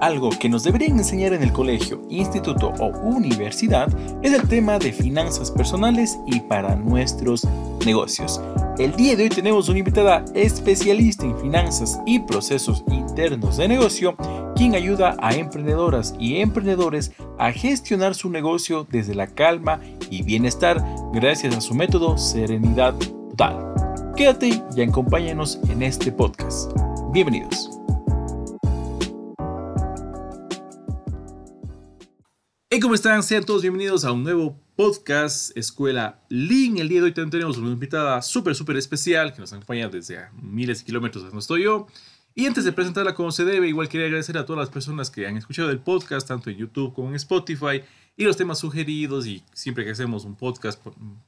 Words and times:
Algo 0.00 0.30
que 0.30 0.48
nos 0.48 0.64
deberían 0.64 0.98
enseñar 0.98 1.34
en 1.34 1.42
el 1.42 1.52
colegio, 1.52 2.00
instituto 2.08 2.72
o 2.80 2.86
universidad 3.00 3.88
es 4.22 4.32
el 4.32 4.48
tema 4.48 4.78
de 4.78 4.92
finanzas 4.92 5.50
personales 5.50 6.18
y 6.26 6.40
para 6.40 6.74
nuestros 6.74 7.46
negocios. 7.84 8.40
El 8.78 8.96
día 8.96 9.14
de 9.14 9.24
hoy 9.24 9.28
tenemos 9.28 9.68
una 9.68 9.80
invitada 9.80 10.24
especialista 10.34 11.26
en 11.26 11.38
finanzas 11.38 12.00
y 12.06 12.18
procesos 12.20 12.82
internos 12.90 13.58
de 13.58 13.68
negocio, 13.68 14.16
quien 14.56 14.74
ayuda 14.74 15.16
a 15.20 15.34
emprendedoras 15.34 16.14
y 16.18 16.40
emprendedores 16.40 17.12
a 17.38 17.52
gestionar 17.52 18.14
su 18.14 18.30
negocio 18.30 18.86
desde 18.90 19.14
la 19.14 19.26
calma 19.26 19.80
y 20.08 20.22
bienestar 20.22 20.82
gracias 21.12 21.54
a 21.54 21.60
su 21.60 21.74
método 21.74 22.16
Serenidad 22.16 22.94
Total. 22.94 23.74
Quédate 24.16 24.62
y 24.74 24.80
acompáñanos 24.80 25.58
en 25.68 25.82
este 25.82 26.10
podcast. 26.10 26.72
Bienvenidos. 27.12 27.79
Hey, 32.72 32.78
¿cómo 32.78 32.94
están? 32.94 33.24
Sean 33.24 33.42
todos 33.42 33.62
bienvenidos 33.62 34.04
a 34.04 34.12
un 34.12 34.22
nuevo 34.22 34.56
podcast 34.76 35.56
Escuela 35.56 36.20
Lean. 36.28 36.78
El 36.78 36.88
día 36.88 37.00
de 37.00 37.06
hoy 37.06 37.12
también 37.12 37.32
tenemos 37.32 37.58
una 37.58 37.72
invitada 37.72 38.22
súper, 38.22 38.54
súper 38.54 38.76
especial 38.76 39.32
que 39.32 39.40
nos 39.40 39.52
acompaña 39.52 39.88
desde 39.88 40.28
miles 40.40 40.78
de 40.78 40.84
kilómetros 40.84 41.24
de 41.24 41.30
donde 41.30 41.40
estoy 41.40 41.64
yo. 41.64 41.88
Y 42.32 42.46
antes 42.46 42.64
de 42.64 42.70
presentarla 42.70 43.16
como 43.16 43.32
se 43.32 43.44
debe, 43.44 43.66
igual 43.66 43.88
quería 43.88 44.06
agradecer 44.06 44.38
a 44.38 44.46
todas 44.46 44.60
las 44.60 44.70
personas 44.70 45.10
que 45.10 45.26
han 45.26 45.36
escuchado 45.36 45.68
el 45.70 45.80
podcast, 45.80 46.28
tanto 46.28 46.48
en 46.48 46.58
YouTube 46.58 46.94
como 46.94 47.08
en 47.08 47.16
Spotify, 47.16 47.82
y 48.16 48.22
los 48.22 48.36
temas 48.36 48.60
sugeridos. 48.60 49.26
Y 49.26 49.42
siempre 49.52 49.84
que 49.84 49.90
hacemos 49.90 50.24
un 50.24 50.36
podcast, 50.36 50.80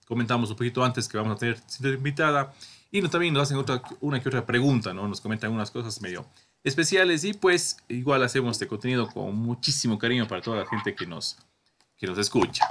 comentamos 0.07 0.49
un 0.49 0.57
poquito 0.57 0.85
antes 0.85 1.09
que 1.09 1.19
vamos 1.19 1.33
a 1.33 1.39
tener 1.41 1.59
invitada. 1.95 2.55
Y 2.93 3.03
también 3.09 3.35
nos 3.35 3.43
hacen 3.43 3.57
otra, 3.57 3.83
una 4.01 4.23
que 4.23 4.29
otra 4.29 4.47
pregunta, 4.47 4.95
¿no? 4.95 5.09
Nos 5.09 5.21
comentan 5.21 5.51
unas 5.51 5.73
cosas 5.73 6.01
medio 6.03 6.25
especiales 6.65 7.25
y 7.25 7.33
pues 7.33 7.77
igual 7.89 8.23
hacemos 8.23 8.52
este 8.52 8.66
contenido 8.66 9.09
con 9.09 9.34
muchísimo 9.34 9.98
cariño 9.98 10.28
para 10.28 10.42
toda 10.42 10.59
la 10.59 10.67
gente 10.67 10.95
que 10.95 11.06
nos, 11.06 11.37
que 11.97 12.06
nos 12.06 12.19
escucha. 12.19 12.64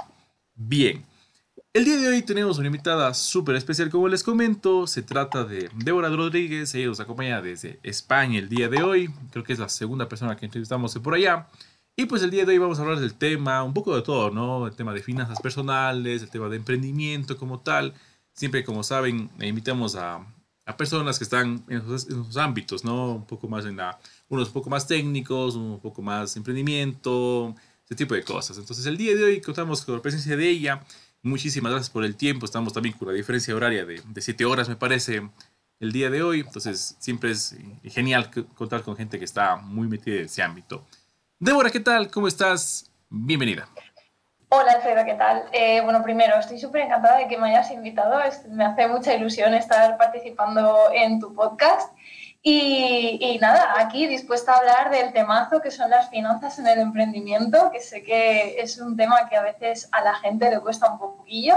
Bien, 0.54 1.04
el 1.74 1.84
día 1.84 1.96
de 1.96 2.08
hoy 2.08 2.22
tenemos 2.22 2.58
una 2.58 2.66
invitada 2.66 3.14
súper 3.14 3.56
especial 3.56 3.90
como 3.90 4.08
les 4.08 4.22
comento, 4.22 4.86
se 4.86 5.02
trata 5.02 5.44
de 5.44 5.70
Débora 5.74 6.08
Rodríguez, 6.08 6.74
ella 6.74 6.88
nos 6.88 7.00
acompaña 7.00 7.40
desde 7.40 7.78
España 7.82 8.38
el 8.38 8.48
día 8.48 8.68
de 8.68 8.82
hoy, 8.82 9.10
creo 9.30 9.44
que 9.44 9.52
es 9.52 9.58
la 9.58 9.68
segunda 9.68 10.08
persona 10.08 10.36
que 10.36 10.44
entrevistamos 10.44 10.94
por 10.98 11.14
allá. 11.14 11.48
Y 11.94 12.06
pues 12.06 12.22
el 12.22 12.30
día 12.30 12.46
de 12.46 12.52
hoy 12.52 12.58
vamos 12.58 12.78
a 12.78 12.82
hablar 12.82 13.00
del 13.00 13.14
tema, 13.14 13.62
un 13.62 13.74
poco 13.74 13.94
de 13.94 14.02
todo, 14.02 14.30
¿no? 14.30 14.66
El 14.66 14.74
tema 14.74 14.94
de 14.94 15.02
finanzas 15.02 15.40
personales, 15.40 16.22
el 16.22 16.30
tema 16.30 16.48
de 16.48 16.56
emprendimiento 16.56 17.36
como 17.36 17.60
tal. 17.60 17.92
Siempre, 18.32 18.64
como 18.64 18.82
saben, 18.82 19.30
invitamos 19.40 19.94
a, 19.94 20.26
a 20.64 20.76
personas 20.76 21.18
que 21.18 21.24
están 21.24 21.64
en 21.68 21.78
esos, 21.78 22.36
ámbitos, 22.36 22.84
¿no? 22.84 23.14
Un 23.14 23.26
poco 23.26 23.48
más 23.48 23.64
en 23.64 23.76
la, 23.76 23.98
unos 24.28 24.48
un 24.48 24.54
poco 24.54 24.70
más 24.70 24.86
técnicos, 24.86 25.56
un 25.56 25.80
poco 25.80 26.02
más 26.02 26.36
emprendimiento, 26.36 27.54
ese 27.84 27.94
tipo 27.96 28.14
de 28.14 28.22
cosas. 28.22 28.58
Entonces 28.58 28.86
el 28.86 28.96
día 28.96 29.14
de 29.16 29.24
hoy 29.24 29.40
contamos 29.40 29.84
con 29.84 29.96
la 29.96 30.02
presencia 30.02 30.36
de 30.36 30.48
ella. 30.48 30.84
Muchísimas 31.22 31.72
gracias 31.72 31.90
por 31.90 32.04
el 32.04 32.16
tiempo. 32.16 32.46
Estamos 32.46 32.72
también 32.72 32.96
con 32.96 33.08
la 33.08 33.14
diferencia 33.14 33.54
horaria 33.54 33.84
de, 33.84 34.02
de 34.06 34.20
siete 34.20 34.44
horas, 34.44 34.68
me 34.68 34.76
parece, 34.76 35.28
el 35.80 35.92
día 35.92 36.10
de 36.10 36.22
hoy. 36.22 36.40
Entonces 36.40 36.96
siempre 37.00 37.32
es 37.32 37.56
genial 37.84 38.30
contar 38.54 38.82
con 38.82 38.96
gente 38.96 39.18
que 39.18 39.24
está 39.24 39.56
muy 39.56 39.88
metida 39.88 40.16
en 40.16 40.24
ese 40.26 40.42
ámbito. 40.42 40.86
Débora, 41.38 41.70
¿qué 41.70 41.80
tal? 41.80 42.08
¿Cómo 42.10 42.28
estás? 42.28 42.90
Bienvenida. 43.10 43.68
Hola 44.54 44.72
Alfredo, 44.72 45.02
¿qué 45.06 45.14
tal? 45.14 45.44
Eh, 45.52 45.80
bueno, 45.80 46.02
primero, 46.02 46.38
estoy 46.38 46.58
súper 46.60 46.82
encantada 46.82 47.16
de 47.16 47.26
que 47.26 47.38
me 47.38 47.48
hayas 47.48 47.70
invitado. 47.70 48.20
me 48.50 48.66
hace 48.66 48.86
mucha 48.86 49.14
ilusión 49.14 49.54
estar 49.54 49.96
participando 49.96 50.90
en 50.92 51.18
tu 51.18 51.34
podcast. 51.34 51.90
Y, 52.42 53.38
nada, 53.40 53.72
aquí 53.78 54.06
dispuesta 54.06 54.52
a 54.52 54.58
hablar 54.58 54.90
del 54.90 55.14
temazo 55.14 55.62
que 55.62 55.70
son 55.70 55.88
las 55.88 56.10
finanzas 56.10 56.58
en 56.58 56.66
el 56.66 56.80
emprendimiento, 56.80 57.70
que 57.72 57.80
sé 57.80 58.02
que 58.02 58.60
es 58.60 58.76
un 58.76 58.94
tema 58.94 59.26
que 59.30 59.36
a 59.36 59.42
veces 59.42 59.88
a 59.90 60.04
la 60.04 60.16
gente 60.16 60.50
le 60.50 60.60
cuesta 60.60 60.92
un 60.92 60.98
poquillo. 60.98 61.56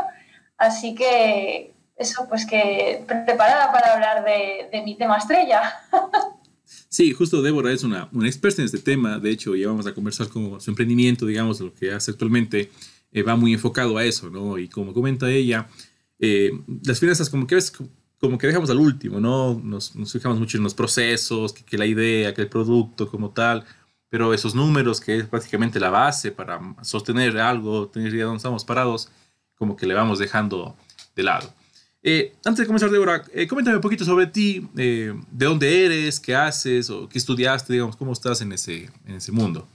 Así 0.58 0.96
que 0.96 1.76
eso, 1.98 2.30
pues 2.30 2.46
que 2.46 3.04
preparada 3.06 3.74
para 3.74 3.92
hablar 3.92 4.24
de, 4.24 4.70
mi 4.86 4.96
tema 4.96 5.18
estrella. 5.18 5.64
Sí, 6.90 7.12
justo 7.12 7.42
Débora 7.42 7.72
es 7.72 7.84
una, 7.84 8.10
una, 8.12 8.28
experta 8.28 8.62
en 8.62 8.66
este 8.66 8.80
tema. 8.80 9.20
De 9.20 9.32
hecho, 9.32 9.56
ya 9.56 9.68
vamos 9.68 9.86
a 9.88 9.94
conversar 9.94 10.30
con 10.30 10.60
su 10.60 10.70
emprendimiento, 10.70 11.26
digamos, 11.26 11.60
lo 11.60 11.74
que 11.74 11.92
hace 11.92 12.12
actualmente 12.12 12.72
eh, 13.12 13.24
va 13.24 13.36
muy 13.36 13.54
enfocado 13.54 13.98
a 13.98 14.04
eso, 14.04 14.30
¿no? 14.30 14.58
Y 14.58 14.68
como 14.68 14.94
comenta 14.94 15.32
ella, 15.32 15.70
eh, 16.20 16.52
las 16.84 17.00
finanzas 17.00 17.30
como 17.30 17.48
que, 17.48 17.56
ves, 17.56 17.72
como 18.20 18.38
que 18.38 18.48
dejamos 18.48 18.70
al 18.70 18.80
último, 18.80 19.20
¿no? 19.20 19.60
Nos, 19.64 19.94
fijamos 20.12 20.40
mucho 20.40 20.58
en 20.58 20.64
los 20.64 20.74
procesos, 20.74 21.54
que, 21.54 21.78
la 21.78 21.86
idea, 21.86 22.34
que 22.34 22.42
el 22.42 22.50
producto 22.50 23.10
como 23.10 23.32
tal, 23.32 23.64
pero 24.10 24.34
esos 24.34 24.56
números, 24.56 25.00
que 25.00 25.18
es 25.18 25.28
prácticamente 25.28 25.80
la 25.80 25.90
base 25.90 26.32
para 26.32 26.60
sostener 26.82 27.38
algo, 27.38 27.88
tener 27.88 28.10
idea 28.10 28.20
de 28.20 28.26
dónde 28.26 28.38
estamos 28.38 28.66
parados, 28.66 29.10
como 29.56 29.76
que 29.76 29.86
le 29.86 29.94
vamos 29.94 30.20
dejando 30.20 30.76
de 31.16 31.24
lado. 31.24 31.54
Eh, 32.08 32.36
antes 32.46 32.60
de 32.60 32.68
comenzar, 32.68 32.92
Débora, 32.92 33.24
coméntame 33.50 33.78
un 33.78 33.82
poquito 33.82 34.06
sobre 34.06 34.28
ti, 34.28 34.70
de 34.76 35.16
dónde 35.32 35.86
eres, 35.86 36.20
qué 36.20 36.36
haces 36.36 36.88
o 36.92 37.10
qué 37.10 37.18
estudiaste, 37.18 37.74
digamos, 37.74 37.96
cómo 37.96 38.14
estás 38.14 38.42
en 38.42 38.52
ese, 38.52 38.92
en 39.08 39.16
ese 39.16 39.32
mundo. 39.32 39.68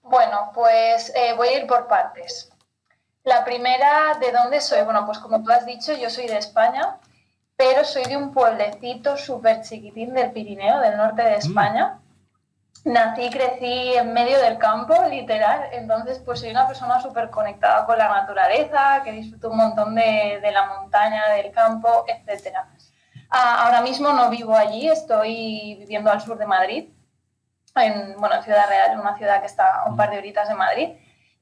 Bueno, 0.00 0.52
pues 0.54 1.12
eh, 1.14 1.34
voy 1.36 1.48
a 1.48 1.60
ir 1.60 1.66
por 1.66 1.86
partes. 1.86 2.50
La 3.24 3.44
primera, 3.44 4.18
¿de 4.18 4.32
dónde 4.32 4.62
soy? 4.62 4.82
Bueno, 4.84 5.04
pues 5.04 5.18
como 5.18 5.44
tú 5.44 5.50
has 5.50 5.66
dicho, 5.66 5.92
yo 5.98 6.08
soy 6.08 6.28
de 6.28 6.38
España, 6.38 6.96
pero 7.56 7.84
soy 7.84 8.04
de 8.04 8.16
un 8.16 8.32
pueblecito 8.32 9.18
súper 9.18 9.60
chiquitín 9.60 10.14
del 10.14 10.32
Pirineo, 10.32 10.80
del 10.80 10.96
norte 10.96 11.24
de 11.24 11.36
mm. 11.36 11.40
Nací 12.84 13.22
y 13.22 13.30
crecí 13.30 13.94
en 13.94 14.12
medio 14.12 14.38
del 14.38 14.58
campo, 14.58 14.94
literal, 15.08 15.70
entonces 15.72 16.20
pues 16.24 16.40
soy 16.40 16.50
una 16.50 16.66
persona 16.66 17.00
súper 17.00 17.30
conectada 17.30 17.86
con 17.86 17.96
la 17.96 18.08
naturaleza, 18.08 19.00
que 19.02 19.12
disfruto 19.12 19.50
un 19.50 19.56
montón 19.56 19.94
de, 19.94 20.38
la 20.52 20.66
montaña, 20.66 21.30
del 21.30 21.50
campo, 21.50 22.04
etc. 22.06 22.58
Ah, 23.30 23.64
ahora 23.64 23.80
mismo 23.80 24.12
no 24.12 24.28
vivo 24.28 24.54
allí, 24.54 24.86
estoy 24.88 25.76
viviendo 25.78 26.10
al 26.10 26.20
sur 26.20 26.36
de 26.36 26.46
Madrid, 26.46 26.90
en, 27.74 28.16
bueno, 28.18 28.36
en 28.36 28.42
Ciudad 28.42 28.68
Real, 28.68 29.00
una 29.00 29.16
ciudad 29.16 29.40
que 29.40 29.46
está 29.46 29.80
a 29.80 29.88
un 29.88 29.96
par 29.96 30.10
de 30.10 30.18
horitas 30.18 30.48
de 30.48 30.54
Madrid. 30.54 30.90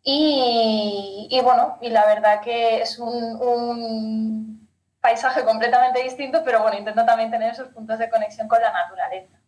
Y, 0.04 1.28
y 1.30 1.40
bueno, 1.42 1.78
y 1.80 1.90
la 1.90 2.06
verdad 2.06 2.40
que 2.40 2.82
es 2.82 2.98
un, 2.98 3.40
un, 3.40 4.68
paisaje 5.00 5.44
completamente 5.44 6.02
distinto, 6.02 6.42
pero 6.44 6.62
bueno, 6.62 6.78
intento 6.78 7.04
también 7.04 7.30
tener 7.30 7.52
esos 7.52 7.68
puntos 7.68 7.98
de 7.98 8.08
conexión 8.08 8.46
con 8.46 8.62
la 8.62 8.72
naturaleza. 8.72 9.41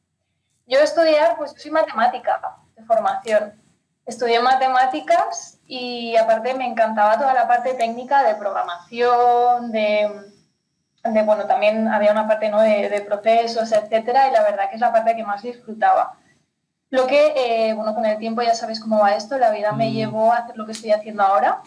Yo 0.67 0.79
estudiar, 0.79 1.37
pues 1.37 1.55
soy 1.57 1.71
matemática 1.71 2.41
de 2.77 2.85
formación. 2.85 3.61
Estudié 4.07 4.41
matemáticas 4.41 5.59
y 5.67 6.17
aparte 6.17 6.55
me 6.55 6.67
encantaba 6.67 7.19
toda 7.19 7.33
la 7.35 7.49
parte 7.49 7.75
técnica 7.75 8.23
de 8.23 8.35
programación, 8.35 9.73
de, 9.73 10.11
de 11.05 11.23
bueno, 11.23 11.47
también 11.47 11.89
había 11.89 12.13
una 12.13 12.29
parte 12.29 12.51
¿no? 12.51 12.61
de, 12.61 12.89
de 12.89 13.01
procesos, 13.01 13.73
etcétera, 13.73 14.29
y 14.29 14.33
la 14.33 14.43
verdad 14.43 14.69
que 14.69 14.75
es 14.75 14.81
la 14.81 14.93
parte 14.93 15.17
que 15.17 15.25
más 15.25 15.43
disfrutaba. 15.43 16.19
Lo 16.91 17.07
que, 17.07 17.33
eh, 17.37 17.75
bueno, 17.75 17.95
con 17.95 18.07
el 18.07 18.19
tiempo 18.19 18.43
ya 18.43 18.55
sabéis 18.55 18.81
cómo 18.81 19.01
va 19.01 19.17
esto, 19.17 19.37
la 19.39 19.51
vida 19.51 19.73
me 19.73 19.91
mm. 19.91 19.93
llevó 19.93 20.33
a 20.33 20.39
hacer 20.39 20.57
lo 20.57 20.65
que 20.65 20.73
estoy 20.73 20.93
haciendo 20.93 21.23
ahora, 21.23 21.61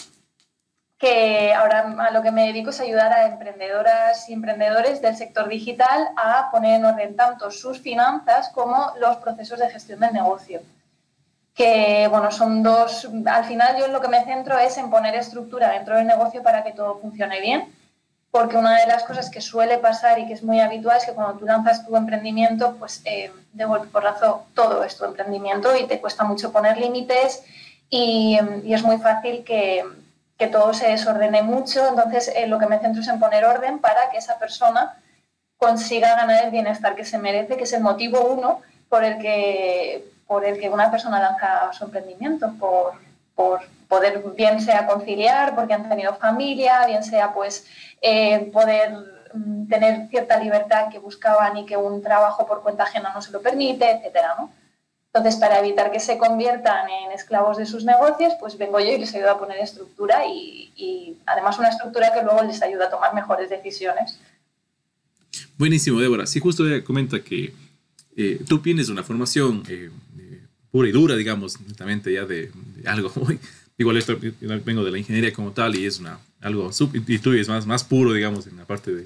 que 0.97 1.53
ahora 1.53 1.95
a 1.99 2.11
lo 2.11 2.21
que 2.21 2.31
me 2.31 2.47
dedico 2.47 2.71
es 2.71 2.79
ayudar 2.79 3.13
a 3.13 3.27
emprendedoras 3.27 4.27
y 4.29 4.33
emprendedores 4.33 5.01
del 5.01 5.15
sector 5.15 5.47
digital 5.47 6.09
a 6.15 6.49
poner 6.51 6.75
en 6.75 6.85
orden 6.85 7.15
tanto 7.15 7.51
sus 7.51 7.79
finanzas 7.79 8.49
como 8.49 8.93
los 8.99 9.17
procesos 9.17 9.59
de 9.59 9.69
gestión 9.69 9.99
del 9.99 10.13
negocio. 10.13 10.61
Que, 11.53 12.07
bueno, 12.09 12.31
son 12.31 12.63
dos, 12.63 13.07
al 13.25 13.45
final 13.45 13.77
yo 13.77 13.85
en 13.85 13.93
lo 13.93 14.01
que 14.01 14.07
me 14.07 14.23
centro 14.23 14.57
es 14.57 14.77
en 14.77 14.89
poner 14.89 15.15
estructura 15.15 15.71
dentro 15.71 15.95
del 15.95 16.07
negocio 16.07 16.43
para 16.43 16.63
que 16.63 16.71
todo 16.71 16.99
funcione 16.99 17.41
bien 17.41 17.73
porque 18.31 18.57
una 18.57 18.79
de 18.79 18.87
las 18.87 19.03
cosas 19.03 19.29
que 19.29 19.41
suele 19.41 19.77
pasar 19.77 20.19
y 20.19 20.27
que 20.27 20.33
es 20.33 20.43
muy 20.43 20.59
habitual 20.59 20.97
es 20.97 21.05
que 21.05 21.13
cuando 21.13 21.39
tú 21.39 21.45
lanzas 21.45 21.85
tu 21.85 21.95
emprendimiento, 21.95 22.75
pues 22.77 23.01
eh, 23.05 23.31
de 23.53 23.65
golpe 23.65 23.87
porrazo 23.87 24.45
todo 24.53 24.83
es 24.83 24.95
tu 24.95 25.05
emprendimiento 25.05 25.75
y 25.75 25.87
te 25.87 25.99
cuesta 25.99 26.23
mucho 26.23 26.51
poner 26.51 26.77
límites 26.77 27.43
y, 27.89 28.37
es 28.65 28.83
muy 28.83 28.97
fácil 28.97 29.43
que, 29.43 29.83
que, 30.37 30.47
todo 30.47 30.73
se 30.73 30.89
desordene 30.89 31.41
mucho. 31.41 31.87
Entonces, 31.87 32.31
eh, 32.35 32.47
lo 32.47 32.59
que 32.59 32.67
me 32.67 32.79
centro 32.79 33.01
es 33.01 33.07
en 33.07 33.19
poner 33.19 33.45
orden 33.45 33.79
para 33.79 34.09
que 34.09 34.17
esa 34.17 34.37
persona 34.37 34.97
consiga 35.57 36.15
ganar 36.15 36.45
el 36.45 36.51
bienestar 36.51 36.95
que 36.95 37.05
se 37.05 37.17
merece, 37.17 37.57
que 37.57 37.63
es 37.63 37.73
el 37.73 37.81
motivo 37.81 38.21
uno 38.21 38.61
por 38.89 39.03
el 39.03 39.17
que, 39.19 40.05
por 40.27 40.45
el 40.45 40.59
que 40.59 40.69
una 40.69 40.91
persona 40.91 41.19
lanza 41.19 41.73
su 41.73 41.85
emprendimiento, 41.85 42.53
por, 42.59 42.93
por 43.35 43.61
poder 43.87 44.21
bien 44.35 44.61
sea 44.61 44.85
conciliar 44.85 45.55
porque 45.55 45.73
han 45.73 45.89
tenido 45.89 46.13
familia, 46.15 46.85
bien 46.85 47.03
sea 47.03 47.33
pues 47.33 47.65
eh, 48.01 48.49
poder 48.53 48.93
mm, 49.33 49.67
tener 49.67 50.07
cierta 50.09 50.37
libertad 50.37 50.89
que 50.91 50.99
buscaban 50.99 51.57
y 51.57 51.65
que 51.65 51.77
un 51.77 52.01
trabajo 52.01 52.45
por 52.45 52.61
cuenta 52.61 52.83
ajena 52.83 53.11
no 53.13 53.21
se 53.21 53.31
lo 53.31 53.41
permite, 53.41 53.89
etcétera, 53.89 54.35
¿no? 54.37 54.51
Entonces, 55.17 55.39
para 55.39 55.59
evitar 55.59 55.91
que 55.91 55.99
se 55.99 56.19
conviertan 56.19 56.87
en 56.89 57.11
esclavos 57.11 57.57
de 57.57 57.65
sus 57.65 57.83
negocios, 57.83 58.33
pues 58.39 58.55
vengo 58.55 58.79
yo 58.79 58.91
y 58.91 58.99
les 58.99 59.15
ayudo 59.15 59.31
a 59.31 59.39
poner 59.39 59.57
estructura 59.57 60.23
y, 60.27 61.17
además 61.25 61.57
una 61.57 61.69
estructura 61.69 62.13
que 62.13 62.21
luego 62.21 62.43
les 62.43 62.61
ayuda 62.61 62.85
a 62.85 62.89
tomar 62.91 63.15
mejores 63.15 63.49
decisiones. 63.49 64.19
Buenísimo, 65.57 65.99
Débora. 65.99 66.27
Sí, 66.27 66.39
justo 66.39 66.63
comenta 66.85 67.19
que 67.23 67.51
eh, 68.15 68.39
tú 68.47 68.59
tienes 68.59 68.89
una 68.89 69.01
formación 69.01 69.63
eh, 69.67 69.89
pura 70.71 70.87
y 70.87 70.91
dura, 70.91 71.15
digamos, 71.15 71.59
netamente 71.61 72.13
ya 72.13 72.25
de, 72.25 72.51
algo 72.85 73.11
muy... 73.15 73.39
Igual 73.79 73.97
esto, 73.97 74.17
vengo 74.19 74.83
de 74.83 74.91
la 74.91 74.97
ingeniería 74.99 75.33
como 75.33 75.51
tal 75.51 75.75
y 75.75 75.85
es 75.85 75.99
una, 75.99 76.19
algo, 76.41 76.69
y 76.93 77.19
tú 77.19 77.33
es 77.33 77.47
más, 77.47 77.65
más 77.65 77.83
puro, 77.83 78.13
digamos, 78.13 78.47
en 78.47 78.57
la 78.57 78.65
parte 78.65 78.91
de, 78.91 79.05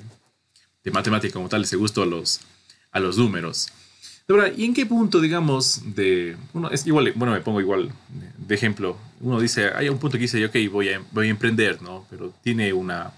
de 0.84 0.92
matemática 0.92 1.34
como 1.34 1.50
tal, 1.50 1.64
ese 1.64 1.76
gusto 1.76 2.04
a 2.04 2.06
los, 2.06 2.42
a 2.92 3.00
los 3.00 3.18
números. 3.18 3.68
¿Y 4.56 4.66
en 4.66 4.74
qué 4.74 4.86
punto, 4.86 5.20
digamos, 5.20 5.82
de... 5.96 6.38
Uno, 6.54 6.70
igual, 6.86 7.14
bueno, 7.16 7.34
me 7.34 7.42
pongo 7.42 7.60
igual 7.60 7.92
de, 8.38 8.56
ejemplo. 8.56 8.98
Uno 9.20 9.40
dice, 9.40 9.72
hay 9.76 9.90
un 9.90 9.98
punto 9.98 10.18
que 10.18 10.24
dice, 10.24 10.46
ok, 10.46 10.56
voy 10.72 10.90
a, 10.90 11.02
voy 11.12 11.28
a 11.28 11.30
emprender, 11.30 11.82
¿no? 11.82 12.06
Pero 12.10 12.34
tiene 12.44 12.74
una... 12.74 13.12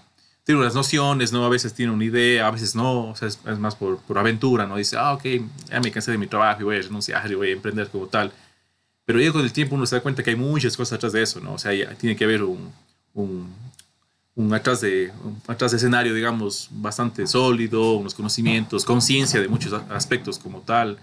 Tiene 0.44 0.60
unas 0.60 0.74
nociones, 0.74 1.32
¿no? 1.32 1.42
A 1.46 1.48
veces 1.48 1.72
tiene 1.72 1.90
una 1.90 2.04
idea, 2.04 2.46
a 2.46 2.50
veces 2.50 2.74
no, 2.74 3.08
o 3.08 3.16
sea, 3.16 3.28
es, 3.28 3.58
más 3.58 3.76
por, 3.76 3.98
por, 4.00 4.18
aventura, 4.18 4.66
¿no? 4.66 4.76
Dice, 4.76 4.94
ah, 4.98 5.14
ok, 5.14 5.24
ya 5.70 5.80
me 5.80 5.90
cansé 5.90 6.10
de 6.10 6.18
mi 6.18 6.26
trabajo 6.26 6.60
y 6.60 6.64
voy 6.64 6.76
a 6.76 6.82
renunciar 6.82 7.30
y 7.30 7.34
voy 7.34 7.48
a 7.48 7.52
emprender 7.52 7.88
como 7.88 8.08
tal. 8.08 8.30
Pero 9.06 9.20
ya 9.20 9.32
con 9.32 9.42
el 9.42 9.52
tiempo 9.52 9.74
uno 9.74 9.86
se 9.86 9.96
da 9.96 10.02
cuenta 10.02 10.22
que 10.22 10.30
hay 10.30 10.36
muchas 10.36 10.76
cosas 10.76 10.96
atrás 10.96 11.12
de 11.12 11.22
eso, 11.22 11.40
¿no? 11.40 11.54
O 11.54 11.58
sea, 11.58 11.72
tiene 11.96 12.14
que 12.14 12.24
haber 12.24 12.42
un, 12.42 12.72
un 14.36 14.52
atrás, 14.52 14.80
de, 14.80 15.12
un 15.22 15.40
atrás 15.46 15.70
de 15.70 15.76
escenario, 15.76 16.12
digamos, 16.12 16.68
bastante 16.72 17.26
sólido, 17.26 17.94
unos 17.94 18.14
conocimientos, 18.14 18.84
conciencia 18.84 19.40
de 19.40 19.48
muchos 19.48 19.72
aspectos 19.90 20.38
como 20.38 20.60
tal. 20.60 20.98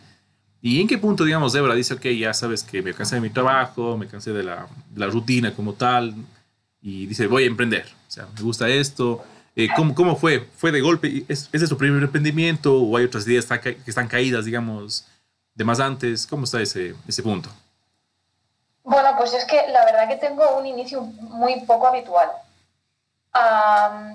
¿Y 0.61 0.81
en 0.81 0.87
qué 0.87 0.97
punto, 0.97 1.23
digamos, 1.23 1.53
Débora 1.53 1.73
dice, 1.73 1.93
ok, 1.93 2.05
ya 2.07 2.33
sabes 2.33 2.63
que 2.63 2.81
me 2.81 2.93
cansé 2.93 3.15
de 3.15 3.21
mi 3.21 3.29
trabajo, 3.29 3.97
me 3.97 4.07
cansé 4.07 4.31
de 4.31 4.43
la, 4.43 4.67
la 4.95 5.07
rutina 5.07 5.53
como 5.53 5.73
tal, 5.73 6.13
y 6.81 7.05
dice, 7.05 7.27
voy 7.27 7.43
a 7.43 7.47
emprender, 7.47 7.85
o 8.07 8.11
sea, 8.11 8.27
me 8.35 8.41
gusta 8.41 8.67
esto. 8.67 9.23
Eh, 9.55 9.69
¿cómo, 9.75 9.95
¿cómo, 9.95 10.15
fue? 10.15 10.47
¿Fue 10.57 10.71
de 10.71 10.81
golpe? 10.81 11.25
¿Es, 11.27 11.49
¿Ese 11.51 11.65
es 11.65 11.69
su 11.69 11.77
primer 11.77 12.01
emprendimiento 12.01 12.79
o 12.79 12.97
hay 12.97 13.05
otras 13.05 13.27
ideas 13.27 13.45
que 13.45 13.77
están 13.85 14.07
caídas, 14.07 14.45
digamos, 14.45 15.05
de 15.55 15.63
más 15.63 15.79
antes? 15.79 16.25
¿Cómo 16.25 16.45
está 16.45 16.61
ese, 16.61 16.95
ese 17.07 17.23
punto? 17.23 17.49
Bueno, 18.83 19.09
pues 19.17 19.33
es 19.33 19.45
que 19.45 19.57
la 19.71 19.85
verdad 19.85 20.09
que 20.09 20.15
tengo 20.15 20.57
un 20.57 20.65
inicio 20.65 21.01
muy 21.01 21.61
poco 21.65 21.87
habitual 21.87 22.29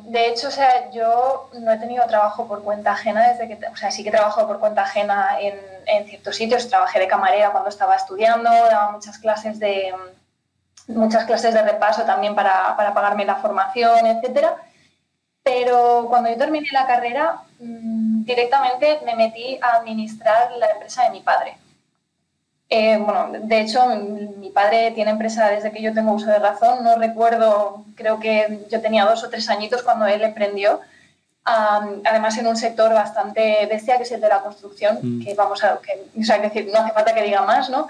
de 0.05 0.29
hecho, 0.29 0.49
o 0.49 0.51
sea, 0.51 0.91
yo 0.91 1.49
no 1.55 1.73
he 1.73 1.79
tenido 1.79 2.07
trabajo 2.07 2.47
por 2.47 2.63
cuenta 2.63 2.93
ajena 2.93 3.29
desde 3.33 3.49
que, 3.49 3.67
o 3.67 3.77
sea, 3.77 3.91
sí 3.91 4.03
que 4.03 4.11
he 4.11 4.13
trabajado 4.13 4.47
por 4.47 4.61
cuenta 4.61 4.83
ajena 4.83 5.41
en, 5.41 5.59
en, 5.87 6.07
ciertos 6.07 6.37
sitios. 6.37 6.69
Trabajé 6.69 6.99
de 6.99 7.09
camarera 7.09 7.51
cuando 7.51 7.71
estaba 7.71 7.97
estudiando, 7.97 8.51
daba 8.51 8.93
muchas 8.93 9.19
clases 9.19 9.59
de 9.59 9.95
muchas 10.89 11.25
clases 11.25 11.53
de 11.53 11.63
repaso 11.63 12.03
también 12.03 12.35
para, 12.35 12.77
para 12.77 12.95
pagarme 12.95 13.25
la 13.25 13.37
formación, 13.37 14.07
etcétera. 14.07 14.57
Pero 15.43 16.07
cuando 16.09 16.29
yo 16.29 16.37
terminé 16.37 16.69
la 16.73 16.87
carrera, 16.87 17.43
mm, 17.59 18.25
directamente 18.25 19.01
me 19.05 19.15
metí 19.15 19.59
a 19.63 19.77
administrar 19.77 20.53
la 20.53 20.71
empresa 20.73 21.05
de 21.05 21.11
mi 21.11 21.21
padre. 21.21 21.57
Eh, 22.69 22.99
bueno, 22.99 23.29
de 23.43 23.61
hecho, 23.61 23.87
mi 24.39 24.51
padre 24.51 24.91
tiene 24.91 25.13
empresa 25.13 25.49
desde 25.49 25.71
que 25.71 25.81
yo 25.81 25.95
tengo 25.95 26.13
uso 26.13 26.27
de 26.27 26.39
razón. 26.39 26.83
No 26.83 26.97
recuerdo, 26.97 27.85
creo 27.95 28.19
que 28.19 28.67
yo 28.71 28.81
tenía 28.81 29.05
dos 29.05 29.23
o 29.23 29.31
tres 29.31 29.49
añitos 29.49 29.83
cuando 29.83 30.07
él 30.07 30.23
emprendió. 30.23 30.81
además, 31.45 32.37
en 32.39 32.47
un 32.49 32.57
sector 32.57 32.93
bastante 32.93 33.67
bestia, 33.67 33.97
que 33.97 34.03
es 34.03 34.13
el 34.13 34.21
de 34.21 34.29
la 34.29 34.41
construcción, 34.43 34.99
mm. 35.01 35.25
que 35.25 35.35
vamos 35.35 35.63
a, 35.63 35.79
que, 35.81 36.21
o 36.21 36.25
sea, 36.25 36.39
decir, 36.39 36.69
no 36.73 36.81
hace 36.81 36.93
falta 36.93 37.15
que 37.15 37.23
diga 37.23 37.43
más, 37.43 37.71
¿no? 37.71 37.87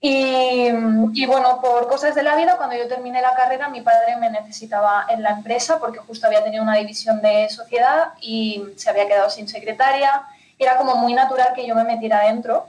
Y, 0.00 0.68
y, 1.14 1.26
bueno, 1.26 1.60
por 1.60 1.88
cosas 1.88 2.14
de 2.14 2.22
la 2.22 2.36
vida, 2.36 2.56
cuando 2.56 2.76
yo 2.76 2.88
terminé 2.88 3.20
la 3.22 3.34
carrera, 3.34 3.68
mi 3.68 3.80
padre 3.82 4.16
me 4.18 4.30
necesitaba 4.30 5.06
en 5.08 5.22
la 5.22 5.30
empresa 5.30 5.78
porque 5.78 5.98
justo 5.98 6.26
había 6.26 6.44
tenido 6.44 6.62
una 6.62 6.76
división 6.76 7.20
de 7.22 7.48
sociedad 7.48 8.12
y 8.20 8.62
se 8.76 8.90
había 8.90 9.06
quedado 9.06 9.30
sin 9.30 9.48
secretaria. 9.48 10.22
Era 10.58 10.76
como 10.76 10.96
muy 10.96 11.14
natural 11.14 11.52
que 11.54 11.66
yo 11.66 11.74
me 11.74 11.84
metiera 11.84 12.26
dentro 12.26 12.68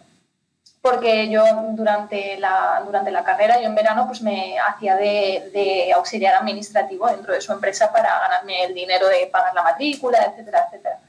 porque 0.85 1.27
yo 1.31 1.43
durante 1.71 2.37
la, 2.37 2.79
durante 2.85 3.09
la 3.09 3.23
carrera, 3.23 3.59
yo 3.59 3.65
en 3.65 3.73
verano, 3.73 4.05
pues 4.05 4.21
me 4.21 4.59
hacía 4.59 4.95
de, 4.95 5.49
de, 5.51 5.91
auxiliar 5.91 6.35
administrativo 6.35 7.07
dentro 7.07 7.33
de 7.33 7.41
su 7.41 7.51
empresa 7.51 7.91
para 7.91 8.19
ganarme 8.19 8.65
el 8.65 8.75
dinero 8.75 9.07
de 9.07 9.25
pagar 9.25 9.55
la 9.55 9.63
matrícula, 9.63 10.19
etcétera, 10.23 10.67
etcétera. 10.67 10.99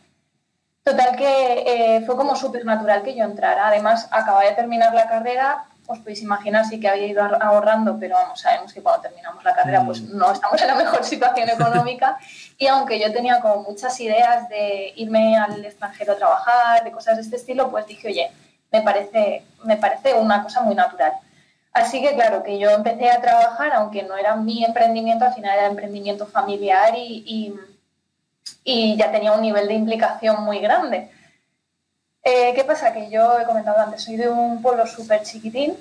Total 0.82 1.14
que 1.14 1.64
eh, 1.66 2.00
fue 2.06 2.16
como 2.16 2.34
súper 2.34 2.64
natural 2.64 3.02
que 3.02 3.14
yo 3.14 3.24
entrara. 3.24 3.68
Además, 3.68 4.08
acababa 4.10 4.44
de 4.44 4.52
terminar 4.52 4.94
la 4.94 5.08
carrera, 5.08 5.66
os 5.86 5.98
podéis 5.98 6.22
imaginar, 6.22 6.64
sí 6.64 6.80
que 6.80 6.88
había 6.88 7.08
ido 7.08 7.22
ahorrando, 7.22 7.98
pero 8.00 8.14
vamos, 8.14 8.40
sabemos 8.40 8.72
que 8.72 8.82
cuando 8.82 9.02
terminamos 9.02 9.44
la 9.44 9.54
carrera 9.54 9.84
pues 9.84 10.00
mm. 10.00 10.16
no 10.16 10.32
estamos 10.32 10.58
en 10.62 10.68
la 10.68 10.74
mejor 10.74 11.04
situación 11.04 11.50
económica. 11.50 12.16
Y 12.56 12.66
aunque 12.66 12.98
yo 12.98 13.12
tenía 13.12 13.40
como 13.42 13.64
muchas 13.64 14.00
ideas 14.00 14.48
de 14.48 14.94
irme 14.96 15.36
al 15.36 15.62
extranjero 15.62 16.14
a 16.14 16.16
trabajar, 16.16 16.82
de 16.82 16.92
cosas 16.92 17.16
de 17.16 17.22
este 17.22 17.36
estilo, 17.36 17.70
pues 17.70 17.86
dije, 17.86 18.08
oye, 18.08 18.30
me 18.72 18.82
parece, 18.82 19.44
me 19.64 19.76
parece 19.76 20.14
una 20.14 20.42
cosa 20.42 20.62
muy 20.62 20.74
natural. 20.74 21.12
Así 21.72 22.00
que 22.00 22.14
claro, 22.14 22.42
que 22.42 22.58
yo 22.58 22.70
empecé 22.70 23.10
a 23.10 23.20
trabajar, 23.20 23.72
aunque 23.74 24.02
no 24.02 24.16
era 24.16 24.34
mi 24.36 24.64
emprendimiento, 24.64 25.26
al 25.26 25.34
final 25.34 25.58
era 25.58 25.66
emprendimiento 25.66 26.26
familiar 26.26 26.94
y, 26.96 27.54
y, 28.64 28.96
ya 28.96 29.10
tenía 29.12 29.32
un 29.32 29.42
nivel 29.42 29.68
de 29.68 29.74
implicación 29.74 30.42
muy 30.42 30.58
grande. 30.60 31.10
Eh, 32.22 32.52
¿Qué 32.54 32.64
pasa? 32.64 32.92
Que 32.92 33.10
yo 33.10 33.38
he 33.38 33.44
comentado 33.44 33.78
antes, 33.78 34.02
soy 34.02 34.16
de 34.16 34.28
un 34.28 34.62
pueblo 34.62 34.86
súper 34.86 35.22
chiquitín 35.22 35.76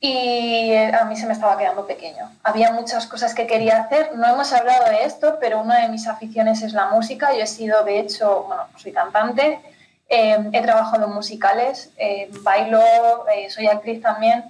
y 0.00 0.74
a 0.74 1.04
mí 1.04 1.16
se 1.16 1.26
me 1.26 1.32
estaba 1.32 1.56
quedando 1.56 1.86
pequeño. 1.86 2.30
Había 2.42 2.72
muchas 2.72 3.06
cosas 3.06 3.34
que 3.34 3.46
quería 3.46 3.82
hacer, 3.82 4.16
no 4.16 4.26
hemos 4.26 4.52
hablado 4.52 4.90
de 4.90 5.04
esto, 5.04 5.38
pero 5.40 5.62
una 5.62 5.80
de 5.80 5.88
mis 5.88 6.06
aficiones 6.08 6.60
es 6.62 6.72
la 6.72 6.86
música. 6.86 7.32
Yo 7.32 7.40
he 7.40 7.46
sido, 7.46 7.84
de 7.84 8.00
hecho, 8.00 8.44
bueno, 8.48 8.64
soy 8.76 8.92
cantante, 8.92 9.60
Em, 10.08 10.50
he 10.54 10.60
trabajado 10.60 11.06
en 11.06 11.12
musicales, 11.12 11.90
em, 11.96 12.30
bailo, 12.42 12.80
eh, 13.28 13.50
soy 13.50 13.66
actriz 13.66 14.02
también. 14.02 14.44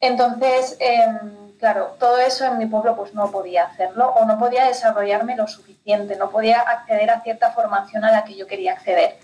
Entonces, 0.00 0.76
em, 0.80 1.56
claro, 1.58 1.96
todo 1.98 2.18
eso 2.18 2.44
en 2.46 2.58
mi 2.58 2.66
pueblo 2.66 2.96
pues 2.96 3.14
no 3.14 3.30
podía 3.30 3.64
hacerlo 3.64 4.08
o 4.10 4.24
no 4.24 4.38
podía 4.38 4.66
desarrollarme 4.66 5.36
lo 5.36 5.46
suficiente, 5.46 6.16
no 6.16 6.30
podía 6.30 6.60
acceder 6.60 7.10
a 7.10 7.20
cierta 7.20 7.52
formación 7.52 8.04
a 8.04 8.12
la 8.12 8.24
que 8.24 8.36
yo 8.36 8.46
quería 8.46 8.72
acceder. 8.72 9.18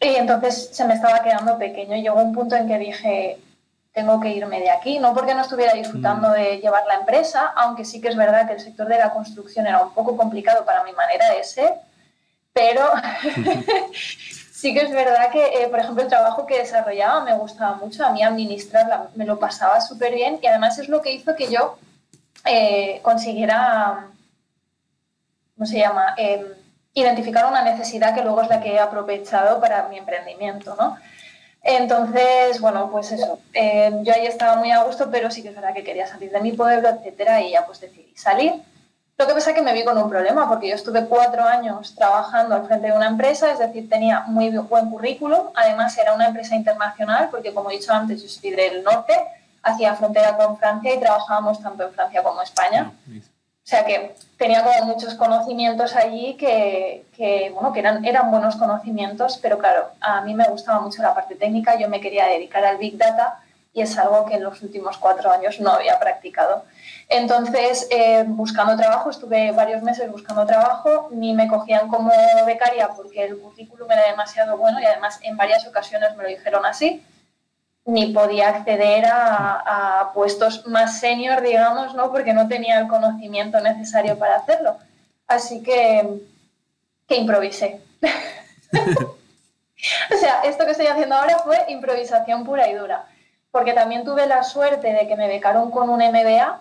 Y 0.00 0.14
entonces 0.16 0.70
se 0.72 0.84
me 0.86 0.94
estaba 0.94 1.22
quedando 1.22 1.58
pequeño 1.58 1.96
llegó 1.96 2.22
un 2.22 2.32
punto 2.34 2.56
en 2.56 2.68
que 2.68 2.78
dije, 2.78 3.38
tengo 3.92 4.20
que 4.20 4.30
irme 4.30 4.60
de 4.60 4.70
aquí, 4.70 4.98
no 4.98 5.14
porque 5.14 5.34
no 5.34 5.42
estuviera 5.42 5.74
disfrutando 5.74 6.30
mm. 6.30 6.32
de 6.32 6.58
llevar 6.58 6.84
la 6.86 6.94
empresa, 6.94 7.52
aunque 7.56 7.84
sí 7.84 8.00
que 8.00 8.08
es 8.08 8.16
verdad 8.16 8.46
que 8.46 8.54
el 8.54 8.60
sector 8.60 8.86
de 8.88 8.98
la 8.98 9.12
construcción 9.12 9.66
era 9.66 9.82
un 9.82 9.92
poco 9.92 10.16
complicado 10.16 10.64
para 10.64 10.84
mi 10.84 10.92
manera 10.92 11.30
de 11.34 11.44
ser, 11.44 11.74
pero 12.52 12.82
sí 14.60 14.74
que 14.74 14.80
es 14.80 14.90
verdad 14.90 15.30
que, 15.30 15.42
eh, 15.42 15.68
por 15.68 15.78
ejemplo, 15.78 16.02
el 16.02 16.08
trabajo 16.10 16.44
que 16.44 16.58
desarrollaba 16.58 17.24
me 17.24 17.34
gustaba 17.34 17.76
mucho, 17.76 18.04
a 18.04 18.10
mí 18.10 18.22
administrarla 18.22 19.08
me 19.14 19.24
lo 19.24 19.38
pasaba 19.38 19.80
súper 19.80 20.14
bien 20.14 20.38
y 20.42 20.46
además 20.46 20.78
es 20.78 20.88
lo 20.90 21.00
que 21.00 21.12
hizo 21.12 21.34
que 21.34 21.50
yo 21.50 21.78
eh, 22.44 23.00
consiguiera, 23.02 24.08
¿cómo 25.54 25.66
se 25.66 25.78
llama?, 25.78 26.14
em, 26.18 26.44
identificar 26.92 27.46
una 27.46 27.62
necesidad 27.62 28.14
que 28.14 28.22
luego 28.22 28.42
es 28.42 28.48
la 28.48 28.60
que 28.60 28.74
he 28.74 28.78
aprovechado 28.78 29.60
para 29.60 29.88
mi 29.88 29.96
emprendimiento, 29.96 30.76
¿no? 30.78 30.98
Entonces, 31.62 32.60
bueno, 32.60 32.90
pues 32.90 33.12
eso, 33.12 33.38
em, 33.54 34.02
yo 34.02 34.12
ahí 34.14 34.26
estaba 34.26 34.56
muy 34.56 34.70
a 34.72 34.82
gusto, 34.82 35.10
pero 35.10 35.30
sí 35.30 35.42
que 35.42 35.48
es 35.50 35.54
verdad 35.54 35.74
que 35.74 35.84
quería 35.84 36.06
salir 36.06 36.30
de 36.32 36.40
mi 36.40 36.52
pueblo, 36.52 36.88
etcétera, 36.90 37.40
y 37.42 37.52
ya 37.52 37.64
pues 37.64 37.80
decidí 37.80 38.12
salir. 38.16 38.54
Lo 39.20 39.26
que 39.26 39.34
pasa 39.34 39.50
es 39.50 39.56
que 39.56 39.60
me 39.60 39.74
vi 39.74 39.84
con 39.84 39.98
un 39.98 40.08
problema 40.08 40.48
porque 40.48 40.70
yo 40.70 40.74
estuve 40.74 41.04
cuatro 41.04 41.44
años 41.44 41.94
trabajando 41.94 42.54
al 42.54 42.66
frente 42.66 42.86
de 42.86 42.94
una 42.94 43.06
empresa, 43.06 43.52
es 43.52 43.58
decir, 43.58 43.86
tenía 43.86 44.20
muy 44.20 44.48
buen 44.48 44.88
currículum. 44.88 45.48
Además, 45.54 45.98
era 45.98 46.14
una 46.14 46.28
empresa 46.28 46.56
internacional 46.56 47.28
porque, 47.30 47.52
como 47.52 47.70
he 47.70 47.74
dicho 47.74 47.92
antes, 47.92 48.22
yo 48.22 48.28
soy 48.30 48.52
del 48.52 48.82
norte, 48.82 49.12
hacía 49.62 49.94
frontera 49.94 50.38
con 50.38 50.56
Francia 50.56 50.94
y 50.94 51.00
trabajábamos 51.00 51.62
tanto 51.62 51.82
en 51.84 51.92
Francia 51.92 52.22
como 52.22 52.40
en 52.40 52.44
España. 52.44 52.90
Ah, 52.90 53.10
o 53.12 53.68
sea 53.70 53.84
que 53.84 54.14
tenía 54.38 54.64
como 54.64 54.94
muchos 54.94 55.14
conocimientos 55.16 55.94
allí 55.96 56.34
que, 56.38 57.04
que, 57.14 57.50
bueno, 57.52 57.74
que 57.74 57.80
eran, 57.80 58.02
eran 58.06 58.30
buenos 58.30 58.56
conocimientos, 58.56 59.38
pero 59.42 59.58
claro, 59.58 59.90
a 60.00 60.22
mí 60.22 60.32
me 60.32 60.48
gustaba 60.48 60.80
mucho 60.80 61.02
la 61.02 61.14
parte 61.14 61.34
técnica, 61.34 61.78
yo 61.78 61.90
me 61.90 62.00
quería 62.00 62.24
dedicar 62.24 62.64
al 62.64 62.78
Big 62.78 62.96
Data 62.96 63.38
y 63.74 63.82
es 63.82 63.98
algo 63.98 64.24
que 64.24 64.36
en 64.36 64.44
los 64.44 64.62
últimos 64.62 64.96
cuatro 64.96 65.30
años 65.30 65.60
no 65.60 65.72
había 65.72 65.98
practicado. 65.98 66.64
Entonces, 67.12 67.88
eh, 67.90 68.24
buscando 68.24 68.76
trabajo, 68.76 69.10
estuve 69.10 69.50
varios 69.50 69.82
meses 69.82 70.08
buscando 70.12 70.46
trabajo, 70.46 71.08
ni 71.10 71.34
me 71.34 71.48
cogían 71.48 71.88
como 71.88 72.12
becaria 72.46 72.88
porque 72.90 73.24
el 73.24 73.36
currículum 73.36 73.90
era 73.90 74.06
demasiado 74.06 74.56
bueno 74.56 74.80
y 74.80 74.84
además 74.84 75.18
en 75.22 75.36
varias 75.36 75.66
ocasiones 75.66 76.16
me 76.16 76.22
lo 76.22 76.28
dijeron 76.28 76.64
así, 76.64 77.04
ni 77.84 78.12
podía 78.12 78.50
acceder 78.50 79.06
a, 79.06 80.12
puestos 80.14 80.64
más 80.68 81.00
senior, 81.00 81.40
digamos, 81.40 81.96
¿no? 81.96 82.12
porque 82.12 82.32
no 82.32 82.46
tenía 82.46 82.78
el 82.78 82.86
conocimiento 82.86 83.58
necesario 83.58 84.16
para 84.16 84.36
hacerlo. 84.36 84.76
Así 85.26 85.64
que, 85.64 86.08
que 87.08 87.16
improvisé. 87.16 87.80
o 88.72 90.16
sea, 90.16 90.42
esto 90.44 90.64
que 90.64 90.70
estoy 90.70 90.86
haciendo 90.86 91.16
ahora 91.16 91.38
fue 91.40 91.58
improvisación 91.70 92.44
pura 92.44 92.68
y 92.68 92.74
dura, 92.74 93.06
porque 93.50 93.72
también 93.72 94.04
tuve 94.04 94.28
la 94.28 94.44
suerte 94.44 94.92
de 94.92 95.08
que 95.08 95.16
me 95.16 95.26
becaron 95.26 95.72
con 95.72 95.90
un 95.90 95.98
MBA 95.98 96.60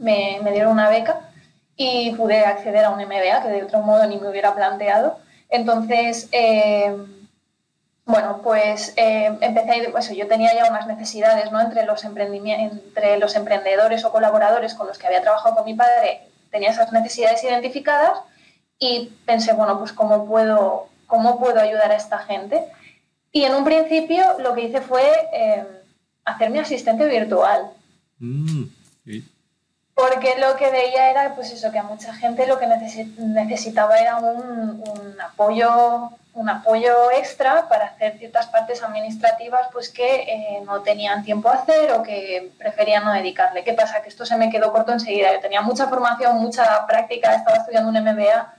me, 0.00 0.40
dieron 0.52 0.72
una 0.72 0.90
beca 0.90 1.20
y 1.76 2.12
pude 2.12 2.40
acceder 2.40 2.84
a 2.84 2.90
un 2.90 2.98
MBA 2.98 3.42
que 3.42 3.48
de 3.48 3.62
otro 3.62 3.80
modo 3.80 4.06
ni 4.06 4.18
me 4.18 4.28
hubiera 4.28 4.54
planteado. 4.54 5.18
Entonces, 5.48 6.28
eh, 6.32 6.94
Bueno, 8.06 8.40
pues 8.42 8.92
eh, 8.96 9.30
empecé, 9.40 9.88
pues, 9.92 10.10
yo 10.10 10.26
tenía 10.26 10.52
ya 10.52 10.68
unas 10.68 10.88
necesidades 10.88 11.52
¿no? 11.52 11.60
entre, 11.60 11.84
los 11.84 12.02
entre 12.04 13.18
los 13.18 13.36
emprendedores 13.36 14.04
o 14.04 14.10
colaboradores 14.10 14.74
con 14.74 14.88
los 14.88 14.98
que 14.98 15.06
había 15.06 15.22
trabajado 15.22 15.54
con 15.54 15.64
mi 15.64 15.74
padre, 15.74 16.22
tenía 16.50 16.70
esas 16.70 16.92
necesidades 16.92 17.44
identificadas 17.44 18.18
y 18.80 19.12
pensé, 19.26 19.52
bueno, 19.52 19.78
pues 19.78 19.92
cómo 19.92 20.26
puedo, 20.26 20.88
cómo 21.06 21.38
puedo 21.38 21.60
ayudar 21.60 21.92
a 21.92 21.96
esta 21.96 22.18
gente. 22.18 22.64
Y 23.30 23.44
en 23.44 23.54
un 23.54 23.64
principio 23.64 24.24
lo 24.40 24.54
que 24.54 24.62
hice 24.62 24.80
fue 24.80 25.04
eh, 25.32 25.64
hacerme 26.24 26.58
asistente 26.58 27.06
virtual. 27.06 27.70
Mm, 28.18 28.64
Porque 29.94 30.38
lo 30.38 30.56
que 30.56 30.70
veía 30.70 31.10
era, 31.10 31.34
pues 31.34 31.52
eso, 31.52 31.70
que 31.70 31.78
a 31.78 31.82
mucha 31.82 32.14
gente 32.14 32.46
lo 32.46 32.58
que 32.58 32.66
necesitaba 32.66 33.98
era 33.98 34.16
un, 34.16 34.82
apoyo 35.20 36.10
un 36.32 36.48
apoyo 36.48 37.10
extra 37.10 37.68
para 37.68 37.86
hacer 37.86 38.16
ciertas 38.18 38.46
partes 38.46 38.82
administrativas 38.84 39.66
pues 39.72 39.88
que 39.88 40.22
eh, 40.22 40.62
no 40.64 40.80
tenían 40.80 41.24
tiempo 41.24 41.48
a 41.48 41.54
hacer 41.54 41.90
o 41.90 42.04
que 42.04 42.52
preferían 42.56 43.04
no 43.04 43.12
dedicarle. 43.12 43.64
¿Qué 43.64 43.74
pasa? 43.74 44.00
Que 44.00 44.08
esto 44.08 44.24
se 44.24 44.36
me 44.36 44.48
quedó 44.48 44.72
corto 44.72 44.92
enseguida. 44.92 45.32
Yo 45.34 45.40
tenía 45.40 45.60
mucha 45.60 45.88
formación, 45.88 46.36
mucha 46.36 46.86
práctica, 46.86 47.34
estaba 47.34 47.56
estudiando 47.56 47.90
un 47.90 48.04
MBA 48.04 48.54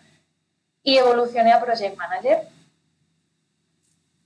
y 0.83 0.97
evolucioné 0.97 1.53
a 1.53 1.61
Project 1.61 1.95
Manager. 1.97 2.47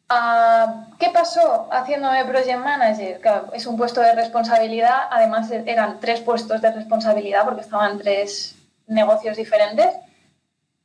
Ah, 0.07 0.85
¿Qué 0.99 1.09
pasó 1.09 1.67
haciéndome 1.71 2.25
Project 2.25 2.59
Manager? 2.59 3.21
es 3.53 3.65
un 3.65 3.75
puesto 3.75 4.01
de 4.01 4.13
responsabilidad, 4.13 5.07
además 5.09 5.49
eran 5.51 5.99
tres 5.99 6.21
puestos 6.21 6.61
de 6.61 6.71
responsabilidad 6.71 7.43
porque 7.43 7.61
estaban 7.61 7.97
tres 7.97 8.55
negocios 8.87 9.35
diferentes 9.35 9.89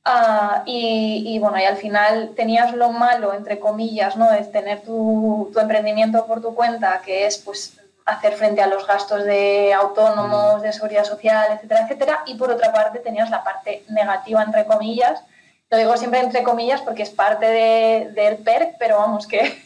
Ah, 0.05 0.63
y, 0.67 1.39
bueno, 1.41 1.59
y 1.59 1.65
al 1.65 1.77
final 1.77 2.33
tenías 2.35 2.73
lo 2.75 2.91
malo, 2.91 3.35
entre 3.35 3.61
comillas, 3.61 4.17
¿no? 4.17 4.31
de 4.31 4.43
tener 4.45 4.83
tu, 4.83 5.51
tu, 5.53 5.61
emprendimiento 5.61 6.27
por 6.27 6.41
tu 6.41 6.55
cuenta, 6.55 7.03
que 7.05 7.27
es 7.27 7.39
pues 7.39 7.79
hacer 8.07 8.33
frente 8.35 8.63
a 8.63 8.67
los 8.67 8.87
gastos 8.87 9.25
de 9.25 9.75
autónomos, 9.75 10.63
de 10.63 10.73
seguridad 10.73 11.05
social, 11.05 11.53
etcétera, 11.53 11.83
etcétera. 11.83 12.23
Y 12.27 12.35
por 12.37 12.51
otra 12.51 12.73
parte 12.73 12.99
tenías 13.01 13.31
la 13.31 13.45
parte 13.45 13.85
negativa, 13.89 14.43
entre 14.43 14.65
comillas. 14.65 15.23
Lo 15.71 15.79
digo 15.79 15.97
siempre 15.97 16.21
entre 16.21 16.43
comillas 16.43 16.83
porque 16.83 17.05
es 17.05 17.11
parte 17.11 17.47
de, 17.47 18.11
del 18.13 18.39
PERC, 18.39 18.77
pero 18.79 18.97
vamos, 18.97 19.27
que, 19.29 19.39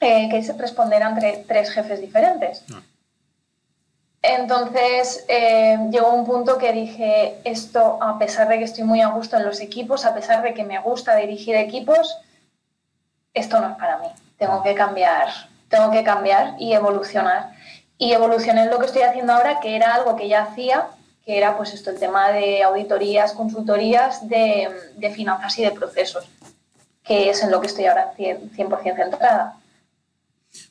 eh, 0.00 0.28
que 0.28 0.38
es 0.38 0.58
responder 0.58 1.02
entre 1.02 1.44
tres 1.46 1.70
jefes 1.70 2.00
diferentes. 2.00 2.64
Ah. 2.72 2.82
Entonces 4.20 5.24
eh, 5.28 5.78
llegó 5.90 6.12
un 6.12 6.26
punto 6.26 6.58
que 6.58 6.72
dije, 6.72 7.38
esto 7.44 7.98
a 8.02 8.18
pesar 8.18 8.48
de 8.48 8.58
que 8.58 8.64
estoy 8.64 8.82
muy 8.82 9.00
a 9.00 9.08
gusto 9.08 9.36
en 9.36 9.46
los 9.46 9.60
equipos, 9.60 10.04
a 10.04 10.14
pesar 10.14 10.42
de 10.42 10.52
que 10.52 10.64
me 10.64 10.80
gusta 10.80 11.14
dirigir 11.14 11.54
equipos, 11.54 12.18
esto 13.32 13.60
no 13.60 13.70
es 13.70 13.76
para 13.76 13.98
mí. 13.98 14.08
Tengo 14.36 14.62
que 14.64 14.74
cambiar, 14.74 15.28
tengo 15.68 15.92
que 15.92 16.02
cambiar 16.02 16.56
y 16.58 16.72
evolucionar. 16.72 17.52
Y 17.96 18.12
evolucioné 18.12 18.64
en 18.64 18.70
lo 18.70 18.80
que 18.80 18.86
estoy 18.86 19.02
haciendo 19.02 19.32
ahora, 19.32 19.60
que 19.60 19.76
era 19.76 19.94
algo 19.94 20.16
que 20.16 20.28
ya 20.28 20.42
hacía, 20.42 20.88
que 21.28 21.36
era 21.36 21.58
pues 21.58 21.74
esto, 21.74 21.90
el 21.90 21.98
tema 21.98 22.30
de 22.30 22.62
auditorías, 22.62 23.34
consultorías 23.34 24.26
de, 24.30 24.68
de 24.96 25.10
finanzas 25.10 25.58
y 25.58 25.62
de 25.62 25.72
procesos, 25.72 26.24
que 27.04 27.28
es 27.28 27.42
en 27.42 27.50
lo 27.50 27.60
que 27.60 27.66
estoy 27.66 27.84
ahora 27.84 28.14
100%, 28.16 28.54
100 28.54 28.96
centrada. 28.96 29.60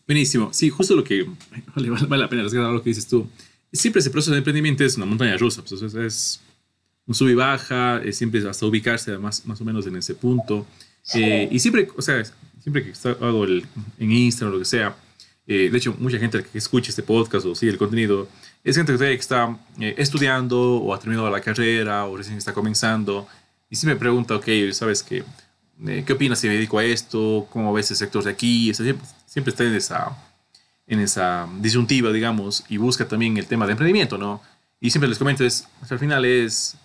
Buenísimo. 0.07 0.51
Sí, 0.51 0.71
justo 0.71 0.95
lo 0.95 1.03
que 1.03 1.27
vale, 1.75 1.91
vale 1.91 2.23
la 2.23 2.27
pena 2.27 2.41
rescatar 2.41 2.71
lo 2.71 2.81
que 2.81 2.89
dices 2.89 3.05
tú. 3.05 3.29
Siempre 3.71 3.99
ese 3.99 4.09
proceso 4.09 4.31
de 4.31 4.39
emprendimiento 4.39 4.83
es 4.83 4.97
una 4.97 5.05
montaña 5.05 5.37
rusa. 5.37 5.61
Pues, 5.61 5.79
es, 5.79 6.41
un 7.05 7.13
sub 7.13 7.29
y 7.29 7.35
baja, 7.35 8.01
es 8.03 8.17
siempre 8.17 8.49
hasta 8.49 8.65
ubicarse 8.65 9.15
más, 9.19 9.45
más 9.45 9.61
o 9.61 9.63
menos 9.63 9.85
en 9.85 9.97
ese 9.97 10.15
punto. 10.15 10.65
Eh, 11.13 11.47
y 11.51 11.59
siempre, 11.59 11.87
o 11.95 12.01
sea, 12.01 12.23
siempre 12.63 12.83
que 12.83 12.93
hago 13.09 13.43
el, 13.43 13.63
en 13.99 14.11
Instagram 14.11 14.53
o 14.53 14.55
lo 14.55 14.59
que 14.63 14.65
sea, 14.65 14.95
eh, 15.45 15.69
de 15.71 15.77
hecho, 15.77 15.95
mucha 15.99 16.17
gente 16.17 16.43
que 16.43 16.57
escucha 16.57 16.89
este 16.89 17.03
podcast 17.03 17.45
o 17.45 17.55
sigue 17.55 17.71
el 17.71 17.77
contenido, 17.77 18.27
es 18.69 18.75
gente 18.75 18.97
que 18.97 19.13
está 19.13 19.57
eh, 19.79 19.95
estudiando 19.97 20.77
o 20.77 20.93
ha 20.93 20.99
terminado 20.99 21.29
la 21.29 21.39
carrera 21.39 22.05
o 22.05 22.17
recién 22.17 22.37
está 22.37 22.53
comenzando 22.53 23.25
y 23.69 23.77
siempre 23.77 23.95
me 23.95 23.99
pregunta, 23.99 24.35
ok, 24.35 24.45
¿sabes 24.73 25.03
qué? 25.03 25.23
¿Qué 26.05 26.13
opinas 26.13 26.39
si 26.39 26.47
me 26.47 26.55
dedico 26.55 26.79
a 26.79 26.83
esto? 26.83 27.47
¿Cómo 27.51 27.71
ves 27.71 27.91
el 27.91 27.97
sector 27.97 28.23
de 28.23 28.31
aquí? 28.31 28.73
Siempre, 28.73 29.07
siempre 29.25 29.51
está 29.51 29.63
en 29.63 29.75
esa, 29.75 30.17
en 30.87 30.99
esa 30.99 31.47
disyuntiva, 31.59 32.11
digamos, 32.11 32.65
y 32.67 32.77
busca 32.77 33.07
también 33.07 33.37
el 33.37 33.45
tema 33.45 33.65
de 33.65 33.73
emprendimiento, 33.73 34.17
¿no? 34.17 34.41
Y 34.81 34.89
siempre 34.89 35.07
les 35.07 35.17
comento, 35.17 35.45
es, 35.45 35.67
al 35.89 35.99
final 35.99 36.25
es, 36.25 36.75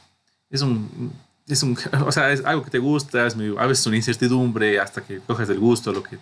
es 0.50 0.62
un, 0.62 1.12
es 1.48 1.62
un, 1.62 1.76
o 2.06 2.12
sea, 2.12 2.32
es 2.32 2.44
algo 2.44 2.62
que 2.62 2.70
te 2.70 2.78
gusta, 2.78 3.26
es 3.26 3.34
a 3.34 3.66
veces 3.66 3.86
una 3.86 3.96
incertidumbre 3.96 4.78
hasta 4.78 5.02
que 5.02 5.20
coges 5.20 5.48
el 5.48 5.58
gusto 5.58 5.92
lo 5.92 6.02
que, 6.02 6.18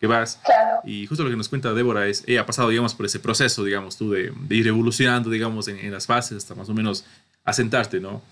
que 0.00 0.06
vas. 0.06 0.40
Y 0.82 1.06
justo 1.06 1.22
lo 1.22 1.30
que 1.30 1.36
nos 1.36 1.48
cuenta 1.48 1.74
Débora 1.74 2.06
es, 2.08 2.24
ella 2.26 2.40
ha 2.40 2.46
pasado, 2.46 2.70
digamos, 2.70 2.94
por 2.94 3.04
ese 3.04 3.20
proceso, 3.20 3.62
digamos, 3.62 3.98
tú 3.98 4.10
de, 4.10 4.32
de 4.34 4.56
ir 4.56 4.66
evolucionando, 4.66 5.28
digamos, 5.28 5.68
en, 5.68 5.92
las 5.92 6.06
fases 6.06 6.38
hasta 6.38 6.54
más 6.54 6.68
o 6.70 6.74
menos 6.74 7.04
asentarte, 7.44 8.00
¿no? 8.00 8.22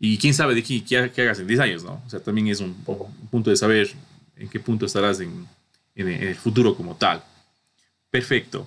Y 0.00 0.18
quién 0.18 0.34
sabe 0.34 0.56
de 0.56 0.62
qué, 0.64 0.84
qué, 0.84 1.22
hagas 1.22 1.38
en 1.38 1.46
10 1.46 1.60
años, 1.60 1.84
¿no? 1.84 2.02
O 2.04 2.10
sea, 2.10 2.18
también 2.20 2.48
es 2.48 2.60
un, 2.60 2.76
un 2.86 3.28
punto 3.30 3.48
de 3.48 3.56
saber 3.56 3.90
en 4.36 4.48
qué 4.48 4.58
punto 4.58 4.86
estarás 4.86 5.20
en, 5.20 5.46
en, 5.94 6.08
el 6.08 6.34
futuro 6.34 6.74
como 6.74 6.96
tal. 6.96 7.22
Perfecto. 8.10 8.66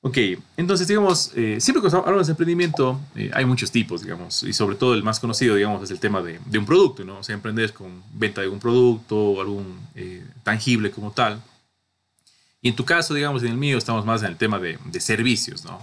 Ok, 0.00 0.18
entonces 0.56 0.86
digamos, 0.86 1.32
eh, 1.34 1.58
siempre 1.60 1.82
que 1.82 1.94
hablamos 1.94 2.26
de 2.26 2.30
emprendimiento 2.30 3.00
eh, 3.16 3.30
hay 3.34 3.44
muchos 3.44 3.72
tipos, 3.72 4.02
digamos, 4.02 4.44
y 4.44 4.52
sobre 4.52 4.76
todo 4.76 4.94
el 4.94 5.02
más 5.02 5.18
conocido, 5.18 5.56
digamos, 5.56 5.82
es 5.82 5.90
el 5.90 5.98
tema 5.98 6.22
de, 6.22 6.38
de 6.46 6.58
un 6.58 6.64
producto, 6.64 7.04
¿no? 7.04 7.18
O 7.18 7.22
sea, 7.22 7.34
emprender 7.34 7.72
con 7.72 8.02
venta 8.14 8.40
de 8.40 8.46
algún 8.46 8.60
producto 8.60 9.16
o 9.16 9.40
algún 9.40 9.78
eh, 9.94 10.24
tangible 10.44 10.90
como 10.90 11.10
tal. 11.10 11.42
Y 12.66 12.70
en 12.70 12.74
tu 12.74 12.84
caso, 12.84 13.14
digamos, 13.14 13.44
en 13.44 13.50
el 13.50 13.56
mío, 13.56 13.78
estamos 13.78 14.04
más 14.04 14.22
en 14.22 14.28
el 14.30 14.36
tema 14.36 14.58
de, 14.58 14.76
de, 14.84 14.98
servicios, 14.98 15.64
¿no? 15.64 15.78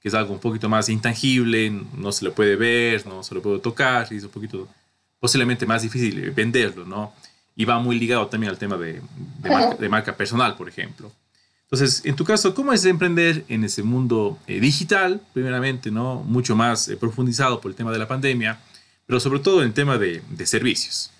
Que 0.00 0.06
es 0.06 0.14
algo 0.14 0.32
un 0.32 0.38
poquito 0.38 0.68
más 0.68 0.88
intangible, 0.88 1.72
no 1.96 2.12
se 2.12 2.24
lo 2.24 2.32
puede 2.32 2.54
ver, 2.54 3.04
no 3.04 3.24
se 3.24 3.34
lo 3.34 3.42
puede 3.42 3.58
tocar, 3.58 4.06
y 4.12 4.18
es 4.18 4.22
un 4.22 4.30
poquito 4.30 4.68
posiblemente 5.18 5.66
más 5.66 5.82
difícil 5.82 6.30
venderlo, 6.30 6.84
¿no? 6.84 7.12
y 7.56 7.64
va 7.64 7.80
muy 7.80 7.98
ligado 7.98 8.28
también 8.28 8.50
al 8.52 8.58
tema 8.58 8.76
de, 8.76 9.02
de, 9.78 9.88
marca, 9.88 10.16
personal, 10.16 10.56
por 10.56 10.68
ejemplo. 10.68 11.10
Entonces, 11.64 12.00
en 12.04 12.14
tu 12.14 12.24
caso, 12.24 12.54
¿cómo 12.54 12.72
es 12.72 12.84
emprender 12.84 13.44
en 13.48 13.64
ese 13.64 13.82
mundo 13.82 14.38
eh, 14.46 14.60
digital, 14.60 15.20
primeramente, 15.32 15.90
¿no? 15.90 16.22
mucho 16.22 16.54
más 16.54 16.88
eh, 16.88 16.96
profundizado 16.96 17.60
por 17.60 17.72
el 17.72 17.76
tema 17.76 17.90
de 17.90 17.98
la 17.98 18.06
pandemia, 18.06 18.60
pero 19.04 19.18
sobre 19.18 19.40
todo 19.40 19.62
en 19.62 19.66
el 19.66 19.74
tema 19.74 19.98
de, 19.98 20.22
de 20.30 20.46
servicios? 20.46 21.10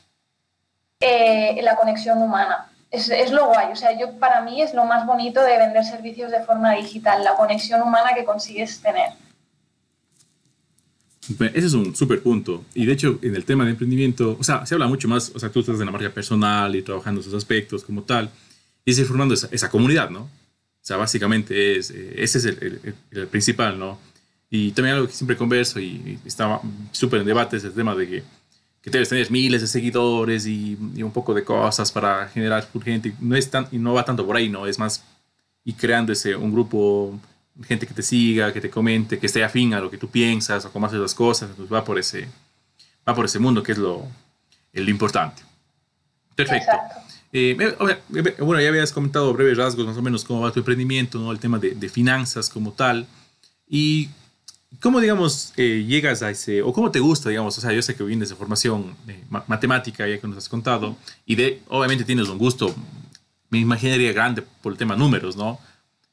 Eh, 1.00 1.60
la 1.62 1.74
conexión 1.74 2.22
humana. 2.22 2.69
Es, 2.90 3.08
es, 3.08 3.30
lo 3.30 3.46
guay, 3.46 3.72
o 3.72 3.76
sea, 3.76 3.96
yo 3.98 4.18
para 4.18 4.40
mí 4.40 4.60
es 4.62 4.74
lo 4.74 4.84
más 4.84 5.06
bonito 5.06 5.42
de 5.42 5.58
vender 5.58 5.84
servicios 5.84 6.30
de 6.30 6.42
forma 6.42 6.74
digital, 6.74 7.22
la 7.22 7.36
conexión 7.36 7.80
humana 7.82 8.14
que 8.14 8.24
consigues 8.24 8.80
tener. 8.80 9.12
Ese 11.38 11.66
es 11.66 11.74
un 11.74 11.94
súper 11.94 12.22
punto. 12.22 12.64
Y 12.74 12.86
de 12.86 12.92
hecho, 12.92 13.18
en 13.22 13.36
el 13.36 13.44
tema 13.44 13.64
de 13.64 13.70
emprendimiento, 13.70 14.36
o 14.38 14.42
sea, 14.42 14.66
se 14.66 14.74
habla 14.74 14.88
mucho 14.88 15.06
más, 15.06 15.30
o 15.34 15.38
sea, 15.38 15.50
tú 15.50 15.60
estás 15.60 15.78
en 15.78 15.86
la 15.86 15.92
marca 15.92 16.10
personal 16.10 16.74
y 16.74 16.82
trabajando 16.82 17.20
esos 17.20 17.34
aspectos 17.34 17.84
como 17.84 18.02
tal, 18.02 18.30
y 18.84 18.92
se 18.92 19.04
formando 19.04 19.34
esa, 19.34 19.48
esa, 19.52 19.70
comunidad, 19.70 20.10
¿no? 20.10 20.22
O 20.22 20.82
sea, 20.82 20.96
básicamente 20.96 21.76
es, 21.76 21.90
eh, 21.90 22.14
ese 22.16 22.38
es 22.38 22.44
el, 22.46 22.94
el, 23.10 23.26
principal, 23.28 23.78
¿no? 23.78 23.98
Y 24.48 24.72
también 24.72 24.96
algo 24.96 25.06
que 25.06 25.12
siempre 25.12 25.36
converso 25.36 25.78
y, 25.78 26.18
estaba 26.24 26.60
súper 26.90 27.20
en 27.20 27.26
debate 27.26 27.58
es 27.58 27.64
el 27.64 27.72
tema 27.72 27.94
de 27.94 28.08
que, 28.08 28.22
que 28.82 28.90
debes 28.90 29.08
tener 29.08 29.30
miles 29.30 29.60
de 29.60 29.66
seguidores 29.66 30.46
y, 30.46 30.78
y, 30.94 31.02
un 31.02 31.12
poco 31.12 31.34
de 31.34 31.44
cosas 31.44 31.92
para 31.92 32.28
generar 32.28 32.66
gente. 32.82 33.12
No, 33.20 33.36
es 33.36 33.50
tan, 33.50 33.68
y 33.70 33.78
no 33.78 33.94
va 33.94 34.04
tanto 34.04 34.26
por 34.26 34.36
ahí, 34.36 34.48
¿no? 34.48 34.66
Es 34.66 34.78
más, 34.78 35.04
y 35.64 35.74
creando 35.74 36.12
ese, 36.12 36.34
un 36.34 36.52
grupo 36.52 37.18
gente 37.66 37.86
que 37.86 37.94
te 37.94 38.02
siga, 38.02 38.52
que 38.52 38.60
te 38.60 38.70
comente, 38.70 39.18
que 39.18 39.26
esté 39.26 39.44
afín 39.44 39.74
a 39.74 39.80
lo 39.80 39.90
que 39.90 39.98
tú 39.98 40.08
piensas 40.08 40.64
o 40.64 40.72
cómo 40.72 40.86
haces 40.86 40.98
las 40.98 41.14
cosas, 41.14 41.50
pues 41.56 41.70
va 41.70 41.84
por 41.84 41.98
ese, 41.98 42.26
va 43.06 43.14
por 43.14 43.26
ese 43.26 43.38
mundo 43.38 43.62
que 43.62 43.72
es 43.72 43.78
lo, 43.78 44.06
lo 44.72 44.90
importante. 44.90 45.42
Perfecto. 46.34 46.72
Eh, 47.32 47.54
bueno, 48.38 48.60
ya 48.60 48.68
habías 48.68 48.92
comentado 48.92 49.32
breves 49.34 49.58
rasgos 49.58 49.86
más 49.86 49.96
o 49.96 50.02
menos 50.02 50.24
cómo 50.24 50.40
va 50.40 50.52
tu 50.52 50.60
emprendimiento, 50.60 51.18
¿no? 51.18 51.30
el 51.30 51.38
tema 51.38 51.58
de, 51.58 51.72
de 51.72 51.88
finanzas 51.88 52.48
como 52.48 52.72
tal. 52.72 53.06
Y 53.68 54.08
cómo, 54.78 55.00
digamos, 55.00 55.52
eh, 55.56 55.84
llegas 55.86 56.22
a 56.22 56.30
ese, 56.30 56.62
o 56.62 56.72
cómo 56.72 56.90
te 56.90 57.00
gusta, 57.00 57.28
digamos, 57.28 57.58
o 57.58 57.60
sea, 57.60 57.72
yo 57.72 57.82
sé 57.82 57.96
que 57.96 58.04
vienes 58.04 58.28
de 58.28 58.36
formación 58.36 58.94
eh, 59.08 59.24
matemática, 59.46 60.06
ya 60.06 60.18
que 60.18 60.28
nos 60.28 60.38
has 60.38 60.48
contado, 60.48 60.96
y 61.26 61.34
de, 61.34 61.62
obviamente 61.68 62.04
tienes 62.04 62.28
un 62.28 62.38
gusto, 62.38 62.74
me 63.50 63.58
imaginaría 63.58 64.12
grande 64.12 64.42
por 64.62 64.72
el 64.72 64.78
tema 64.78 64.94
números, 64.94 65.36
¿no? 65.36 65.58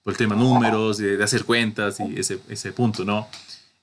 por 0.07 0.13
el 0.13 0.17
tema 0.17 0.35
números, 0.35 0.99
de, 0.99 1.21
hacer 1.21 1.43
cuentas 1.43 1.99
y 1.99 2.17
ese, 2.17 2.39
ese, 2.47 2.71
punto, 2.71 3.03
¿no? 3.03 3.27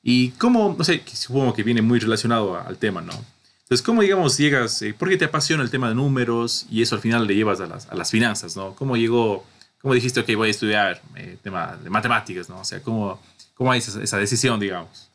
Y 0.02 0.30
cómo, 0.30 0.74
no 0.78 0.82
sé, 0.82 1.02
supongo 1.12 1.52
que 1.52 1.62
viene 1.62 1.82
muy 1.82 1.98
relacionado 1.98 2.58
al 2.58 2.78
tema, 2.78 3.02
¿no? 3.02 3.12
Entonces, 3.60 3.84
¿cómo, 3.84 4.00
digamos, 4.00 4.38
llegas, 4.38 4.80
eh, 4.80 4.94
por 4.94 5.10
qué 5.10 5.18
te 5.18 5.26
apasiona 5.26 5.62
el 5.62 5.68
tema 5.68 5.90
de 5.90 5.94
números 5.94 6.64
y 6.70 6.80
eso 6.80 6.94
al 6.94 7.02
final 7.02 7.26
le 7.26 7.34
llevas 7.34 7.60
a 7.60 7.66
las, 7.66 7.90
a 7.90 7.94
las 7.94 8.10
finanzas, 8.10 8.56
¿no? 8.56 8.74
¿Cómo 8.74 8.96
llegó, 8.96 9.44
cómo 9.82 9.92
dijiste, 9.92 10.20
ok, 10.20 10.34
voy 10.34 10.48
a 10.48 10.50
estudiar 10.50 11.02
eh, 11.14 11.36
tema 11.42 11.76
de 11.76 11.90
matemáticas, 11.90 12.48
¿no? 12.48 12.60
O 12.60 12.64
sea, 12.64 12.80
¿cómo, 12.80 13.20
cómo 13.54 13.72
hay 13.72 13.78
esa, 13.78 14.18
decisión, 14.18 14.60
digamos? 14.60 15.10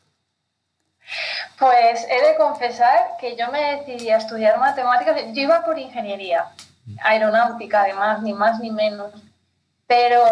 Pues 1.58 2.06
he 2.08 2.28
de 2.28 2.36
confesar 2.36 3.16
que 3.20 3.36
yo 3.36 3.50
me 3.50 3.76
decidí 3.76 4.10
a 4.10 4.16
estudiar 4.16 4.58
matemáticas, 4.58 5.16
yo 5.32 5.42
iba 5.42 5.64
por 5.64 5.78
ingeniería, 5.78 6.46
aeronáutica, 7.02 7.82
además, 7.82 8.22
ni 8.22 8.32
más 8.32 8.58
ni 8.60 8.70
menos. 8.70 9.12
Pero, 9.86 10.24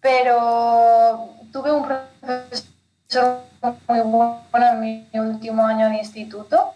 pero 0.00 1.30
tuve 1.52 1.72
un 1.72 1.86
profesor 1.86 3.42
muy 3.86 4.00
bueno 4.00 4.66
en 4.72 4.80
mi 4.80 5.18
último 5.18 5.64
año 5.64 5.88
de 5.88 5.96
instituto, 5.96 6.74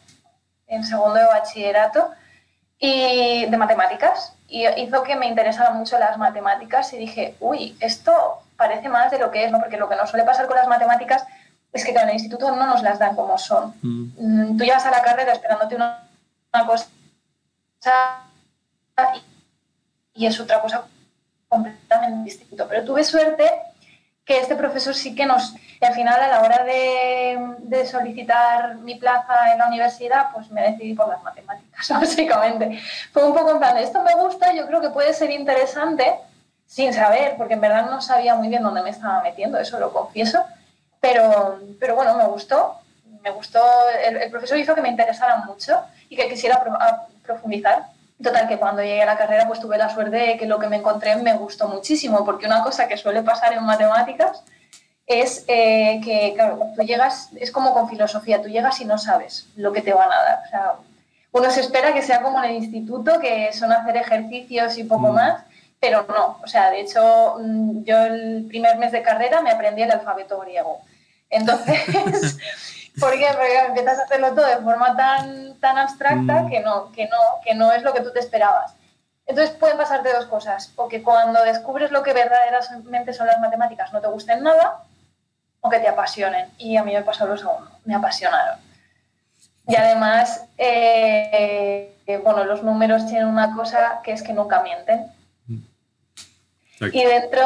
en 0.67 0.85
segundo 0.85 1.15
de 1.15 1.27
bachillerato, 1.27 2.11
y 2.79 3.47
de 3.47 3.57
matemáticas. 3.57 4.35
Y 4.49 4.67
hizo 4.67 5.03
que 5.03 5.17
me 5.17 5.29
interesaran 5.29 5.79
mucho 5.79 5.99
las 5.99 6.19
matemáticas 6.19 6.93
y 6.93 6.99
dije, 6.99 7.37
uy, 7.41 7.77
esto 7.81 8.43
parece 8.63 8.89
más 8.89 9.11
de 9.11 9.19
lo 9.19 9.29
que 9.33 9.45
es, 9.45 9.51
¿no? 9.51 9.59
Porque 9.59 9.77
lo 9.77 9.89
que 9.89 9.97
nos 9.97 10.09
suele 10.09 10.25
pasar 10.25 10.47
con 10.47 10.57
las 10.57 10.69
matemáticas 10.69 11.27
es 11.73 11.85
que 11.85 11.91
en 11.91 12.09
el 12.09 12.15
instituto 12.15 12.55
no 12.55 12.65
nos 12.65 12.81
las 12.83 12.99
dan 13.01 13.17
como 13.17 13.37
son. 13.37 13.75
Mm. 13.83 14.13
Mm, 14.17 14.57
tú 14.57 14.65
llegas 14.65 14.87
a 14.87 14.93
la 14.93 15.03
carrera 15.03 15.33
esperándote 15.33 15.75
una, 15.75 16.09
cosa 16.65 16.87
y, 20.15 20.27
es 20.27 20.39
otra 20.39 20.61
cosa 20.61 20.85
completamente 21.49 22.31
distinta. 22.31 22.69
Pero 22.69 22.85
tuve 22.85 23.03
suerte 23.03 23.51
que 24.25 24.39
este 24.39 24.55
profesor 24.55 24.95
sí 24.95 25.13
que 25.17 25.27
nos, 25.27 25.55
al 25.81 25.95
final 25.95 26.21
a 26.21 26.29
la 26.29 26.43
hora 26.43 26.63
de, 26.63 27.57
de, 27.59 27.85
solicitar 27.85 28.77
mi 28.77 28.95
plaza 28.95 29.51
en 29.53 29.59
la 29.59 29.67
universidad, 29.67 30.31
pues 30.33 30.53
me 30.53 30.63
decidí 30.63 30.95
por 30.95 31.09
las 31.09 31.21
matemáticas, 31.25 31.89
básicamente. 32.01 32.79
Fue 33.13 33.25
un 33.25 33.35
poco 33.35 33.51
en 33.51 33.59
plan, 33.59 33.77
esto 33.79 34.01
me 34.03 34.15
gusta, 34.15 34.55
yo 34.55 34.69
creo 34.69 34.81
que 34.81 34.91
puede 34.91 35.13
ser 35.13 35.33
interesante, 35.33 36.15
sin 36.73 36.95
saber, 36.95 37.35
porque 37.37 37.53
en 37.53 37.61
verdad 37.61 37.91
no 37.91 38.01
sabía 38.01 38.35
muy 38.35 38.49
bien 38.49 38.63
dónde 38.63 38.81
me 38.81 38.89
estaba 38.89 39.23
metiendo, 39.23 39.59
eso 39.59 39.79
lo 39.79 39.93
confieso, 39.93 40.43
pero, 41.03 41.61
pero 41.79 41.95
bueno, 41.95 42.17
me 42.17 42.25
gustó, 42.25 42.77
me 43.23 43.29
gustó, 43.29 43.63
el, 44.03 44.31
profesor 44.31 44.57
hizo 44.57 44.75
que 44.75 44.81
me 44.81 44.89
interesara 44.89 45.37
mucho 45.45 45.83
y 46.09 46.17
que 46.17 46.31
quisiera 46.31 46.65
profundizar. 47.23 47.89
Total, 48.23 48.49
que 48.49 48.57
cuando 48.57 48.81
llegué 48.81 49.03
a 49.03 49.07
la 49.07 49.19
carrera 49.19 49.47
pues 49.47 49.61
tuve 49.61 49.77
la 49.77 49.91
suerte 49.91 50.17
de 50.17 50.37
que 50.39 50.47
lo 50.47 50.59
que 50.59 50.69
me 50.69 50.77
encontré 50.77 51.15
me 51.17 51.35
gustó 51.35 51.69
muchísimo, 51.69 52.25
porque 52.25 52.47
una 52.47 52.63
cosa 52.63 52.89
que 52.89 52.97
suele 52.97 53.21
pasar 53.21 53.53
en 53.53 53.65
matemáticas 53.65 54.43
es 55.07 55.45
eh, 55.49 56.01
que, 56.03 56.33
claro, 56.35 56.59
tú 56.75 56.83
llegas, 56.85 57.29
es 57.37 57.51
como 57.51 57.75
con 57.75 57.91
filosofía, 57.91 58.41
tú 58.41 58.49
llegas 58.49 58.81
y 58.81 58.87
no 58.87 58.97
sabes 58.97 59.47
lo 59.57 59.73
que 59.75 59.83
te 59.83 59.93
van 59.93 60.11
a 60.11 60.23
dar. 60.23 60.43
O 60.47 60.49
sea, 60.49 60.73
uno 61.33 61.51
se 61.51 61.61
espera 61.61 61.93
que 61.93 62.01
sea 62.01 62.23
como 62.23 62.43
en 62.43 62.51
el 62.51 62.57
instituto, 62.57 63.21
que 63.21 63.53
son 63.53 63.73
hacer 63.73 63.99
ejercicios 63.99 64.79
y 64.79 64.85
poco 64.85 65.09
mm. 65.09 65.15
más, 65.15 65.45
pero 65.83 66.07
no. 66.09 66.39
O 66.45 66.47
sea, 66.47 66.71
de 66.71 66.81
hecho, 66.81 67.39
mm, 67.41 67.83
yo 67.83 67.99
el 68.05 68.47
primer 68.49 68.79
mes 68.79 68.93
de 68.93 69.03
carrera 69.03 69.41
me 69.41 69.51
aprendí 69.51 69.83
el 69.83 69.91
alfabeto 69.91 70.39
griego. 70.39 70.81
Entonces, 71.29 71.83
¿por 73.01 73.11
qué? 73.19 73.27
Porque 73.33 73.59
empiezas 73.67 73.99
a 73.99 74.03
hacerlo 74.05 74.33
todo 74.33 74.47
de 74.47 74.59
forma 74.59 74.97
tan, 74.97 75.59
tan 75.59 75.77
abstracta 75.79 76.43
mm. 76.43 76.51
que, 76.51 76.61
no, 76.61 76.93
que, 76.93 77.09
no, 77.09 77.19
que 77.45 77.57
no 77.57 77.73
es 77.73 77.83
lo 77.83 77.93
que 77.93 78.01
tú 78.01 78.13
te 78.13 78.21
esperabas. 78.21 78.75
Entonces 79.27 79.57
pueden 79.57 79.77
pasarte 79.77 80.13
dos 80.13 80.27
cosas, 80.27 80.73
o 80.77 80.87
que 80.87 81.03
cuando 81.03 81.43
descubres 81.43 81.91
lo 81.91 82.05
que 82.05 82.13
verdaderamente 82.13 83.13
son 83.13 83.27
las 83.27 83.41
matemáticas 83.41 83.93
no 83.93 84.01
te 84.01 84.07
gusten 84.07 84.43
nada, 84.45 84.85
o 85.61 85.69
que 85.69 85.81
te 85.81 85.89
apasionen. 85.89 86.49
Y 86.59 86.77
a 86.77 86.85
mí 86.85 86.95
me 86.95 87.03
pasó 87.03 87.27
lo 87.27 87.37
segundo, 87.37 87.71
me 87.85 87.97
apasionaron. 87.97 88.61
Y 89.67 89.75
además, 89.75 90.45
eh, 90.59 91.97
bueno, 92.23 92.45
los 92.45 92.63
números 92.63 93.07
tienen 93.07 93.27
una 93.27 93.55
cosa 93.57 94.01
que 94.05 94.13
es 94.13 94.23
que 94.23 94.33
nunca 94.33 94.63
mienten. 94.63 95.12
Y 96.93 97.05
dentro 97.05 97.43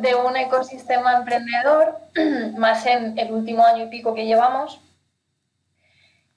de 0.00 0.14
un 0.14 0.36
ecosistema 0.36 1.16
emprendedor, 1.16 1.96
más 2.56 2.86
en 2.86 3.18
el 3.18 3.32
último 3.32 3.64
año 3.64 3.86
y 3.86 3.88
pico 3.88 4.14
que 4.14 4.26
llevamos, 4.26 4.80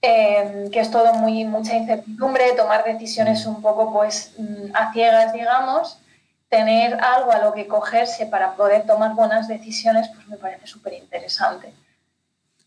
em, 0.02 0.72
que 0.72 0.80
es 0.80 0.90
todo 0.90 1.14
muy 1.14 1.44
mucha 1.46 1.76
incertidumbre, 1.76 2.54
tomar 2.58 2.84
decisiones 2.84 3.46
un 3.46 3.62
poco 3.62 3.94
pues 3.94 4.34
mm, 4.38 4.76
a 4.76 4.92
ciegas, 4.94 5.34
digamos, 5.34 6.00
tener 6.50 6.96
algo 6.96 7.32
a 7.32 7.40
lo 7.40 7.54
que 7.54 7.68
cogerse 7.68 8.26
para 8.26 8.56
poder 8.56 8.86
tomar 8.86 9.16
buenas 9.16 9.48
decisiones, 9.48 10.10
pues 10.14 10.28
me 10.28 10.38
parece 10.38 10.68
súper 10.68 10.94
interesante. 10.94 11.74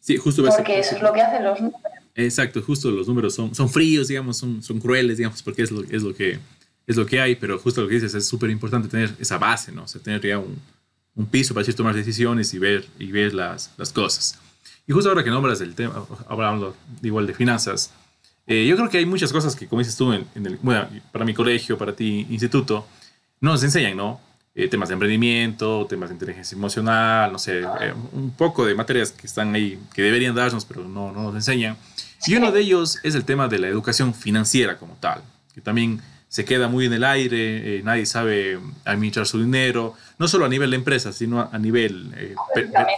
Sí, 0.01 0.17
justo 0.17 0.45
Porque 0.45 0.79
eso 0.79 0.97
es 0.97 1.03
lo 1.03 1.13
que 1.13 1.23
hacen 1.23 1.45
los 1.45 1.61
números. 1.61 1.83
Exacto, 2.15 2.63
justo 2.63 2.91
los 2.91 3.09
números 3.09 3.35
son, 3.35 3.55
son 3.55 3.69
fríos, 3.69 4.09
digamos, 4.09 4.37
son, 4.37 4.63
son 4.63 4.79
crueles, 4.79 5.17
digamos, 5.17 5.43
porque 5.43 5.63
es 5.63 5.71
lo, 5.71 5.83
es 5.83 6.03
lo 6.03 6.15
que 6.15 6.39
es 6.87 6.97
lo 6.97 7.07
que 7.07 7.21
hay, 7.21 7.37
pero 7.37 7.59
justo 7.59 7.83
lo 7.83 7.89
que 7.89 7.95
dices, 7.95 8.15
es 8.15 8.27
súper 8.27 8.51
importante 8.51 8.89
tener 8.89 9.15
esa 9.19 9.39
base, 9.39 9.73
¿no? 9.73 9.85
O 9.85 9.89
sea, 9.89 10.01
tener 10.01 10.21
ya 10.21 10.39
un, 10.39 10.59
un 11.15 11.27
piso 11.27 11.55
para 11.55 11.63
decir 11.63 11.75
tomar 11.75 11.95
decisiones 11.95 12.53
y 12.55 12.59
ver, 12.59 12.87
y 12.99 13.11
ver 13.11 13.35
las, 13.35 13.73
las, 13.77 13.93
cosas. 13.93 14.39
Y 14.87 14.93
justo 14.93 15.09
ahora 15.09 15.25
que 15.25 15.31
nombras 15.31 15.61
el 15.61 15.75
tema, 15.75 16.05
hablando 16.29 16.77
igual 17.03 17.27
de 17.27 17.35
finanzas, 17.35 17.93
eh, 18.47 18.67
yo 18.67 18.77
creo 18.77 18.91
que 18.91 18.99
hay 18.99 19.07
muchas 19.07 19.33
cosas 19.33 19.57
que, 19.57 19.67
como 19.67 19.81
dices 19.81 19.97
tú, 19.97 20.13
en, 20.13 20.27
el, 20.35 20.59
bueno, 20.63 20.87
para 21.13 21.25
mi 21.25 21.33
colegio, 21.33 21.79
para 21.79 21.95
ti, 21.95 22.27
instituto, 22.29 22.87
no 23.41 23.53
nos 23.53 23.63
enseñan, 23.63 23.97
¿no? 23.97 24.21
Eh, 24.55 24.69
temas 24.69 24.89
de 24.89 24.93
emprendimiento, 24.93 25.87
temas 25.89 26.11
de 26.11 26.15
inteligencia 26.15 26.55
emocional, 26.55 27.33
no 27.33 27.39
sé, 27.39 27.61
eh, 27.61 27.95
un 28.13 28.31
poco 28.37 28.65
de 28.65 28.75
materias 28.75 29.11
que 29.11 29.27
están 29.27 29.55
ahí, 29.55 29.81
que 29.93 30.03
deberían 30.03 30.35
darnos, 30.35 30.65
pero 30.65 30.87
no, 30.87 31.11
no 31.11 31.23
nos 31.23 31.35
enseñan. 31.35 31.77
Y 32.27 32.37
uno 32.37 32.53
de 32.53 32.61
ellos 32.61 32.99
es 33.03 33.15
el 33.15 33.25
tema 33.25 33.49
de 33.49 33.59
la 33.59 33.69
educación 33.69 34.15
financiera 34.15 34.79
como 34.79 34.95
tal, 35.01 35.23
que 35.55 35.61
también 35.61 36.01
se 36.35 36.45
queda 36.45 36.67
muy 36.67 36.87
en 36.87 36.93
el 36.93 37.05
aire, 37.05 37.79
eh, 37.79 37.83
nadie 37.85 38.07
sabe 38.07 38.59
administrar 38.85 39.25
su 39.25 39.39
dinero, 39.39 39.95
no 40.19 40.27
solo 40.27 40.45
a 40.45 40.49
nivel 40.49 40.71
de 40.71 40.77
empresa, 40.77 41.13
sino 41.13 41.41
a, 41.41 41.57
nivel 41.61 42.13
eh, 42.17 42.35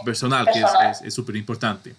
personal, 0.07 0.49
que 0.51 0.63
es 1.07 1.13
súper 1.13 1.37
importante. 1.37 1.95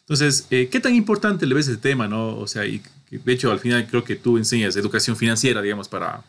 Entonces, 0.00 0.46
eh, 0.50 0.68
¿qué 0.70 0.80
tan 0.80 0.94
importante 0.94 1.46
le 1.46 1.54
ves 1.54 1.68
ese 1.68 1.78
tema? 1.78 2.06
No? 2.06 2.36
O 2.36 2.46
sea, 2.46 2.66
y, 2.66 2.82
de 3.10 3.32
hecho, 3.32 3.50
al 3.50 3.60
final 3.60 3.86
creo 3.86 4.04
que 4.04 4.16
tú 4.16 4.36
enseñas 4.36 4.76
educación 4.76 5.16
financiera, 5.16 5.62
digamos, 5.62 5.88
para, 5.88 6.22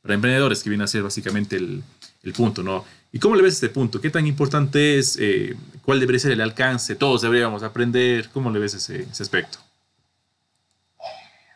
para 0.00 0.14
emprendedores, 0.14 0.62
que 0.62 0.70
viene 0.70 0.84
a 0.84 0.86
ser 0.86 1.02
básicamente 1.02 1.56
el, 1.56 1.82
el, 2.22 2.32
punto, 2.32 2.62
¿no? 2.62 2.86
¿Y 3.12 3.18
cómo 3.18 3.36
le 3.36 3.42
ves 3.42 3.54
este 3.56 3.68
punto? 3.68 4.00
¿Qué 4.00 4.08
tan 4.08 4.26
importante 4.26 4.96
es? 4.96 5.18
¿Cuál 5.82 6.00
debería 6.00 6.18
ser 6.18 6.32
el 6.32 6.40
alcance? 6.40 6.94
¿Todos 6.94 7.20
deberíamos 7.20 7.62
aprender? 7.62 8.30
¿Cómo 8.32 8.50
le 8.50 8.58
ves 8.58 8.72
ese, 8.72 9.02
ese 9.02 9.22
aspecto? 9.22 9.58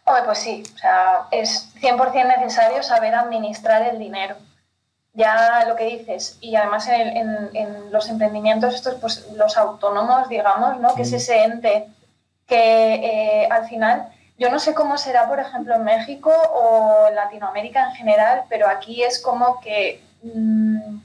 Pues 0.04 0.38
sí, 0.38 0.62
o 0.74 0.78
sea, 0.78 1.26
es 1.30 1.74
100% 1.80 2.38
necesario 2.38 2.82
saber 2.82 3.14
administrar 3.14 3.82
el 3.82 3.98
dinero. 3.98 4.36
Ya 5.14 5.64
lo 5.68 5.76
que 5.76 5.84
dices, 5.84 6.38
y 6.40 6.56
además 6.56 6.88
en, 6.88 7.92
los 7.92 8.08
emprendimientos, 8.08 8.74
estos, 8.74 8.94
pues 8.94 9.30
los 9.32 9.56
autónomos, 9.58 10.28
digamos, 10.28 10.80
¿no? 10.80 10.94
Que 10.94 11.02
es 11.02 11.12
ese 11.12 11.44
ente 11.44 11.88
que 12.46 12.94
eh, 12.94 13.48
al 13.50 13.68
final, 13.68 14.08
yo 14.38 14.50
no 14.50 14.58
sé 14.58 14.74
cómo 14.74 14.96
será, 14.96 15.28
por 15.28 15.38
ejemplo, 15.38 15.74
en 15.74 15.84
México 15.84 16.30
o 16.30 17.08
en 17.08 17.14
Latinoamérica 17.14 17.84
en 17.88 17.94
general, 17.94 18.44
pero 18.48 18.68
aquí 18.68 19.02
es 19.02 19.20
como 19.20 19.60
que 19.60 20.02
mm, 20.22 20.98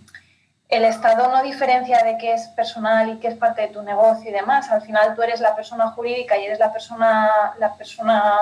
el 0.70 0.86
Estado 0.86 1.30
no 1.30 1.44
diferencia 1.44 2.04
de 2.04 2.18
qué 2.18 2.34
es 2.34 2.48
personal 2.50 3.10
y 3.10 3.20
qué 3.20 3.28
es 3.28 3.36
parte 3.36 3.64
de 3.64 3.68
tu 3.70 3.82
negocio 3.84 4.30
y 4.30 4.34
demás. 4.34 4.70
Al 4.72 4.82
final 4.82 5.16
tú 5.16 5.22
eres 5.22 5.42
la 5.42 5.56
persona 5.56 5.92
jurídica 5.92 6.38
y 6.38 6.46
eres 6.46 6.60
la 6.60 6.72
persona, 6.72 7.30
la 7.60 7.74
persona 7.76 8.40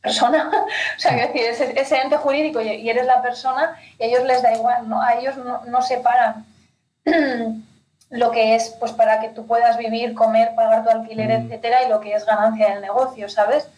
persona, 0.00 0.50
o 0.96 1.00
sea, 1.00 1.14
decir, 1.14 1.42
ese, 1.76 1.96
ente 1.98 2.16
jurídico 2.16 2.60
y 2.60 2.88
eres 2.88 3.06
la 3.06 3.22
persona 3.22 3.76
y 3.98 4.04
a 4.04 4.06
ellos 4.06 4.24
les 4.24 4.42
da 4.42 4.54
igual, 4.54 4.88
¿no? 4.88 5.02
a 5.02 5.14
ellos 5.14 5.34
no, 5.36 5.82
separan 5.82 6.46
lo 8.10 8.30
que 8.30 8.54
es 8.54 8.70
pues 8.80 8.92
para 8.92 9.20
que 9.20 9.28
tú 9.28 9.46
puedas 9.46 9.76
vivir, 9.76 10.14
comer, 10.14 10.54
pagar 10.54 10.84
tu 10.84 10.90
alquiler, 10.90 11.28
mm. 11.28 11.44
etcétera, 11.44 11.84
y 11.84 11.88
lo 11.88 12.00
que 12.00 12.14
es 12.14 12.26
ganancia 12.26 12.70
del 12.70 12.80
negocio, 12.80 13.28
¿sabes? 13.28 13.68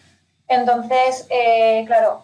Entonces, 0.47 1.27
eh, 1.29 1.83
claro, 1.87 2.23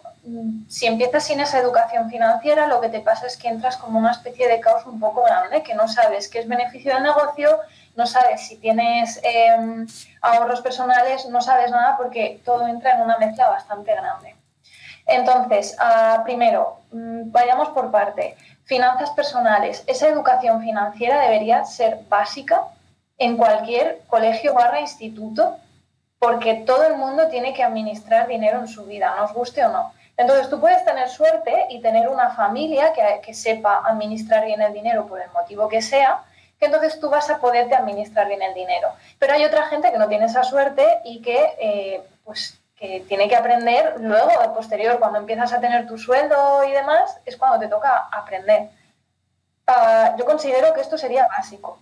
si 0.68 0.86
empiezas 0.86 1.24
sin 1.24 1.40
esa 1.40 1.58
educación 1.58 2.10
financiera, 2.10 2.66
lo 2.66 2.80
que 2.80 2.88
te 2.88 3.00
pasa 3.00 3.26
es 3.26 3.36
que 3.36 3.48
entras 3.48 3.76
como 3.76 3.98
una 3.98 4.12
especie 4.12 4.48
de 4.48 4.60
caos 4.60 4.84
un 4.86 5.00
poco 5.00 5.22
grande, 5.22 5.62
que 5.62 5.74
no 5.74 5.88
sabes 5.88 6.28
qué 6.28 6.40
es 6.40 6.48
beneficio 6.48 6.94
del 6.94 7.02
negocio, 7.02 7.58
no 7.96 8.06
sabes 8.06 8.46
si 8.46 8.56
tienes 8.56 9.20
em, 9.22 9.86
ahorros 10.22 10.60
personales, 10.60 11.26
no 11.26 11.40
sabes 11.40 11.70
nada 11.70 11.96
porque 11.96 12.40
todo 12.44 12.66
entra 12.66 12.94
en 12.94 13.02
una 13.02 13.18
mezcla 13.18 13.48
bastante 13.48 13.94
grande. 13.94 14.36
Entonces, 15.06 15.76
ah, 15.78 16.22
primero, 16.24 16.78
mm, 16.92 17.30
vayamos 17.32 17.70
por 17.70 17.90
parte. 17.90 18.36
Finanzas 18.64 19.10
personales. 19.10 19.82
Esa 19.86 20.08
educación 20.08 20.62
financiera 20.62 21.20
debería 21.20 21.64
ser 21.64 21.98
básica 22.08 22.64
en 23.18 23.36
cualquier 23.36 24.02
colegio 24.06 24.54
barra 24.54 24.80
instituto 24.80 25.56
porque 26.18 26.54
todo 26.66 26.84
el 26.84 26.96
mundo 26.96 27.28
tiene 27.28 27.54
que 27.54 27.64
administrar 27.64 28.28
dinero 28.28 28.60
en 28.60 28.68
su 28.68 28.84
vida, 28.84 29.14
nos 29.18 29.32
guste 29.32 29.64
o 29.64 29.72
no. 29.72 29.92
Entonces 30.16 30.50
tú 30.50 30.60
puedes 30.60 30.84
tener 30.84 31.08
suerte 31.08 31.66
y 31.70 31.80
tener 31.80 32.08
una 32.08 32.30
familia 32.30 32.92
que, 32.92 33.02
que 33.22 33.32
sepa 33.32 33.82
administrar 33.86 34.44
bien 34.44 34.60
el 34.60 34.72
dinero 34.72 35.06
por 35.06 35.20
el 35.20 35.30
motivo 35.30 35.66
que 35.66 35.80
sea, 35.80 36.22
que 36.60 36.66
entonces 36.66 37.00
tú 37.00 37.08
vas 37.08 37.28
a 37.30 37.38
poderte 37.38 37.74
administrar 37.74 38.28
bien 38.28 38.42
el 38.42 38.52
dinero. 38.52 38.90
Pero 39.18 39.32
hay 39.32 39.44
otra 39.44 39.66
gente 39.66 39.90
que 39.90 39.98
no 39.98 40.08
tiene 40.08 40.26
esa 40.26 40.44
suerte 40.44 41.00
y 41.04 41.22
que, 41.22 41.56
eh, 41.58 42.02
pues, 42.22 42.60
que 42.76 43.00
tiene 43.08 43.28
que 43.28 43.36
aprender 43.36 43.94
luego, 43.98 44.30
de 44.40 44.48
posterior, 44.50 44.98
cuando 44.98 45.18
empiezas 45.18 45.52
a 45.54 45.60
tener 45.60 45.86
tu 45.86 45.96
sueldo 45.96 46.62
y 46.64 46.72
demás, 46.72 47.18
es 47.24 47.38
cuando 47.38 47.58
te 47.58 47.68
toca 47.68 48.08
aprender. 48.12 48.68
Ah, 49.66 50.14
yo 50.18 50.26
considero 50.26 50.74
que 50.74 50.82
esto 50.82 50.98
sería 50.98 51.26
básico. 51.28 51.78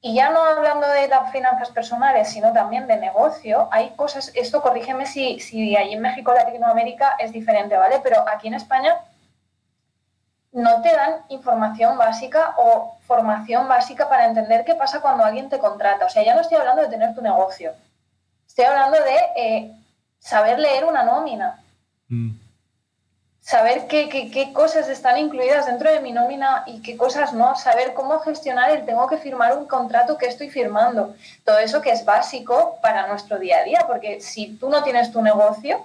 Y 0.00 0.14
ya 0.14 0.30
no 0.30 0.42
hablando 0.42 0.88
de 0.88 1.08
las 1.08 1.30
finanzas 1.30 1.70
personales, 1.70 2.30
sino 2.30 2.52
también 2.52 2.86
de 2.86 2.96
negocio, 2.96 3.68
hay 3.70 3.90
cosas, 3.90 4.32
esto 4.34 4.60
corrígeme 4.62 5.06
si, 5.06 5.38
si 5.40 5.76
ahí 5.76 5.92
en 5.92 6.00
México, 6.00 6.32
Latinoamérica 6.32 7.16
es 7.18 7.32
diferente, 7.32 7.76
¿vale? 7.76 8.00
Pero 8.02 8.24
aquí 8.28 8.48
en 8.48 8.54
España 8.54 8.98
no 10.52 10.82
te 10.82 10.92
dan 10.92 11.22
información 11.28 11.98
básica 11.98 12.54
o 12.58 12.98
formación 13.06 13.68
básica 13.68 14.08
para 14.08 14.26
entender 14.26 14.64
qué 14.64 14.74
pasa 14.74 15.00
cuando 15.00 15.24
alguien 15.24 15.48
te 15.48 15.58
contrata. 15.58 16.06
O 16.06 16.10
sea, 16.10 16.22
ya 16.22 16.34
no 16.34 16.40
estoy 16.40 16.58
hablando 16.58 16.82
de 16.82 16.88
tener 16.88 17.14
tu 17.14 17.22
negocio, 17.22 17.72
estoy 18.46 18.66
hablando 18.66 18.98
de 19.02 19.16
eh, 19.36 19.76
saber 20.18 20.58
leer 20.58 20.84
una 20.84 21.02
nómina. 21.02 21.60
Mm 22.08 22.42
saber 23.42 23.88
qué, 23.88 24.08
qué, 24.08 24.52
cosas 24.52 24.88
están 24.88 25.18
incluidas 25.18 25.66
dentro 25.66 25.90
de 25.90 26.00
mi 26.00 26.12
nómina 26.12 26.62
y 26.64 26.80
qué 26.80 26.96
cosas 26.96 27.32
no, 27.32 27.56
saber 27.56 27.92
cómo 27.92 28.20
gestionar 28.20 28.70
el 28.70 28.86
tengo 28.86 29.08
que 29.08 29.18
firmar 29.18 29.58
un 29.58 29.66
contrato 29.66 30.16
que 30.16 30.26
estoy 30.26 30.48
firmando. 30.48 31.14
Todo 31.44 31.58
eso 31.58 31.82
que 31.82 31.90
es 31.90 32.04
básico 32.04 32.78
para 32.80 33.08
nuestro 33.08 33.38
día 33.40 33.58
a 33.58 33.64
día, 33.64 33.84
porque 33.86 34.20
si 34.20 34.56
tú 34.56 34.70
no 34.70 34.84
tienes 34.84 35.10
tu 35.10 35.20
negocio, 35.20 35.84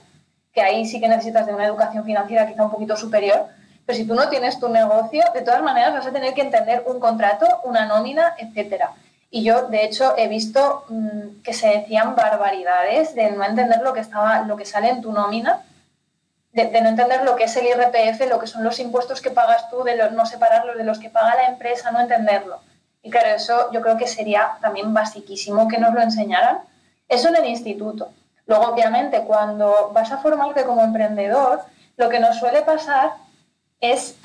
que 0.54 0.62
ahí 0.62 0.86
sí 0.86 1.00
que 1.00 1.08
necesitas 1.08 1.48
de 1.48 1.54
una 1.54 1.66
educación 1.66 2.06
financiera 2.06 2.48
quizá 2.48 2.64
un 2.64 2.72
poquito 2.72 2.96
superior, 2.96 3.48
pero 3.88 3.98
si 3.98 4.06
tú 4.06 4.16
no 4.16 4.28
tienes 4.28 4.60
tu 4.60 4.68
negocio, 4.68 5.24
de 5.34 5.42
todas 5.44 5.64
maneras 5.64 5.94
vas 5.94 6.06
a 6.06 6.12
tener 6.12 6.34
que 6.34 6.42
entender 6.42 6.84
un 6.86 7.00
contrato, 7.00 7.62
una 7.64 7.86
nómina, 7.86 8.36
etcétera. 8.38 8.92
Y 9.32 9.46
yo, 9.46 9.70
de 9.70 9.86
hecho, 9.86 10.14
he 10.18 10.28
visto 10.28 10.84
mm, 10.90 11.42
que 11.42 11.54
se 11.54 11.70
decían 11.70 12.14
barbaridades 12.14 13.16
de 13.16 13.32
no 13.32 13.46
entender 13.46 13.80
lo 13.82 13.94
que, 13.94 14.02
estaba, 14.02 14.42
lo 14.42 14.58
que 14.58 14.66
sale 14.66 14.90
en 14.90 15.02
tu 15.02 15.14
nómina 15.14 15.62
de, 16.52 16.82
no 16.82 16.90
entender 16.90 17.24
lo 17.24 17.38
que 17.38 17.46
es 17.46 17.56
el 17.56 17.66
IRPF, 17.66 18.30
lo 18.30 18.40
que 18.40 18.48
son 18.48 18.66
los 18.66 18.78
impuestos 18.80 19.22
que 19.22 19.30
pagas 19.30 19.70
tú, 19.70 19.84
de 19.84 19.96
no 20.12 20.26
separarlos 20.26 20.78
de 20.78 20.84
los 20.84 21.00
que 21.00 21.10
paga 21.10 21.36
la 21.36 21.48
empresa, 21.48 21.90
no 21.92 22.02
entenderlo. 22.02 22.60
Y 23.04 23.10
claro, 23.10 23.30
eso 23.30 23.72
yo 23.72 23.82
creo 23.82 23.96
que 23.96 24.08
sería 24.08 24.58
también 24.60 24.94
basiquísimo 24.94 25.70
que 25.70 25.78
nos 25.78 25.94
lo 25.94 26.02
enseñaran. 26.02 26.60
Eso 27.08 27.30
en 27.30 27.38
el 27.38 27.46
instituto. 27.46 28.10
Luego, 28.48 28.66
obviamente, 28.66 29.22
cuando 29.22 29.92
vas 29.94 30.12
a 30.12 30.18
formarte 30.18 30.66
como 30.66 30.84
emprendedor, 30.84 31.62
lo 31.96 32.10
que 32.10 32.20
nos 32.20 32.38
suele 32.38 32.64
pasar 32.64 33.12
es 33.82 34.16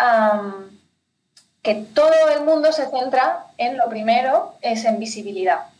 que 1.63 1.75
todo 1.95 2.29
el 2.35 2.45
mundo 2.45 2.73
se 2.73 2.87
centra 2.87 3.47
en 3.59 3.77
lo 3.77 3.89
primero, 3.89 4.55
es 4.61 4.85
en 4.85 4.99
visibilidad 4.99 5.73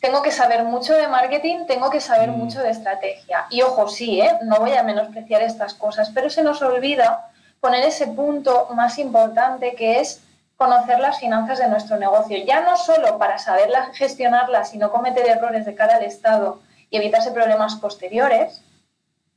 tengo 0.00 0.22
que 0.22 0.30
saber 0.30 0.64
mucho 0.64 0.94
de 0.94 1.08
marketing, 1.08 1.66
tengo 1.66 1.90
que 1.90 2.00
saber 2.00 2.30
mm. 2.30 2.36
mucho 2.36 2.60
de 2.60 2.70
estrategia. 2.70 3.46
Y 3.50 3.62
ojo, 3.62 3.88
sí, 3.88 4.20
¿eh? 4.20 4.38
no 4.42 4.56
voy 4.56 4.72
a 4.72 4.82
menospreciar 4.82 5.42
estas 5.42 5.74
cosas, 5.74 6.10
pero 6.14 6.30
se 6.30 6.42
nos 6.42 6.62
olvida 6.62 7.30
poner 7.60 7.84
ese 7.84 8.06
punto 8.06 8.68
más 8.74 8.98
importante 8.98 9.74
que 9.74 10.00
es 10.00 10.22
conocer 10.56 10.98
las 11.00 11.18
finanzas 11.18 11.58
de 11.58 11.68
nuestro 11.68 11.96
negocio, 11.96 12.36
ya 12.44 12.60
no 12.60 12.76
solo 12.76 13.18
para 13.18 13.38
saber 13.38 13.70
gestionarlas 13.94 14.74
y 14.74 14.78
no 14.78 14.90
cometer 14.90 15.26
errores 15.26 15.64
de 15.64 15.74
cara 15.74 15.96
al 15.96 16.02
Estado 16.02 16.60
y 16.90 16.98
evitarse 16.98 17.30
problemas 17.30 17.76
posteriores, 17.76 18.62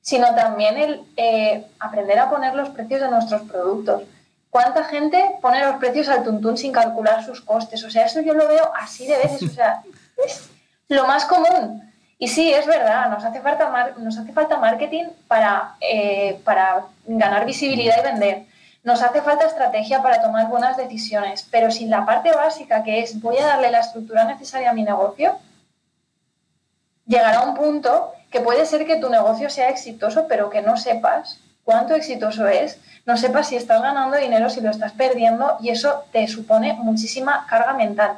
sino 0.03 0.35
también 0.35 0.77
el 0.77 1.01
eh, 1.15 1.65
aprender 1.79 2.19
a 2.19 2.29
poner 2.29 2.53
los 2.53 2.69
precios 2.69 2.99
de 2.99 3.09
nuestros 3.09 3.43
productos. 3.43 4.03
¿Cuánta 4.49 4.83
gente 4.83 5.37
pone 5.41 5.65
los 5.65 5.77
precios 5.77 6.09
al 6.09 6.23
tuntún 6.23 6.57
sin 6.57 6.73
calcular 6.73 7.23
sus 7.23 7.39
costes? 7.39 7.83
O 7.85 7.89
sea, 7.89 8.05
eso 8.05 8.19
yo 8.19 8.33
lo 8.33 8.47
veo 8.49 8.69
así 8.75 9.07
de 9.07 9.17
veces. 9.17 9.43
O 9.43 9.53
sea, 9.53 9.81
es 10.25 10.49
lo 10.89 11.07
más 11.07 11.23
común. 11.23 11.89
Y 12.19 12.27
sí, 12.27 12.53
es 12.53 12.67
verdad, 12.67 13.09
nos 13.09 13.23
hace 13.23 13.39
falta, 13.39 13.93
nos 13.97 14.17
hace 14.17 14.33
falta 14.33 14.57
marketing 14.57 15.05
para, 15.27 15.75
eh, 15.79 16.39
para 16.43 16.85
ganar 17.05 17.45
visibilidad 17.45 17.95
y 17.99 18.03
vender. 18.03 18.43
Nos 18.83 19.01
hace 19.01 19.21
falta 19.21 19.45
estrategia 19.45 20.03
para 20.03 20.21
tomar 20.21 20.49
buenas 20.49 20.75
decisiones, 20.75 21.47
pero 21.49 21.71
sin 21.71 21.89
la 21.89 22.05
parte 22.05 22.33
básica 22.33 22.83
que 22.83 22.99
es 22.99 23.21
voy 23.21 23.37
a 23.37 23.47
darle 23.47 23.71
la 23.71 23.79
estructura 23.79 24.25
necesaria 24.25 24.71
a 24.71 24.73
mi 24.73 24.83
negocio, 24.83 25.37
llegará 27.05 27.41
un 27.41 27.55
punto 27.55 28.11
que 28.33 28.41
puede 28.41 28.65
ser 28.65 28.87
que 28.87 28.97
tu 28.97 29.09
negocio 29.11 29.47
sea 29.47 29.69
exitoso, 29.69 30.25
pero 30.27 30.49
que 30.49 30.63
no 30.63 30.75
sepas 30.75 31.39
cuánto 31.63 31.93
exitoso 31.93 32.47
es, 32.47 32.79
no 33.05 33.15
sepas 33.15 33.47
si 33.47 33.55
estás 33.55 33.79
ganando 33.79 34.17
dinero, 34.17 34.49
si 34.49 34.59
lo 34.59 34.71
estás 34.71 34.91
perdiendo, 34.93 35.55
y 35.61 35.69
eso 35.69 36.03
te 36.11 36.27
supone 36.27 36.73
muchísima 36.73 37.45
carga 37.47 37.75
mental. 37.75 38.17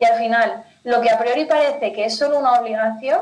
Y 0.00 0.06
al 0.06 0.18
final, 0.18 0.64
lo 0.82 1.00
que 1.00 1.08
a 1.08 1.20
priori 1.20 1.44
parece 1.44 1.92
que 1.92 2.04
es 2.04 2.16
solo 2.16 2.40
una 2.40 2.54
obligación, 2.54 3.20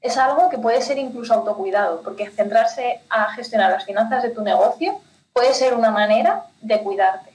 es 0.00 0.16
algo 0.16 0.50
que 0.50 0.58
puede 0.58 0.82
ser 0.82 0.98
incluso 0.98 1.32
autocuidado, 1.32 2.02
porque 2.02 2.28
centrarse 2.28 3.00
a 3.08 3.32
gestionar 3.34 3.70
las 3.70 3.84
finanzas 3.84 4.24
de 4.24 4.30
tu 4.30 4.42
negocio 4.42 5.00
puede 5.32 5.54
ser 5.54 5.74
una 5.74 5.92
manera 5.92 6.42
de 6.60 6.80
cuidarte. 6.80 7.30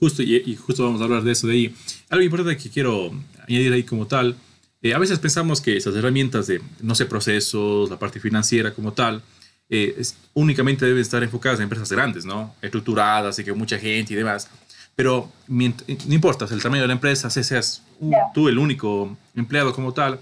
Justo, 0.00 0.22
y, 0.24 0.56
justo 0.56 0.82
vamos 0.82 1.00
a 1.00 1.04
hablar 1.04 1.22
de 1.22 1.30
eso 1.30 1.46
de 1.46 1.52
ahí. 1.52 1.74
Algo 2.08 2.24
importante 2.24 2.60
que 2.60 2.70
quiero 2.70 3.12
añadir 3.46 3.72
ahí 3.72 3.84
como 3.84 4.08
tal, 4.08 4.36
eh, 4.82 4.94
a 4.94 4.98
veces 4.98 5.18
pensamos 5.18 5.60
que 5.60 5.76
esas 5.76 5.94
herramientas 5.94 6.46
de, 6.46 6.62
no 6.80 6.94
sé, 6.94 7.06
procesos, 7.06 7.90
la 7.90 7.98
parte 7.98 8.20
financiera 8.20 8.72
como 8.72 8.92
tal, 8.92 9.22
eh, 9.68 10.02
únicamente 10.34 10.84
deben 10.84 11.00
estar 11.00 11.22
enfocadas 11.22 11.58
en 11.58 11.64
empresas 11.64 11.90
grandes, 11.92 12.24
¿no? 12.24 12.54
Estructuradas 12.62 13.38
y 13.38 13.44
que 13.44 13.52
mucha 13.52 13.78
gente 13.78 14.14
y 14.14 14.16
demás. 14.16 14.48
Pero 14.96 15.30
no 15.46 15.74
importa 16.14 16.46
el 16.50 16.62
tamaño 16.62 16.82
de 16.82 16.88
la 16.88 16.94
empresa, 16.94 17.30
si 17.30 17.44
seas 17.44 17.82
tú 18.34 18.48
el 18.48 18.58
único 18.58 19.16
empleado 19.34 19.72
como 19.72 19.92
tal 19.92 20.18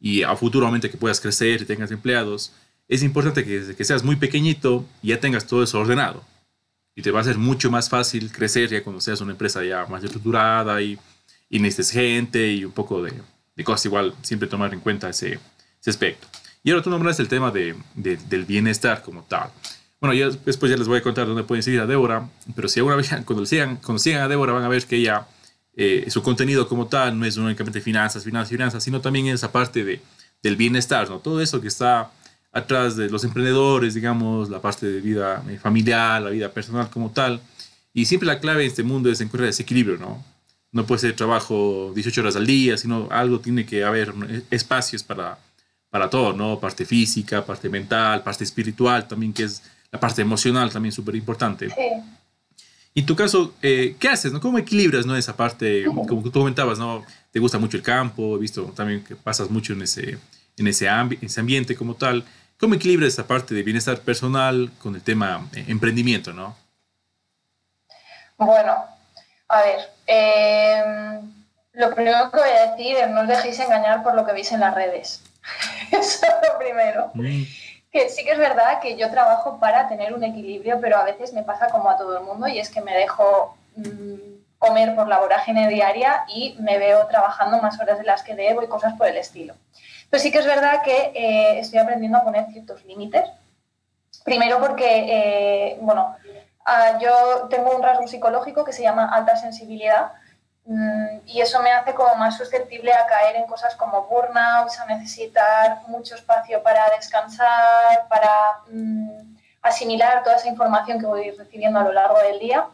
y 0.00 0.22
a 0.22 0.34
futuramente 0.36 0.90
que 0.90 0.96
puedas 0.96 1.20
crecer 1.20 1.62
y 1.62 1.64
tengas 1.64 1.90
empleados, 1.90 2.52
es 2.88 3.02
importante 3.02 3.44
que, 3.44 3.74
que 3.76 3.84
seas 3.84 4.02
muy 4.02 4.16
pequeñito 4.16 4.84
y 5.02 5.08
ya 5.08 5.20
tengas 5.20 5.46
todo 5.46 5.62
eso 5.62 5.78
ordenado. 5.78 6.24
Y 6.96 7.02
te 7.02 7.10
va 7.10 7.20
a 7.20 7.24
ser 7.24 7.38
mucho 7.38 7.70
más 7.70 7.88
fácil 7.88 8.32
crecer 8.32 8.68
ya 8.70 8.82
cuando 8.82 9.00
seas 9.00 9.20
una 9.20 9.32
empresa 9.32 9.62
ya 9.64 9.86
más 9.86 10.02
estructurada 10.02 10.82
y, 10.82 10.98
y 11.48 11.60
necesites 11.60 11.92
gente 11.92 12.52
y 12.52 12.64
un 12.64 12.72
poco 12.72 13.02
de, 13.02 13.12
de, 13.58 13.64
cosas 13.64 13.84
igual, 13.84 14.14
siempre 14.22 14.48
tomar 14.48 14.72
en 14.72 14.80
cuenta 14.80 15.10
ese, 15.10 15.38
ese 15.80 15.90
aspecto. 15.90 16.26
Y 16.62 16.70
ahora 16.70 16.82
tú 16.82 16.90
nombras 16.90 17.20
el 17.20 17.28
tema 17.28 17.50
de, 17.50 17.74
del 17.94 18.44
bienestar 18.44 19.02
como 19.02 19.22
tal. 19.22 19.50
Bueno, 20.00 20.14
ya 20.14 20.30
después 20.44 20.70
ya 20.70 20.76
les 20.76 20.88
voy 20.88 20.98
a 20.98 21.02
contar 21.02 21.26
dónde 21.26 21.42
pueden 21.42 21.62
seguir 21.62 21.80
a 21.80 21.86
Débora, 21.86 22.28
pero 22.54 22.68
si 22.68 22.80
alguna 22.80 22.96
vez 22.96 23.10
cuando 23.24 23.44
sigan, 23.46 23.76
cuando 23.76 23.98
sigan 23.98 24.22
a 24.22 24.28
Débora 24.28 24.52
van 24.52 24.64
a 24.64 24.68
ver 24.68 24.84
que 24.86 24.96
ella, 24.96 25.26
eh, 25.76 26.06
su 26.08 26.22
contenido 26.22 26.68
como 26.68 26.86
tal 26.86 27.18
no 27.18 27.24
es 27.24 27.36
únicamente 27.36 27.80
finanzas, 27.80 28.24
finanzas, 28.24 28.50
finanzas, 28.50 28.82
sino 28.84 29.00
también 29.00 29.26
esa 29.26 29.50
parte 29.50 29.84
de, 29.84 30.00
del 30.42 30.56
bienestar, 30.56 31.08
¿no? 31.08 31.18
Todo 31.18 31.40
eso 31.40 31.60
que 31.60 31.68
está 31.68 32.10
atrás 32.52 32.96
de 32.96 33.10
los 33.10 33.24
emprendedores, 33.24 33.94
digamos, 33.94 34.50
la 34.50 34.60
parte 34.60 34.86
de 34.86 35.00
vida 35.00 35.44
eh, 35.48 35.58
familiar, 35.58 36.22
la 36.22 36.30
vida 36.30 36.50
personal 36.50 36.88
como 36.90 37.10
tal. 37.10 37.40
Y 37.92 38.04
siempre 38.04 38.26
la 38.26 38.40
clave 38.40 38.62
en 38.62 38.68
este 38.68 38.82
mundo 38.82 39.10
es 39.10 39.20
encontrar 39.20 39.48
ese 39.48 39.62
equilibrio, 39.62 39.96
¿no? 39.96 40.24
No 40.70 40.84
puede 40.84 41.00
ser 41.00 41.16
trabajo 41.16 41.92
18 41.94 42.20
horas 42.20 42.36
al 42.36 42.46
día, 42.46 42.76
sino 42.76 43.08
algo 43.10 43.40
tiene 43.40 43.64
que 43.64 43.84
haber 43.84 44.12
espacios 44.50 45.02
para, 45.02 45.38
para 45.90 46.10
todo, 46.10 46.32
¿no? 46.32 46.60
Parte 46.60 46.84
física, 46.84 47.44
parte 47.44 47.68
mental, 47.68 48.22
parte 48.22 48.44
espiritual 48.44 49.08
también, 49.08 49.32
que 49.32 49.44
es 49.44 49.62
la 49.90 49.98
parte 49.98 50.22
emocional 50.22 50.70
también 50.70 50.92
súper 50.92 51.16
importante. 51.16 51.70
Sí. 51.70 51.74
Y 52.94 53.00
en 53.00 53.06
tu 53.06 53.14
caso, 53.14 53.54
eh, 53.62 53.96
¿qué 53.98 54.08
haces? 54.08 54.32
No? 54.32 54.40
¿Cómo 54.40 54.58
equilibras 54.58 55.06
¿no? 55.06 55.16
esa 55.16 55.36
parte? 55.36 55.84
Como 55.84 56.22
tú 56.22 56.32
comentabas, 56.32 56.78
¿no? 56.78 57.04
Te 57.30 57.38
gusta 57.38 57.58
mucho 57.58 57.76
el 57.76 57.82
campo, 57.82 58.36
he 58.36 58.40
visto 58.40 58.64
también 58.74 59.04
que 59.04 59.14
pasas 59.14 59.50
mucho 59.50 59.72
en 59.72 59.82
ese, 59.82 60.18
en 60.56 60.66
ese, 60.66 60.88
ese 61.20 61.40
ambiente 61.40 61.76
como 61.76 61.94
tal. 61.94 62.24
¿Cómo 62.58 62.74
equilibras 62.74 63.12
esa 63.12 63.26
parte 63.26 63.54
de 63.54 63.62
bienestar 63.62 64.00
personal 64.00 64.72
con 64.82 64.96
el 64.96 65.02
tema 65.02 65.48
eh, 65.54 65.64
emprendimiento, 65.68 66.32
no? 66.32 66.56
Bueno, 68.36 68.74
a 69.48 69.62
ver, 69.62 69.90
em, 70.06 71.32
lo 71.72 71.94
primero 71.94 72.30
que 72.30 72.38
voy 72.38 72.50
a 72.50 72.70
decir 72.70 72.96
es 72.96 73.08
no 73.08 73.22
os 73.22 73.28
dejéis 73.28 73.58
engañar 73.60 74.02
por 74.02 74.14
lo 74.14 74.24
que 74.26 74.32
veis 74.32 74.52
en 74.52 74.60
las 74.60 74.74
redes. 74.74 75.22
Eso 75.90 76.26
es 76.26 76.48
lo 76.48 76.58
primero. 76.58 77.10
Mm 77.14 77.44
que 77.90 78.08
sí 78.10 78.24
que 78.24 78.32
es 78.32 78.38
verdad 78.38 78.80
que 78.80 78.96
yo 78.96 79.10
trabajo 79.10 79.58
para 79.58 79.88
tener 79.88 80.12
un 80.12 80.22
equilibrio, 80.22 80.78
pero 80.80 80.98
a 80.98 81.04
veces 81.04 81.32
me 81.32 81.42
pasa 81.42 81.68
como 81.68 81.88
a 81.88 81.96
todo 81.96 82.18
el 82.18 82.24
mundo 82.24 82.46
y 82.46 82.58
es 82.58 82.70
que 82.70 82.82
me 82.82 82.94
dejo 82.94 83.56
mm, 83.76 84.14
comer 84.58 84.94
por 84.94 85.08
la 85.08 85.18
vorágine 85.18 85.68
diaria 85.68 86.24
y 86.28 86.56
me 86.60 86.78
veo 86.78 87.06
trabajando 87.06 87.62
más 87.62 87.80
horas 87.80 87.98
de 87.98 88.04
las 88.04 88.22
que 88.22 88.34
debo 88.34 88.62
y 88.62 88.68
cosas 88.68 88.94
por 88.94 89.06
el 89.06 89.16
estilo. 89.16 89.54
Pero 90.10 90.22
sí 90.22 90.30
que 90.30 90.38
es 90.38 90.46
verdad 90.46 90.82
que 90.82 91.12
eh, 91.14 91.58
estoy 91.58 91.78
aprendiendo 91.78 92.18
a 92.18 92.24
poner 92.24 92.46
ciertos 92.50 92.84
límites. 92.84 93.24
Primero 94.24 94.58
porque, 94.58 94.86
eh, 94.86 95.78
bueno, 95.80 96.16
ah, 96.68 96.98
yo 97.00 97.48
tengo 97.48 97.74
un 97.74 97.82
rasgo 97.82 98.06
psicológico 98.06 98.64
que 98.64 98.72
se 98.72 98.82
llama 98.82 99.08
alta 99.12 99.36
sensibilidad 99.36 100.12
Mm, 100.70 101.20
y 101.24 101.40
eso 101.40 101.62
me 101.62 101.72
hace 101.72 101.94
como 101.94 102.14
más 102.16 102.36
susceptible 102.36 102.92
a 102.92 103.06
caer 103.06 103.36
en 103.36 103.46
cosas 103.46 103.74
como 103.74 104.02
burnout, 104.02 104.70
a 104.78 104.84
necesitar 104.84 105.80
mucho 105.88 106.14
espacio 106.14 106.62
para 106.62 106.90
descansar, 106.90 108.06
para 108.08 108.30
mm, 108.70 109.36
asimilar 109.62 110.22
toda 110.22 110.36
esa 110.36 110.48
información 110.48 111.00
que 111.00 111.06
voy 111.06 111.30
recibiendo 111.30 111.78
a 111.80 111.84
lo 111.84 111.92
largo 111.92 112.18
del 112.18 112.38
día. 112.38 112.66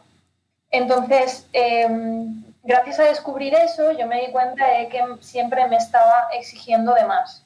Entonces, 0.71 1.47
em, 1.53 2.43
gracias 2.63 2.99
a 2.99 3.03
descubrir 3.03 3.55
eso, 3.55 3.91
yo 3.93 4.07
me 4.07 4.19
di 4.25 4.31
cuenta 4.33 4.67
de 4.67 4.89
que 4.89 5.01
siempre 5.21 5.65
me 5.67 5.77
estaba 5.77 6.27
exigiendo 6.33 6.93
de 6.93 7.05
más. 7.05 7.45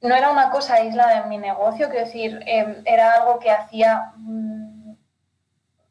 No 0.00 0.14
era 0.14 0.30
una 0.30 0.50
cosa 0.50 0.74
aislada 0.74 1.18
en 1.18 1.28
mi 1.28 1.38
negocio, 1.38 1.88
quiero 1.90 2.06
decir, 2.06 2.40
em, 2.46 2.82
era 2.84 3.14
algo 3.14 3.40
que 3.40 3.50
hacía 3.50 4.12
mm, 4.16 4.49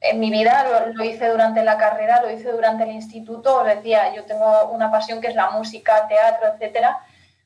en 0.01 0.19
mi 0.19 0.31
vida, 0.31 0.65
lo, 0.93 1.03
hice 1.03 1.27
durante 1.27 1.63
la 1.63 1.77
carrera, 1.77 2.21
lo 2.21 2.31
hice 2.31 2.51
durante 2.51 2.83
el 2.83 2.91
instituto, 2.91 3.57
os 3.57 3.65
decía, 3.65 4.13
yo 4.13 4.23
tengo 4.25 4.69
una 4.71 4.91
pasión 4.91 5.19
que 5.19 5.27
es 5.27 5.35
la 5.35 5.49
música, 5.51 6.07
teatro, 6.07 6.47
etcétera, 6.53 6.99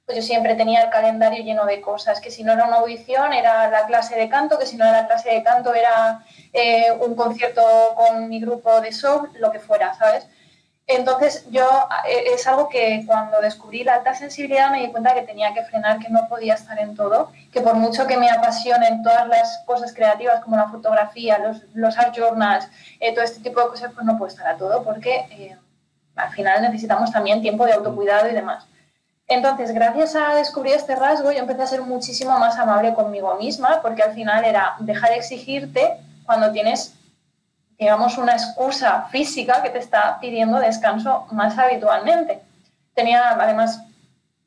pues 0.06 0.18
yo 0.18 0.22
siempre 0.22 0.56
tenía 0.56 0.84
el 0.84 0.90
calendario 0.90 1.44
lleno 1.44 1.66
de 1.66 1.82
cosas, 1.82 2.20
que 2.20 2.30
si 2.30 2.44
no 2.44 2.54
era 2.54 2.66
una 2.66 2.78
audición 2.78 3.34
era 3.34 3.70
la 3.70 3.86
clase 3.86 4.16
de 4.16 4.30
canto, 4.30 4.60
que 4.60 4.66
si 4.66 4.78
no 4.78 4.86
era 4.86 5.02
la 5.02 5.08
clase 5.08 5.30
de 5.30 5.44
canto 5.44 5.74
era 5.74 6.24
eh, 6.52 6.92
un 7.00 7.16
concierto 7.16 7.62
con 7.96 8.28
mi 8.28 8.40
grupo 8.40 8.82
de 8.82 8.92
soul, 8.92 9.32
lo 9.40 9.52
que 9.52 9.60
fuera, 9.60 9.94
¿sabes? 9.94 10.28
Entonces 10.86 11.46
yo 11.50 11.66
eh, 12.08 12.34
es 12.34 12.46
algo 12.46 12.68
que 12.68 13.04
cuando 13.06 13.40
descubrí 13.40 13.84
la 13.84 13.96
alta 13.96 14.14
sensibilidad 14.14 14.70
me 14.70 14.82
di 14.82 14.92
cuenta 14.92 15.14
que 15.14 15.22
tenía 15.22 15.54
que 15.54 15.64
frenar, 15.64 16.00
que 16.00 16.10
no 16.10 16.28
podía 16.28 16.56
estar 16.56 16.78
en 16.78 16.96
todo, 16.96 17.32
que 17.54 17.62
por 17.62 17.76
mucho 17.76 18.06
que 18.06 18.18
me 18.18 18.30
apasionen 18.30 19.02
todas 19.02 19.28
las 19.28 19.64
cosas 19.66 19.94
creativas 19.94 20.42
como 20.42 20.58
la 20.58 20.68
fotografía, 20.68 21.38
los, 21.38 21.64
los 21.74 21.98
art 21.98 22.14
journals, 22.16 22.68
eh, 23.00 23.14
todo 23.14 23.24
este 23.24 23.40
tipo 23.40 23.62
de 23.62 23.68
cosas, 23.70 23.92
pues 23.94 24.06
no 24.06 24.18
puedo 24.18 24.28
estar 24.30 24.48
a 24.48 24.58
todo 24.58 24.84
porque 24.84 25.26
eh, 25.32 25.58
al 26.16 26.32
final 26.32 26.62
necesitamos 26.62 27.12
también 27.12 27.42
tiempo 27.42 27.66
de 27.66 27.74
autocuidado 27.74 28.30
y 28.30 28.34
demás. 28.34 28.66
Entonces, 29.28 29.74
gracias 29.74 30.16
a 30.16 30.36
descubrir 30.36 30.76
este 30.76 30.96
rasgo, 30.96 31.32
yo 31.32 31.40
empecé 31.40 31.62
a 31.62 31.68
ser 31.68 31.82
muchísimo 31.82 32.38
más 32.40 32.58
amable 32.58 32.94
conmigo 32.94 33.36
misma 33.36 33.82
porque 33.82 34.04
al 34.04 34.14
final 34.14 34.44
era 34.44 34.76
dejar 34.80 35.12
de 35.12 35.16
exigirte 35.16 35.98
cuando 36.26 36.52
tienes 36.52 36.94
digamos, 37.84 38.18
una 38.18 38.32
excusa 38.32 39.08
física 39.12 39.62
que 39.62 39.70
te 39.70 39.80
está 39.80 40.18
pidiendo 40.22 40.58
descanso 40.58 41.28
más 41.32 41.58
habitualmente. 41.58 42.40
Tenía, 42.94 43.32
además, 43.32 43.82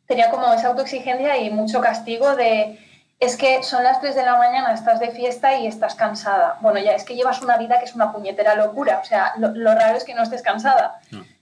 tenía 0.06 0.30
como 0.30 0.50
esa 0.54 0.68
autoexigencia 0.68 1.36
y 1.36 1.50
mucho 1.50 1.82
castigo 1.82 2.34
de, 2.34 2.78
es 3.20 3.36
que 3.36 3.62
son 3.62 3.84
las 3.84 4.00
3 4.00 4.14
de 4.14 4.24
la 4.24 4.38
mañana, 4.38 4.72
estás 4.72 5.00
de 5.00 5.10
fiesta 5.10 5.58
y 5.58 5.66
estás 5.66 5.94
cansada. 5.94 6.56
Bueno, 6.62 6.78
ya 6.78 6.92
es 6.92 7.04
que 7.04 7.14
llevas 7.14 7.42
una 7.42 7.58
vida 7.58 7.78
que 7.78 7.84
es 7.84 7.94
una 7.94 8.10
puñetera 8.10 8.54
locura, 8.54 9.00
o 9.02 9.04
sea, 9.04 9.34
lo, 9.36 9.74
raro 9.74 9.98
es 9.98 10.04
que 10.04 10.14
no 10.14 10.22
estés 10.22 10.40
cansada, 10.40 10.98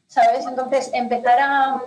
¿sabes? 0.09 0.47
Entonces, 0.49 0.91
empezar 0.95 1.39
a, 1.39 1.81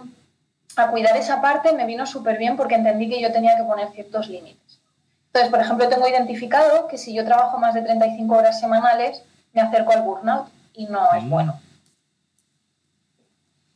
a 0.78 0.88
cuidar 0.90 1.18
esa 1.18 1.42
parte 1.42 1.74
me 1.74 1.86
vino 1.86 2.06
súper 2.06 2.38
bien 2.38 2.56
porque 2.56 2.76
entendí 2.76 3.10
que 3.10 3.22
yo 3.22 3.34
tenía 3.34 3.58
que 3.58 3.64
poner 3.64 3.90
ciertos 3.90 4.30
límites. 4.30 4.80
Entonces, 5.28 5.52
por 5.52 5.60
ejemplo, 5.60 5.90
tengo 5.90 6.08
identificado 6.08 6.88
que 6.88 6.98
si 6.98 7.14
yo 7.14 7.26
trabajo 7.26 7.58
más 7.58 7.74
de 7.74 7.82
35 7.82 8.34
horas 8.34 8.60
semanales, 8.62 9.22
me 9.58 9.64
acerco 9.64 9.92
al 9.92 10.04
burnout 10.04 10.48
y 10.76 10.86
no 10.86 11.12
es 11.14 11.24
mm. 11.24 11.30
bueno. 11.30 11.60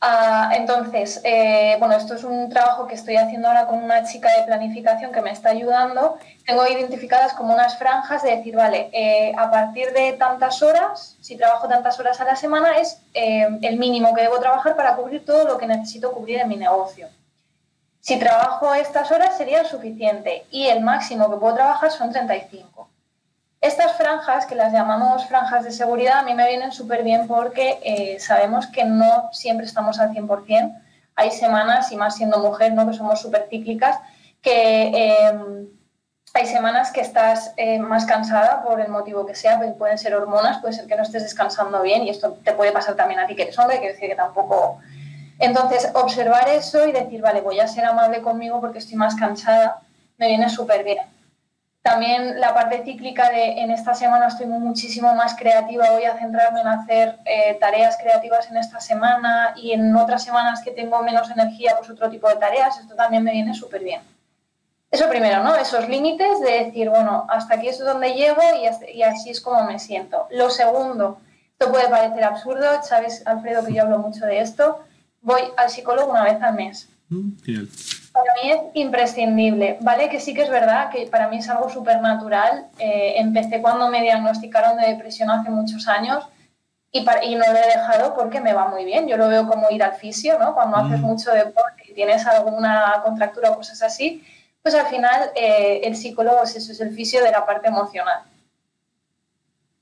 Ah, 0.03 0.53
entonces, 0.55 1.21
eh, 1.23 1.75
bueno, 1.77 1.95
esto 1.95 2.15
es 2.15 2.23
un 2.23 2.49
trabajo 2.49 2.87
que 2.87 2.95
estoy 2.95 3.17
haciendo 3.17 3.47
ahora 3.47 3.67
con 3.67 3.83
una 3.83 4.03
chica 4.03 4.29
de 4.35 4.45
planificación 4.45 5.11
que 5.11 5.21
me 5.21 5.31
está 5.31 5.49
ayudando. 5.49 6.17
Tengo 6.45 6.65
identificadas 6.67 7.33
como 7.33 7.53
unas 7.53 7.77
franjas 7.77 8.23
de 8.23 8.35
decir, 8.35 8.55
vale, 8.55 8.89
eh, 8.93 9.31
a 9.37 9.51
partir 9.51 9.93
de 9.93 10.13
tantas 10.13 10.63
horas, 10.63 11.17
si 11.21 11.37
trabajo 11.37 11.67
tantas 11.67 11.99
horas 11.99 12.19
a 12.19 12.25
la 12.25 12.35
semana, 12.35 12.79
es 12.79 12.99
eh, 13.13 13.47
el 13.61 13.77
mínimo 13.77 14.15
que 14.15 14.23
debo 14.23 14.39
trabajar 14.39 14.75
para 14.75 14.95
cubrir 14.95 15.23
todo 15.23 15.45
lo 15.45 15.59
que 15.59 15.67
necesito 15.67 16.11
cubrir 16.11 16.39
en 16.39 16.49
mi 16.49 16.57
negocio. 16.57 17.07
Si 17.99 18.17
trabajo 18.17 18.73
estas 18.73 19.11
horas 19.11 19.37
sería 19.37 19.63
suficiente 19.65 20.45
y 20.49 20.65
el 20.65 20.81
máximo 20.81 21.29
que 21.29 21.37
puedo 21.37 21.53
trabajar 21.53 21.91
son 21.91 22.11
35. 22.11 22.90
Estas 23.61 23.95
franjas, 23.95 24.47
que 24.47 24.55
las 24.55 24.73
llamamos 24.73 25.27
franjas 25.27 25.63
de 25.63 25.71
seguridad, 25.71 26.17
a 26.17 26.23
mí 26.23 26.33
me 26.33 26.47
vienen 26.47 26.71
súper 26.71 27.03
bien 27.03 27.27
porque 27.27 27.79
eh, 27.83 28.19
sabemos 28.19 28.65
que 28.65 28.85
no 28.85 29.29
siempre 29.31 29.67
estamos 29.67 29.99
al 29.99 30.09
100%. 30.09 30.81
Hay 31.15 31.29
semanas, 31.29 31.91
y 31.91 31.95
más 31.95 32.15
siendo 32.15 32.39
mujer, 32.39 32.73
¿no? 32.73 32.87
que 32.87 32.97
somos 32.97 33.21
súper 33.21 33.47
cíclicas, 33.51 33.99
que 34.41 34.87
em, 34.87 35.67
hay 36.33 36.47
semanas 36.47 36.91
que 36.91 37.01
estás 37.01 37.53
eh, 37.55 37.77
más 37.77 38.05
cansada 38.05 38.63
por 38.63 38.81
el 38.81 38.89
motivo 38.89 39.27
que 39.27 39.35
sea, 39.35 39.61
pueden 39.77 39.99
ser 39.99 40.15
hormonas, 40.15 40.57
puede 40.57 40.73
ser 40.73 40.87
que 40.87 40.95
no 40.95 41.03
estés 41.03 41.21
descansando 41.21 41.83
bien 41.83 42.01
y 42.01 42.09
esto 42.09 42.39
te 42.43 42.53
puede 42.53 42.71
pasar 42.71 42.95
también 42.95 43.19
a 43.19 43.27
ti 43.27 43.35
que 43.35 43.43
eres 43.43 43.59
hombre, 43.59 43.77
quiero 43.77 43.93
decir 43.93 44.09
que 44.09 44.15
tampoco... 44.15 44.79
Entonces, 45.37 45.91
observar 45.93 46.49
eso 46.49 46.87
y 46.87 46.91
decir, 46.91 47.21
vale, 47.21 47.41
voy 47.41 47.59
a 47.59 47.67
ser 47.67 47.85
amable 47.85 48.21
conmigo 48.21 48.59
porque 48.59 48.79
estoy 48.79 48.95
más 48.95 49.13
cansada, 49.13 49.81
me 50.17 50.27
viene 50.27 50.49
súper 50.49 50.83
bien. 50.83 51.20
También 51.81 52.39
la 52.39 52.53
parte 52.53 52.83
cíclica 52.83 53.29
de 53.31 53.61
en 53.61 53.71
esta 53.71 53.95
semana 53.95 54.27
estoy 54.27 54.45
muchísimo 54.45 55.15
más 55.15 55.35
creativa, 55.35 55.89
voy 55.89 56.03
a 56.03 56.15
centrarme 56.15 56.61
en 56.61 56.67
hacer 56.67 57.17
eh, 57.25 57.57
tareas 57.59 57.97
creativas 57.97 58.49
en 58.51 58.57
esta 58.57 58.79
semana 58.79 59.53
y 59.55 59.71
en 59.71 59.95
otras 59.95 60.23
semanas 60.23 60.61
que 60.63 60.71
tengo 60.71 61.01
menos 61.01 61.31
energía, 61.31 61.75
pues 61.77 61.89
otro 61.89 62.07
tipo 62.09 62.29
de 62.29 62.35
tareas, 62.35 62.79
esto 62.79 62.93
también 62.93 63.23
me 63.23 63.31
viene 63.31 63.55
súper 63.55 63.83
bien. 63.83 64.01
Eso 64.91 65.09
primero, 65.09 65.41
¿no? 65.43 65.55
Esos 65.55 65.89
límites 65.89 66.39
de 66.41 66.65
decir, 66.65 66.89
bueno, 66.89 67.25
hasta 67.29 67.55
aquí 67.55 67.69
es 67.69 67.79
donde 67.79 68.13
llego 68.13 68.41
y, 68.61 69.01
así 69.01 69.31
es 69.31 69.41
como 69.41 69.63
me 69.63 69.79
siento. 69.79 70.27
Lo 70.29 70.51
segundo, 70.51 71.19
esto 71.53 71.71
puede 71.71 71.89
parecer 71.89 72.25
absurdo, 72.25 72.83
sabes, 72.83 73.25
Alfredo, 73.25 73.65
que 73.65 73.73
yo 73.73 73.83
hablo 73.83 73.97
mucho 73.97 74.25
de 74.27 74.41
esto, 74.41 74.83
voy 75.21 75.41
al 75.57 75.69
psicólogo 75.69 76.11
una 76.11 76.25
vez 76.25 76.39
al 76.41 76.53
mes. 76.53 76.89
Mm, 77.09 77.31
para 78.21 78.33
mí 78.43 78.51
es 78.51 78.61
imprescindible, 78.75 79.77
¿vale? 79.81 80.09
Que 80.09 80.19
sí 80.19 80.33
que 80.33 80.43
es 80.43 80.49
verdad 80.49 80.89
que 80.89 81.07
para 81.07 81.27
mí 81.27 81.37
es 81.37 81.49
algo 81.49 81.69
súper 81.69 82.01
natural. 82.01 82.67
Eh, 82.77 83.15
empecé 83.17 83.61
cuando 83.61 83.89
me 83.89 84.01
diagnosticaron 84.01 84.77
de 84.77 84.87
depresión 84.87 85.29
hace 85.31 85.49
muchos 85.49 85.87
años 85.87 86.27
y, 86.91 86.99
y, 86.99 87.35
no 87.35 87.45
lo 87.51 87.57
he 87.57 87.67
dejado 87.67 88.13
porque 88.13 88.39
me 88.39 88.53
va 88.53 88.67
muy 88.67 88.85
bien. 88.85 89.07
Yo 89.07 89.17
lo 89.17 89.27
veo 89.27 89.47
como 89.47 89.69
ir 89.71 89.83
al 89.83 89.93
fisio, 89.93 90.37
¿no? 90.37 90.53
Cuando 90.53 90.77
haces 90.77 90.99
mm. 90.99 91.03
mucho 91.03 91.31
deporte 91.31 91.83
y 91.87 91.93
tienes 91.93 92.25
alguna 92.27 93.01
contractura 93.03 93.51
o 93.51 93.55
cosas 93.55 93.81
así, 93.81 94.23
pues 94.61 94.75
al 94.75 94.85
final 94.87 95.31
eh, 95.35 95.81
el 95.83 95.95
psicólogo 95.95 96.43
es 96.43 96.55
eso, 96.55 96.71
es 96.71 96.81
el 96.81 96.93
fisio 96.93 97.23
de 97.23 97.31
la 97.31 97.45
parte 97.45 97.67
emocional. 97.67 98.21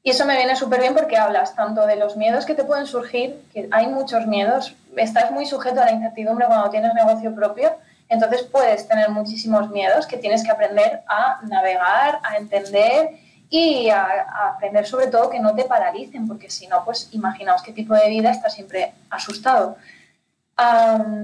Y 0.02 0.12
eso 0.12 0.25
me 0.25 0.38
viene 0.38 0.56
súper 0.56 0.80
bien 0.80 0.93
porque 0.93 1.17
hablas 1.17 1.56
tanto 1.56 1.86
de 1.86 1.97
los 1.97 2.15
miedos 2.15 2.45
que 2.45 2.56
te 2.56 2.63
pueden 2.63 2.86
surgir, 2.86 3.41
que 3.54 3.67
hay 3.71 3.88
muchos 3.88 4.25
miedos, 4.28 4.75
estás 4.95 5.32
muy 5.32 5.45
sujeto 5.45 5.82
a 5.82 5.86
la 5.86 5.91
incertidumbre 5.91 6.47
cuando 6.47 6.69
tienes 6.69 6.93
negocio 6.93 7.36
propio, 7.36 7.73
entonces 8.10 8.43
puedes 8.43 8.88
tener 8.88 9.10
muchísimos 9.12 9.69
miedos 9.69 10.08
que 10.08 10.17
tienes 10.17 10.43
que 10.43 10.50
aprender 10.50 11.04
a 11.08 11.39
navegar, 11.43 12.19
a 12.24 12.38
entender 12.38 13.12
y 13.50 13.89
a, 13.89 14.52
aprender 14.54 14.86
sobre 14.88 15.08
todo 15.08 15.30
que 15.30 15.39
no 15.39 15.54
te 15.54 15.65
paralicen, 15.65 16.28
porque 16.28 16.50
si 16.50 16.67
no, 16.67 16.84
pues 16.84 17.10
imaginaos 17.12 17.62
qué 17.62 17.72
tipo 17.72 17.93
de 17.93 18.10
vida 18.10 18.32
estás 18.32 18.56
siempre 18.56 18.93
asustado. 19.12 19.78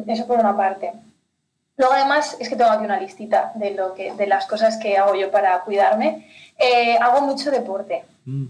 eso 0.07 0.27
por 0.27 0.39
una 0.39 0.55
parte. 0.55 0.93
Luego 1.77 1.93
además 1.93 2.37
es 2.39 2.47
que 2.47 2.55
tengo 2.55 2.71
aquí 2.71 2.85
una 2.85 2.99
listita 2.99 3.51
de, 3.55 3.71
lo 3.71 3.95
que, 3.95 4.13
de 4.13 4.27
las 4.27 4.45
cosas 4.45 4.77
que 4.77 4.97
hago 4.97 5.15
yo 5.15 5.31
para 5.31 5.59
cuidarme. 5.61 6.29
Eh, 6.57 6.97
hago 6.97 7.21
mucho 7.21 7.51
deporte. 7.51 8.05
Mm. 8.25 8.45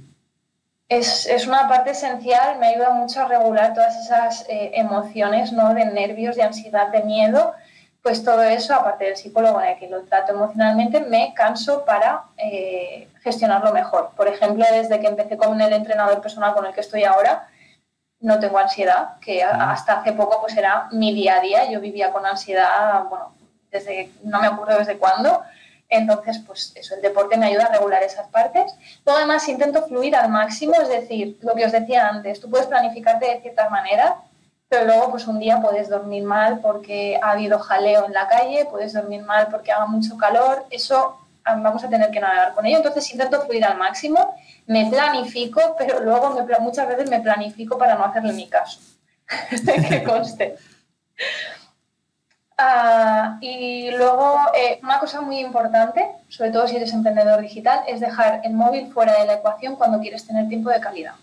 Es, 0.88 1.26
es, 1.26 1.48
una 1.48 1.68
parte 1.68 1.92
esencial, 1.92 2.60
me 2.60 2.68
ayuda 2.68 2.92
mucho 2.92 3.22
a 3.22 3.26
regular 3.26 3.74
todas 3.74 3.98
esas 3.98 4.46
eh, 4.48 4.72
emociones 4.76 5.52
¿no? 5.52 5.74
de 5.74 5.86
nervios, 5.86 6.36
de 6.36 6.44
ansiedad, 6.44 6.90
de 6.90 7.02
miedo 7.02 7.56
pues 8.06 8.24
todo 8.24 8.44
eso, 8.44 8.76
aparte 8.76 9.06
del 9.06 9.18
psicólogo 9.18 9.60
en 9.60 9.70
el 9.70 9.80
que 9.80 9.90
lo 9.90 10.04
trato 10.04 10.32
emocionalmente, 10.32 11.02
me 11.02 11.34
canso 11.34 11.84
para 11.86 12.26
eh, 12.38 13.10
gestionarlo 13.24 13.74
mejor. 13.74 14.12
Por 14.16 14.28
ejemplo, 14.28 14.64
desde 14.72 15.00
que 15.00 15.08
empecé 15.08 15.38
con 15.38 15.60
el 15.60 15.74
entrenador 15.74 16.22
personal 16.22 16.54
con 16.54 16.68
el 16.68 16.74
que 16.76 16.82
estoy 16.82 17.04
ahora, 17.04 17.48
no 18.20 18.40
tengo 18.40 18.60
ansiedad, 18.60 19.18
que 19.20 19.44
hasta 19.44 20.02
hace 20.02 20.14
poco 20.14 20.40
pues 20.40 20.56
era 20.56 20.88
mi 20.92 21.16
día 21.16 21.38
a 21.38 21.42
día. 21.42 21.72
Yo 21.72 21.82
vivía 21.82 22.12
con 22.12 22.28
ansiedad, 22.28 23.06
bueno, 23.06 23.34
desde 23.72 24.12
no 24.22 24.40
me 24.40 24.46
acuerdo 24.46 24.78
desde 24.78 25.00
cuándo. 25.00 25.42
Entonces, 25.90 26.44
pues 26.46 26.74
eso, 26.76 26.94
el 26.94 27.02
deporte 27.02 27.38
me 27.38 27.48
ayuda 27.48 27.66
a 27.66 27.72
regular 27.72 28.04
esas 28.04 28.28
partes. 28.28 28.72
Luego, 29.04 29.18
además, 29.18 29.50
intento 29.50 29.82
fluir 29.88 30.16
al 30.16 30.30
máximo, 30.30 30.76
es 30.80 30.90
decir, 30.90 31.40
lo 31.42 31.56
que 31.56 31.66
os 31.66 31.72
decía 31.72 32.08
antes, 32.08 32.40
tú 32.40 32.52
puedes 32.52 32.68
planificarte 32.68 33.26
de 33.26 33.42
cierta 33.42 33.68
manera, 33.68 34.18
pero 34.70 34.86
luego 34.86 35.12
pues 35.12 35.28
un 35.28 35.40
día 35.40 35.62
puedes 35.62 35.90
dormir 35.90 36.24
mal 36.24 36.60
porque 36.60 37.20
ha 37.22 37.32
habido 37.32 37.60
jaleo 37.60 38.06
en 38.06 38.14
la 38.14 38.28
calle, 38.28 38.68
puedes 38.70 38.94
dormir 38.94 39.24
mal 39.24 39.48
porque 39.50 39.72
haga 39.72 39.86
mucho 39.86 40.18
calor, 40.18 40.66
eso 40.70 41.18
ah, 41.46 41.56
vamos 41.56 41.84
a 41.84 41.90
tener 41.90 42.12
que 42.12 42.20
navegar 42.20 42.54
con 42.54 42.66
ello. 42.66 42.78
Entonces 42.78 43.12
intento 43.12 43.42
fluir 43.42 43.64
al 43.64 43.78
máximo, 43.78 44.36
me 44.68 44.90
planifico, 44.90 45.76
pero 45.78 46.00
luego 46.00 46.36
muchas 46.62 46.88
veces 46.88 47.10
me 47.10 47.20
planifico 47.20 47.78
para 47.78 47.96
no 47.96 48.06
hacerle 48.06 48.34
mi 48.34 48.48
caso, 48.48 48.80
que 49.90 50.04
conste. 50.04 50.56
Ah, 52.58 53.38
y 53.42 53.92
luego, 53.92 54.40
eh, 54.56 54.80
una 54.82 54.98
cosa 55.00 55.20
muy 55.20 55.40
importante, 55.40 56.08
sobre 56.30 56.52
todo 56.52 56.68
si 56.68 56.78
eres 56.78 56.94
emprendedor 56.94 57.42
digital, 57.42 57.82
es 57.86 58.00
dejar 58.00 58.42
el 58.46 58.54
móvil 58.54 58.92
fuera 58.94 59.20
de 59.20 59.26
la 59.26 59.34
ecuación 59.36 59.76
cuando 59.76 60.00
quieres 60.00 60.26
tener 60.26 60.48
tiempo 60.48 60.70
de 60.70 60.80
calidad. 60.80 61.16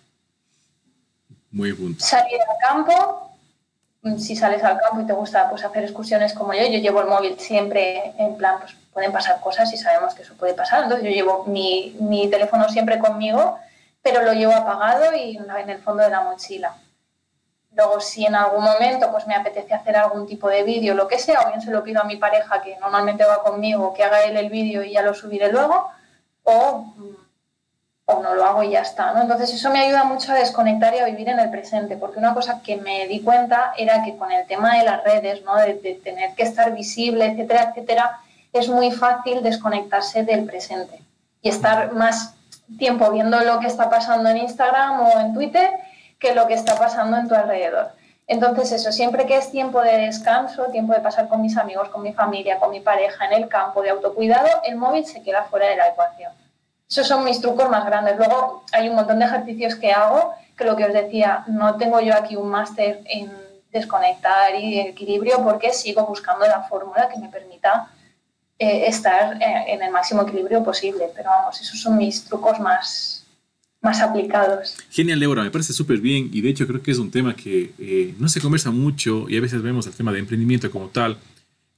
Muy 1.50 1.72
punto. 1.72 2.04
Salir 2.04 2.38
al 2.40 2.56
campo, 2.60 3.31
si 4.18 4.34
sales 4.34 4.62
al 4.64 4.78
campo 4.78 5.00
y 5.00 5.06
te 5.06 5.12
gusta 5.12 5.48
pues, 5.48 5.64
hacer 5.64 5.84
excursiones 5.84 6.34
como 6.34 6.52
yo, 6.54 6.64
yo 6.66 6.78
llevo 6.78 7.00
el 7.00 7.08
móvil 7.08 7.38
siempre 7.38 8.14
en 8.18 8.36
plan, 8.36 8.58
pues 8.58 8.74
pueden 8.92 9.12
pasar 9.12 9.40
cosas 9.40 9.72
y 9.72 9.76
sabemos 9.76 10.14
que 10.14 10.22
eso 10.22 10.34
puede 10.34 10.54
pasar. 10.54 10.82
Entonces 10.82 11.08
yo 11.08 11.14
llevo 11.14 11.44
mi, 11.46 11.96
mi 12.00 12.28
teléfono 12.28 12.68
siempre 12.68 12.98
conmigo, 12.98 13.58
pero 14.02 14.22
lo 14.22 14.32
llevo 14.32 14.54
apagado 14.54 15.14
y 15.14 15.36
en 15.36 15.70
el 15.70 15.78
fondo 15.78 16.02
de 16.02 16.10
la 16.10 16.20
mochila. 16.20 16.76
Luego, 17.74 18.00
si 18.00 18.26
en 18.26 18.34
algún 18.34 18.64
momento 18.64 19.10
pues, 19.10 19.26
me 19.26 19.34
apetece 19.34 19.72
hacer 19.72 19.96
algún 19.96 20.26
tipo 20.26 20.48
de 20.48 20.62
vídeo, 20.62 20.94
lo 20.94 21.08
que 21.08 21.18
sea, 21.18 21.40
o 21.42 21.48
bien 21.48 21.62
se 21.62 21.70
lo 21.70 21.82
pido 21.82 22.02
a 22.02 22.04
mi 22.04 22.16
pareja 22.16 22.60
que 22.60 22.76
normalmente 22.78 23.24
va 23.24 23.42
conmigo, 23.42 23.94
que 23.94 24.04
haga 24.04 24.24
él 24.24 24.36
el 24.36 24.50
vídeo 24.50 24.82
y 24.82 24.92
ya 24.92 25.02
lo 25.02 25.14
subiré 25.14 25.50
luego, 25.50 25.88
o 26.42 26.78
mm, 26.96 27.21
o 28.04 28.20
no 28.20 28.34
lo 28.34 28.44
hago 28.44 28.62
y 28.62 28.70
ya 28.70 28.80
está, 28.80 29.12
¿no? 29.12 29.22
Entonces 29.22 29.52
eso 29.54 29.70
me 29.70 29.80
ayuda 29.80 30.04
mucho 30.04 30.32
a 30.32 30.36
desconectar 30.36 30.94
y 30.94 30.98
a 30.98 31.04
vivir 31.06 31.28
en 31.28 31.38
el 31.38 31.50
presente, 31.50 31.96
porque 31.96 32.18
una 32.18 32.34
cosa 32.34 32.60
que 32.62 32.76
me 32.76 33.06
di 33.06 33.20
cuenta 33.20 33.72
era 33.76 34.02
que 34.02 34.16
con 34.16 34.32
el 34.32 34.46
tema 34.46 34.76
de 34.76 34.84
las 34.84 35.04
redes, 35.04 35.42
¿no? 35.44 35.56
De, 35.56 35.74
de 35.74 35.94
tener 35.94 36.34
que 36.34 36.42
estar 36.42 36.72
visible, 36.74 37.26
etcétera, 37.26 37.70
etcétera, 37.70 38.20
es 38.52 38.68
muy 38.68 38.90
fácil 38.90 39.42
desconectarse 39.42 40.24
del 40.24 40.44
presente 40.44 41.00
y 41.40 41.48
estar 41.48 41.92
más 41.92 42.34
tiempo 42.78 43.10
viendo 43.10 43.40
lo 43.40 43.60
que 43.60 43.66
está 43.66 43.88
pasando 43.88 44.28
en 44.30 44.38
Instagram 44.38 45.00
o 45.00 45.20
en 45.20 45.34
Twitter 45.34 45.70
que 46.18 46.34
lo 46.34 46.46
que 46.46 46.54
está 46.54 46.76
pasando 46.76 47.16
en 47.16 47.28
tu 47.28 47.34
alrededor. 47.34 47.92
Entonces 48.26 48.72
eso, 48.72 48.92
siempre 48.92 49.26
que 49.26 49.36
es 49.36 49.50
tiempo 49.50 49.80
de 49.80 49.98
descanso, 49.98 50.66
tiempo 50.66 50.92
de 50.92 51.00
pasar 51.00 51.28
con 51.28 51.42
mis 51.42 51.56
amigos, 51.56 51.88
con 51.88 52.02
mi 52.02 52.12
familia, 52.12 52.58
con 52.58 52.70
mi 52.70 52.80
pareja, 52.80 53.26
en 53.26 53.32
el 53.32 53.48
campo 53.48 53.82
de 53.82 53.90
autocuidado, 53.90 54.48
el 54.64 54.76
móvil 54.76 55.04
se 55.04 55.22
queda 55.22 55.44
fuera 55.44 55.66
de 55.66 55.76
la 55.76 55.88
ecuación. 55.88 56.32
Esos 56.92 57.08
son 57.08 57.24
mis 57.24 57.40
trucos 57.40 57.70
más 57.70 57.86
grandes. 57.86 58.18
Luego 58.18 58.64
hay 58.70 58.90
un 58.90 58.96
montón 58.96 59.18
de 59.18 59.24
ejercicios 59.24 59.76
que 59.76 59.92
hago, 59.92 60.34
que 60.54 60.64
lo 60.66 60.76
que 60.76 60.84
os 60.84 60.92
decía, 60.92 61.42
no 61.46 61.76
tengo 61.78 62.02
yo 62.02 62.14
aquí 62.14 62.36
un 62.36 62.50
máster 62.50 63.00
en 63.06 63.32
desconectar 63.72 64.54
y 64.54 64.78
equilibrio 64.78 65.42
porque 65.42 65.72
sigo 65.72 66.06
buscando 66.06 66.46
la 66.46 66.64
fórmula 66.64 67.08
que 67.08 67.18
me 67.18 67.30
permita 67.30 67.88
eh, 68.58 68.84
estar 68.88 69.40
eh, 69.40 69.72
en 69.72 69.82
el 69.82 69.90
máximo 69.90 70.20
equilibrio 70.20 70.62
posible. 70.62 71.06
Pero 71.16 71.30
vamos, 71.30 71.58
esos 71.62 71.80
son 71.80 71.96
mis 71.96 72.26
trucos 72.26 72.60
más, 72.60 73.24
más 73.80 74.02
aplicados. 74.02 74.76
Genial, 74.90 75.18
Débora, 75.18 75.44
me 75.44 75.50
parece 75.50 75.72
súper 75.72 75.96
bien 75.96 76.28
y 76.30 76.42
de 76.42 76.50
hecho 76.50 76.66
creo 76.66 76.82
que 76.82 76.90
es 76.90 76.98
un 76.98 77.10
tema 77.10 77.34
que 77.34 77.72
eh, 77.78 78.14
no 78.18 78.28
se 78.28 78.42
conversa 78.42 78.70
mucho 78.70 79.30
y 79.30 79.38
a 79.38 79.40
veces 79.40 79.62
vemos 79.62 79.86
el 79.86 79.94
tema 79.94 80.12
de 80.12 80.18
emprendimiento 80.18 80.70
como 80.70 80.88
tal, 80.88 81.16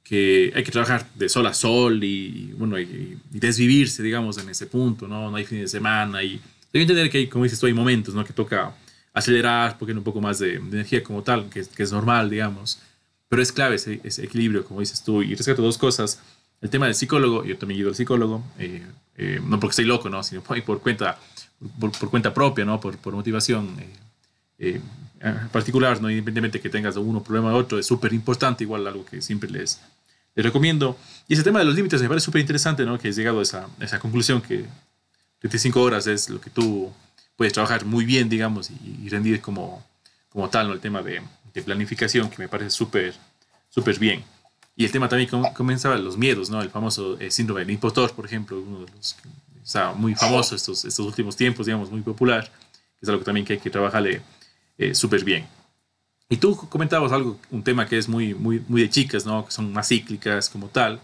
que 0.04 0.52
hay 0.54 0.62
que 0.62 0.70
trabajar 0.70 1.08
de 1.14 1.28
sol 1.28 1.46
a 1.46 1.54
sol 1.54 2.04
y, 2.04 2.52
bueno, 2.56 2.78
y, 2.78 3.18
desvivirse, 3.30 4.02
digamos, 4.02 4.38
en 4.38 4.48
ese 4.50 4.66
punto, 4.66 5.08
¿no? 5.08 5.30
No 5.30 5.36
hay 5.36 5.44
fin 5.44 5.60
de 5.60 5.68
semana 5.68 6.22
y 6.22 6.40
que 6.70 6.80
entender 6.80 7.10
que, 7.10 7.18
hay, 7.18 7.26
como 7.26 7.44
dices 7.44 7.58
tú, 7.58 7.66
hay 7.66 7.72
momentos, 7.72 8.14
¿no? 8.14 8.24
Que 8.24 8.32
toca 8.32 8.74
acelerar 9.12 9.78
porque 9.78 9.92
hay 9.92 9.98
un 9.98 10.04
poco 10.04 10.20
más 10.20 10.38
de, 10.38 10.56
energía 10.56 11.02
como 11.02 11.22
tal, 11.22 11.48
que, 11.48 11.64
que, 11.64 11.82
es 11.82 11.92
normal, 11.92 12.28
digamos, 12.30 12.80
pero 13.28 13.42
es 13.42 13.50
clave 13.50 13.76
ese, 13.76 14.00
ese, 14.04 14.24
equilibrio, 14.24 14.64
como 14.64 14.80
dices 14.80 15.02
tú, 15.02 15.22
y 15.22 15.34
rescato 15.34 15.62
dos 15.62 15.78
cosas. 15.78 16.20
El 16.60 16.70
tema 16.70 16.86
del 16.86 16.94
psicólogo, 16.94 17.44
yo 17.44 17.56
también 17.58 17.78
he 17.78 17.80
ido 17.80 17.90
al 17.90 17.96
psicólogo, 17.96 18.44
eh, 18.58 18.82
eh, 19.16 19.40
no 19.42 19.58
porque 19.58 19.72
estoy 19.72 19.84
loco, 19.86 20.10
¿no? 20.10 20.22
Sino 20.22 20.42
por, 20.42 20.62
por 20.62 20.80
cuenta 20.80 21.18
por, 21.80 22.10
cuenta 22.10 22.34
propia, 22.34 22.64
¿no? 22.64 22.80
Por, 22.80 22.98
por 22.98 23.14
motivación 23.14 23.76
eh, 23.78 23.88
eh, 24.58 24.80
particular, 25.52 26.00
¿no? 26.00 26.10
Independientemente 26.10 26.60
que 26.60 26.68
tengas 26.68 26.96
uno 26.96 27.22
problema 27.22 27.52
o 27.54 27.56
otro, 27.56 27.78
es 27.78 27.86
súper 27.86 28.12
importante, 28.12 28.64
igual 28.64 28.86
algo 28.86 29.04
que 29.04 29.22
siempre 29.22 29.48
les, 29.50 29.80
les 30.34 30.44
recomiendo. 30.44 30.98
Y 31.28 31.34
ese 31.34 31.42
tema 31.42 31.60
de 31.60 31.64
los 31.64 31.74
límites 31.74 32.02
me 32.02 32.08
parece 32.08 32.26
súper 32.26 32.40
interesante, 32.40 32.84
¿no? 32.84 32.98
Que 32.98 33.08
has 33.08 33.16
llegado 33.16 33.40
a 33.40 33.42
esa, 33.42 33.68
esa 33.80 33.98
conclusión 33.98 34.42
que 34.42 34.66
35 35.40 35.80
horas 35.80 36.06
es 36.06 36.28
lo 36.28 36.40
que 36.40 36.50
tú 36.50 36.92
puedes 37.36 37.52
trabajar 37.52 37.84
muy 37.84 38.04
bien, 38.04 38.28
digamos, 38.28 38.70
y, 38.70 39.08
rendir 39.08 39.40
como, 39.40 39.84
como 40.28 40.48
tal, 40.50 40.68
¿no? 40.68 40.74
El 40.74 40.80
tema 40.80 41.02
de, 41.02 41.22
de 41.52 41.62
planificación, 41.62 42.28
que 42.28 42.38
me 42.38 42.48
parece 42.48 42.70
súper, 42.70 43.14
súper 43.70 43.98
bien. 43.98 44.24
Y 44.76 44.84
el 44.84 44.90
tema 44.90 45.08
también 45.08 45.30
comenzaba 45.54 45.96
los 45.96 46.18
miedos, 46.18 46.50
¿no? 46.50 46.60
El 46.60 46.70
famoso 46.70 47.18
eh, 47.20 47.30
síndrome 47.30 47.60
del 47.60 47.70
impostor, 47.70 48.12
por 48.12 48.26
ejemplo, 48.26 48.60
uno 48.60 48.84
de 48.84 48.92
los 48.92 49.16
o 49.64 49.66
sea, 49.66 49.92
muy 49.92 50.14
famoso 50.14 50.54
estos, 50.54 50.84
estos 50.84 51.06
últimos 51.06 51.36
tiempos, 51.36 51.64
digamos, 51.64 51.90
muy 51.90 52.02
popular, 52.02 52.44
que 52.44 53.00
es 53.00 53.08
algo 53.08 53.20
que 53.20 53.24
también 53.24 53.46
que 53.46 53.54
hay 53.54 53.58
que 53.58 53.70
trabajarle 53.70 54.20
eh, 54.78 54.94
súper 54.94 55.24
bien. 55.24 55.46
Y 56.28 56.37
tú 56.38 56.56
comentabas 56.68 57.12
algo, 57.12 57.38
un 57.50 57.62
tema 57.62 57.87
que 57.87 57.98
es 57.98 58.08
muy, 58.08 58.34
muy, 58.34 58.62
muy 58.66 58.82
de 58.82 58.90
chicas, 58.90 59.26
¿no? 59.26 59.44
Que 59.44 59.52
son 59.52 59.72
más 59.72 59.88
cíclicas 59.88 60.48
como 60.48 60.68
tal. 60.68 61.00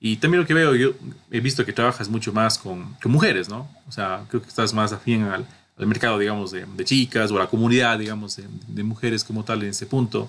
Y 0.00 0.16
también 0.16 0.42
lo 0.42 0.46
que 0.46 0.54
veo, 0.54 0.74
yo 0.74 0.92
he 1.30 1.40
visto 1.40 1.64
que 1.64 1.72
trabajas 1.72 2.08
mucho 2.08 2.32
más 2.32 2.58
con, 2.58 2.94
con 3.02 3.10
mujeres, 3.12 3.48
¿no? 3.48 3.68
O 3.88 3.92
sea, 3.92 4.24
creo 4.28 4.42
que 4.42 4.48
estás 4.48 4.72
más 4.72 4.92
afín 4.92 5.22
al, 5.24 5.46
al 5.76 5.86
mercado, 5.86 6.18
digamos, 6.18 6.50
de, 6.50 6.66
de, 6.66 6.84
chicas 6.84 7.30
o 7.30 7.36
a 7.36 7.40
la 7.40 7.46
comunidad, 7.46 7.98
digamos, 7.98 8.36
de, 8.36 8.44
de, 8.68 8.82
mujeres 8.84 9.24
como 9.24 9.44
tal 9.44 9.62
en 9.62 9.70
ese 9.70 9.86
punto. 9.86 10.28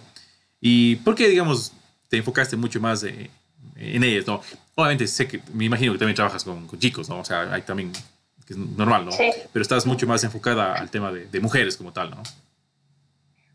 ¿Y 0.60 0.98
por 0.98 1.16
qué, 1.16 1.28
digamos, 1.28 1.74
te 2.08 2.18
enfocaste 2.18 2.56
mucho 2.56 2.80
más 2.80 3.02
de, 3.02 3.30
en 3.76 4.04
ellas, 4.04 4.26
¿no? 4.26 4.42
Obviamente 4.76 5.08
sé 5.08 5.28
que, 5.28 5.42
me 5.54 5.66
imagino 5.66 5.94
que 5.94 6.00
también 6.00 6.16
trabajas 6.16 6.44
con, 6.44 6.66
con 6.66 6.80
chicos, 6.80 7.10
¿no? 7.10 7.20
O 7.20 7.26
sea, 7.26 7.54
hay 7.54 7.62
también, 7.62 7.92
que 8.46 8.54
es 8.54 8.58
normal, 8.58 9.06
¿no? 9.06 9.12
Sí. 9.12 9.30
Pero 9.54 9.62
estás 9.62 9.86
mucho 9.86 10.08
más 10.08 10.24
enfocada 10.24 10.74
al 10.74 10.90
tema 10.90 11.12
de, 11.12 11.28
de 11.28 11.40
mujeres 11.40 11.78
como 11.78 11.94
tal, 11.94 12.12
¿no? 12.12 12.24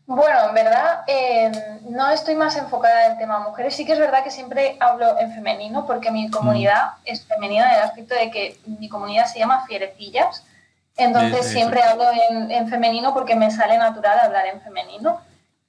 Bueno, 0.07 0.49
en 0.49 0.53
verdad 0.53 1.03
eh, 1.07 1.51
no 1.89 2.09
estoy 2.11 2.35
más 2.35 2.55
enfocada 2.57 3.05
en 3.05 3.11
el 3.13 3.17
tema 3.17 3.39
mujeres. 3.39 3.75
Sí 3.75 3.85
que 3.85 3.93
es 3.93 3.99
verdad 3.99 4.23
que 4.23 4.29
siempre 4.29 4.77
hablo 4.79 5.17
en 5.19 5.33
femenino 5.33 5.85
porque 5.87 6.11
mi 6.11 6.29
comunidad 6.29 6.93
mm. 6.97 7.01
es 7.05 7.25
femenina 7.25 7.69
en 7.69 7.75
el 7.77 7.83
aspecto 7.83 8.13
de 8.13 8.29
que 8.29 8.59
mi 8.65 8.87
comunidad 8.87 9.25
se 9.25 9.39
llama 9.39 9.65
Fierecillas. 9.65 10.43
Entonces 10.97 11.47
siempre 11.47 11.81
hablo 11.81 12.05
en, 12.29 12.51
en, 12.51 12.69
femenino 12.69 13.13
porque 13.13 13.35
me 13.35 13.51
sale 13.51 13.77
natural 13.77 14.19
hablar 14.19 14.45
en 14.45 14.61
femenino. 14.61 15.19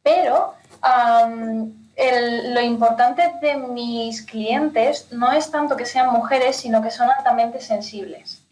Pero 0.02 0.54
um, 0.84 1.72
el, 1.96 2.54
lo 2.54 2.60
importante 2.60 3.32
de 3.40 3.56
mis 3.56 4.22
clientes 4.22 5.10
no 5.10 5.32
es 5.32 5.50
tanto 5.50 5.76
que 5.76 5.86
sean 5.86 6.12
mujeres, 6.12 6.56
sino 6.56 6.82
que 6.82 6.90
son 6.90 7.10
altamente 7.10 7.60
sensibles. 7.60 8.45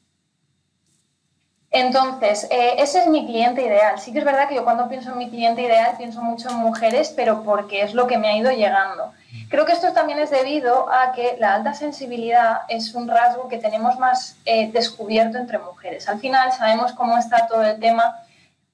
Entonces, 1.77 2.47
eh, 2.53 2.77
ese 2.79 3.01
es 3.01 3.09
mi 3.09 3.27
cliente 3.27 3.61
ideal. 3.61 3.99
Sí 3.99 4.13
que 4.13 4.21
es 4.21 4.25
verdad 4.25 4.49
que 4.49 4.55
yo 4.55 4.63
cuando 4.63 4.89
pienso 4.89 5.11
en 5.11 5.19
mi 5.19 5.29
cliente 5.29 5.61
ideal 5.61 5.97
pienso 5.99 6.23
mucho 6.23 6.49
en 6.49 6.55
mujeres, 6.59 7.13
pero 7.17 7.43
porque 7.43 7.83
es 7.83 7.95
lo 7.95 8.07
que 8.07 8.17
me 8.17 8.29
ha 8.29 8.37
ido 8.37 8.53
llegando. 8.53 9.13
Creo 9.49 9.67
que 9.67 9.73
esto 9.73 9.93
también 9.93 10.21
es 10.21 10.31
debido 10.31 10.89
a 10.89 11.11
que 11.11 11.37
la 11.41 11.57
alta 11.57 11.75
sensibilidad 11.75 12.61
es 12.69 12.95
un 12.95 13.09
rasgo 13.09 13.49
que 13.49 13.59
tenemos 13.59 13.99
más 13.99 14.37
eh, 14.45 14.71
descubierto 14.71 15.37
entre 15.37 15.59
mujeres. 15.59 16.09
Al 16.09 16.21
final 16.21 16.53
sabemos 16.53 16.93
cómo 16.93 17.19
está 17.19 17.49
todo 17.49 17.65
el 17.65 17.81
tema 17.81 18.19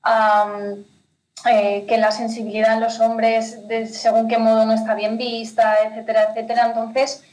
um, 0.05 0.85
eh, 1.51 1.87
que 1.89 1.97
la 1.97 2.11
sensibilidad 2.11 2.75
en 2.75 2.81
los 2.81 3.01
hombres, 3.01 3.67
de 3.67 3.87
según 3.87 4.29
qué 4.29 4.37
modo 4.37 4.67
no 4.67 4.75
está 4.75 4.93
bien 4.95 5.17
vista, 5.17 5.77
etcétera, 5.87 6.25
etcétera. 6.25 6.67
Entonces, 6.67 7.25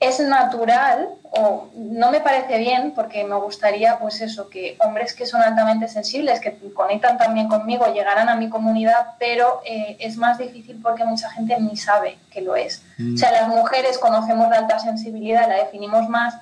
es 0.00 0.18
natural, 0.20 1.10
o 1.24 1.68
no 1.74 2.10
me 2.10 2.20
parece 2.20 2.58
bien, 2.58 2.92
porque 2.92 3.22
me 3.22 3.36
gustaría, 3.36 3.98
pues 3.98 4.22
eso, 4.22 4.48
que 4.48 4.78
hombres 4.80 5.12
que 5.12 5.26
son 5.26 5.42
altamente 5.42 5.88
sensibles, 5.88 6.40
que 6.40 6.56
conectan 6.74 7.18
también 7.18 7.48
conmigo, 7.48 7.84
llegaran 7.92 8.30
a 8.30 8.36
mi 8.36 8.48
comunidad, 8.48 9.14
pero 9.18 9.60
eh, 9.64 9.98
es 10.00 10.16
más 10.16 10.38
difícil 10.38 10.80
porque 10.82 11.04
mucha 11.04 11.30
gente 11.30 11.54
ni 11.60 11.76
sabe 11.76 12.18
que 12.30 12.40
lo 12.40 12.56
es. 12.56 12.82
Mm. 12.96 13.14
O 13.14 13.18
sea, 13.18 13.30
las 13.30 13.48
mujeres 13.48 13.98
conocemos 13.98 14.48
la 14.48 14.58
alta 14.58 14.78
sensibilidad, 14.78 15.46
la 15.46 15.56
definimos 15.56 16.08
más, 16.08 16.34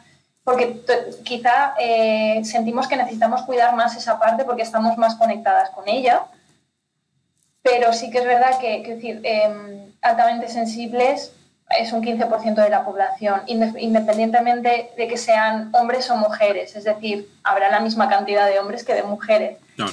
porque 0.45 0.81
quizá 1.25 1.75
eh, 1.81 2.41
sentimos 2.45 2.87
que 2.87 2.97
necesitamos 2.97 3.43
cuidar 3.43 3.75
más 3.75 3.97
esa 3.97 4.21
parte 4.21 4.45
porque 4.45 4.63
estamos 4.63 4.97
más 4.97 5.17
conectadas 5.17 5.71
con 5.71 5.89
ella 5.89 6.23
pero 7.69 7.93
sí 7.93 8.11
que 8.11 8.19
es 8.19 8.25
verdad 8.25 8.59
que, 8.61 8.83
que 8.83 8.95
decir, 8.95 9.21
eh, 9.25 9.93
altamente 10.01 10.49
sensibles 10.49 11.33
es 11.71 11.93
un 11.93 12.03
15% 12.03 12.55
de 12.55 12.71
la 12.71 12.85
población, 12.85 13.43
independientemente 13.47 14.91
de 14.97 15.09
que 15.09 15.19
sean 15.19 15.71
hombres 15.75 16.11
o 16.11 16.17
mujeres, 16.17 16.75
es 16.77 16.85
decir, 16.85 17.29
habrá 17.45 17.71
la 17.71 17.81
misma 17.81 18.09
cantidad 18.09 18.47
de 18.47 18.59
hombres 18.59 18.85
que 18.85 18.95
de 18.95 19.03
mujeres. 19.03 19.59
No. 19.77 19.87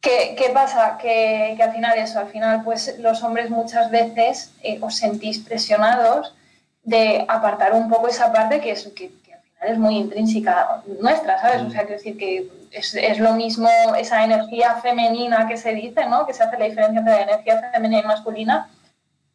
¿Qué, 0.00 0.34
¿Qué, 0.36 0.50
pasa? 0.50 0.98
Que, 0.98 1.54
que, 1.56 1.62
al 1.62 1.72
final 1.72 1.98
eso, 1.98 2.18
al 2.18 2.28
final 2.28 2.62
pues 2.64 2.98
los 2.98 3.22
hombres 3.22 3.50
muchas 3.50 3.90
veces 3.90 4.52
eh, 4.62 4.78
os 4.80 4.96
sentís 4.96 5.38
presionados 5.38 6.34
de 6.82 7.24
apartar 7.28 7.72
un 7.72 7.88
poco 7.88 8.08
esa 8.08 8.32
parte 8.32 8.60
que, 8.60 8.72
es, 8.72 8.84
que, 8.94 9.10
que 9.22 9.34
al 9.34 9.40
final 9.40 9.68
es 9.68 9.78
muy 9.78 9.96
intrínseca 9.96 10.82
nuestra, 11.00 11.40
¿sabes? 11.40 11.62
O 11.62 11.70
sea, 11.70 11.82
quiero 11.82 11.96
decir 11.96 12.16
que 12.16 12.48
es, 12.70 12.94
es, 12.94 13.18
lo 13.18 13.32
mismo 13.34 13.68
esa 13.98 14.22
energía 14.22 14.76
femenina 14.76 15.48
que 15.48 15.56
se 15.56 15.74
dice, 15.74 16.06
¿no? 16.06 16.26
Que 16.26 16.34
se 16.34 16.42
hace 16.42 16.58
la 16.58 16.66
diferencia 16.66 17.00
entre 17.00 17.14
la 17.14 17.22
energía 17.22 17.70
femenina 17.72 18.02
y 18.02 18.06
masculina. 18.06 18.68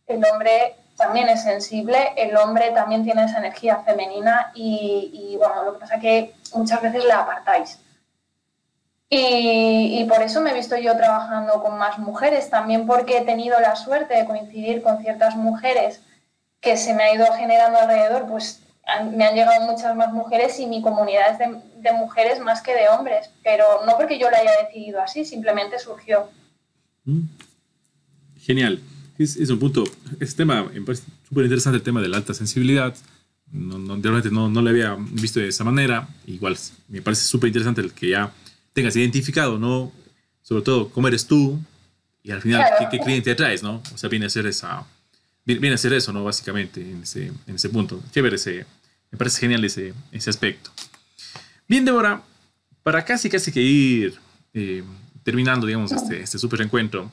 El 0.08 0.24
hombre 0.26 0.76
también 0.98 1.30
es 1.30 1.44
sensible, 1.44 2.14
el 2.16 2.36
hombre 2.38 2.72
también 2.72 3.04
tiene 3.04 3.26
esa 3.26 3.40
energía 3.40 3.78
femenina 3.78 4.52
y, 4.54 5.12
y 5.14 5.38
bueno, 5.38 5.64
lo 5.64 5.74
que 5.74 5.80
pasa 5.80 5.96
es 5.96 6.02
que 6.02 6.34
muchas 6.54 6.82
veces 6.82 7.06
la 7.06 7.20
apartáis. 7.20 7.80
Y, 9.14 10.06
por 10.08 10.22
eso 10.22 10.40
me 10.40 10.52
he 10.52 10.54
visto 10.54 10.78
yo 10.78 10.96
trabajando 10.96 11.62
con 11.62 11.78
más 11.78 12.00
mujeres, 12.00 12.50
también 12.50 12.88
porque 12.88 13.18
he 13.18 13.26
tenido 13.26 13.60
la 13.60 13.76
suerte 13.76 14.16
de 14.16 14.26
coincidir 14.26 14.82
con 14.82 15.02
ciertas 15.02 15.36
mujeres 15.36 16.00
que 16.62 16.78
se 16.78 16.94
me 16.94 17.04
ha 17.04 17.14
ido 17.14 17.26
generando 17.34 17.78
alrededor, 17.80 18.26
pues 18.26 18.62
me 19.12 19.26
han 19.26 19.36
llegado 19.36 19.70
muchas 19.70 19.98
más 19.98 20.14
mujeres 20.14 20.58
y 20.60 20.66
mi 20.66 20.82
comunidad 20.82 21.32
es 21.32 21.40
de, 21.40 21.62
de, 21.82 21.92
mujeres 21.92 22.40
más 22.40 22.62
que 22.62 22.74
de 22.74 22.88
hombres, 22.88 23.30
pero 23.44 23.86
no 23.86 23.98
porque 23.98 24.18
yo 24.18 24.30
lo 24.30 24.38
haya 24.38 24.52
decidido 24.64 25.02
así, 25.02 25.26
simplemente 25.26 25.78
surgió. 25.78 26.30
Mm. 27.04 27.24
Genial. 28.40 28.82
Es, 29.22 29.38
es, 29.38 29.50
un 29.50 29.60
punto, 29.60 29.84
este 30.20 30.38
tema, 30.38 30.64
me 30.64 30.82
parece 30.82 31.04
súper 31.28 31.46
interesante 31.46 31.78
el 31.78 31.84
tema 31.84 32.02
de 32.02 32.10
la 32.10 32.18
alta 32.18 32.34
sensibilidad. 32.34 32.96
No, 33.52 33.78
no, 33.78 33.98
realmente 34.02 34.32
no, 34.32 34.50
no 34.50 34.62
lo 34.62 34.70
había 34.70 34.96
visto 34.96 35.40
de 35.40 35.50
esa 35.50 35.64
manera. 35.64 36.08
Igual 36.26 36.58
me 36.88 37.02
parece 37.02 37.24
súper 37.24 37.48
interesante 37.48 37.82
el 37.82 37.92
que 37.92 38.10
ya 38.10 38.34
tengas 38.74 38.96
identificado, 38.96 39.60
¿no? 39.60 39.92
Sobre 40.42 40.64
todo 40.64 40.90
cómo 40.90 41.08
eres 41.08 41.28
tú 41.28 41.60
y 42.24 42.32
al 42.32 42.42
final 42.42 42.62
claro. 42.62 42.88
¿qué, 42.90 42.98
qué 42.98 43.04
cliente 43.04 43.32
atraes, 43.32 43.62
¿no? 43.62 43.82
O 43.94 43.98
sea, 43.98 44.10
viene 44.10 44.26
a 44.26 44.30
ser 44.30 44.46
esa, 44.46 44.86
viene 45.46 45.74
a 45.74 45.78
ser 45.78 45.94
eso, 45.94 46.14
¿no? 46.14 46.24
Básicamente, 46.24 46.82
en 46.82 47.04
ese, 47.04 47.28
en 47.48 47.56
ese 47.56 47.70
punto. 47.70 48.02
Chévere 48.12 48.38
ese, 48.38 48.66
me 49.12 49.18
parece 49.18 49.40
genial 49.40 49.64
ese, 49.64 49.94
ese 50.12 50.30
aspecto. 50.30 50.72
Bien, 51.68 51.86
Débora, 51.86 52.24
para 52.84 53.04
casi, 53.06 53.30
casi 53.30 53.52
que 53.52 53.62
ir 53.62 54.20
eh, 54.54 54.84
terminando, 55.24 55.68
digamos, 55.68 55.92
este, 55.92 56.22
este 56.22 56.40
super 56.40 56.62
encuentro, 56.62 57.12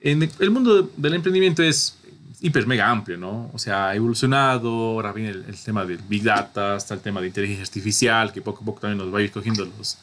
en 0.00 0.30
el 0.38 0.50
mundo 0.50 0.90
del 0.96 1.14
emprendimiento 1.14 1.62
es 1.62 1.96
hiper 2.40 2.66
mega 2.66 2.88
amplio, 2.90 3.18
¿no? 3.18 3.50
O 3.52 3.58
sea, 3.58 3.88
ha 3.88 3.96
evolucionado, 3.96 4.70
ahora 4.70 5.12
viene 5.12 5.30
el, 5.30 5.56
tema 5.62 5.84
del 5.84 5.98
Big 6.08 6.22
Data, 6.22 6.76
está 6.76 6.94
el 6.94 7.00
tema 7.00 7.20
de 7.20 7.28
inteligencia 7.28 7.64
artificial, 7.64 8.32
que 8.32 8.40
poco 8.40 8.62
a 8.62 8.64
poco 8.64 8.80
también 8.80 8.98
nos 8.98 9.14
va 9.14 9.18
a 9.18 9.22
ir 9.22 9.30
cogiendo 9.30 9.64
los, 9.64 9.98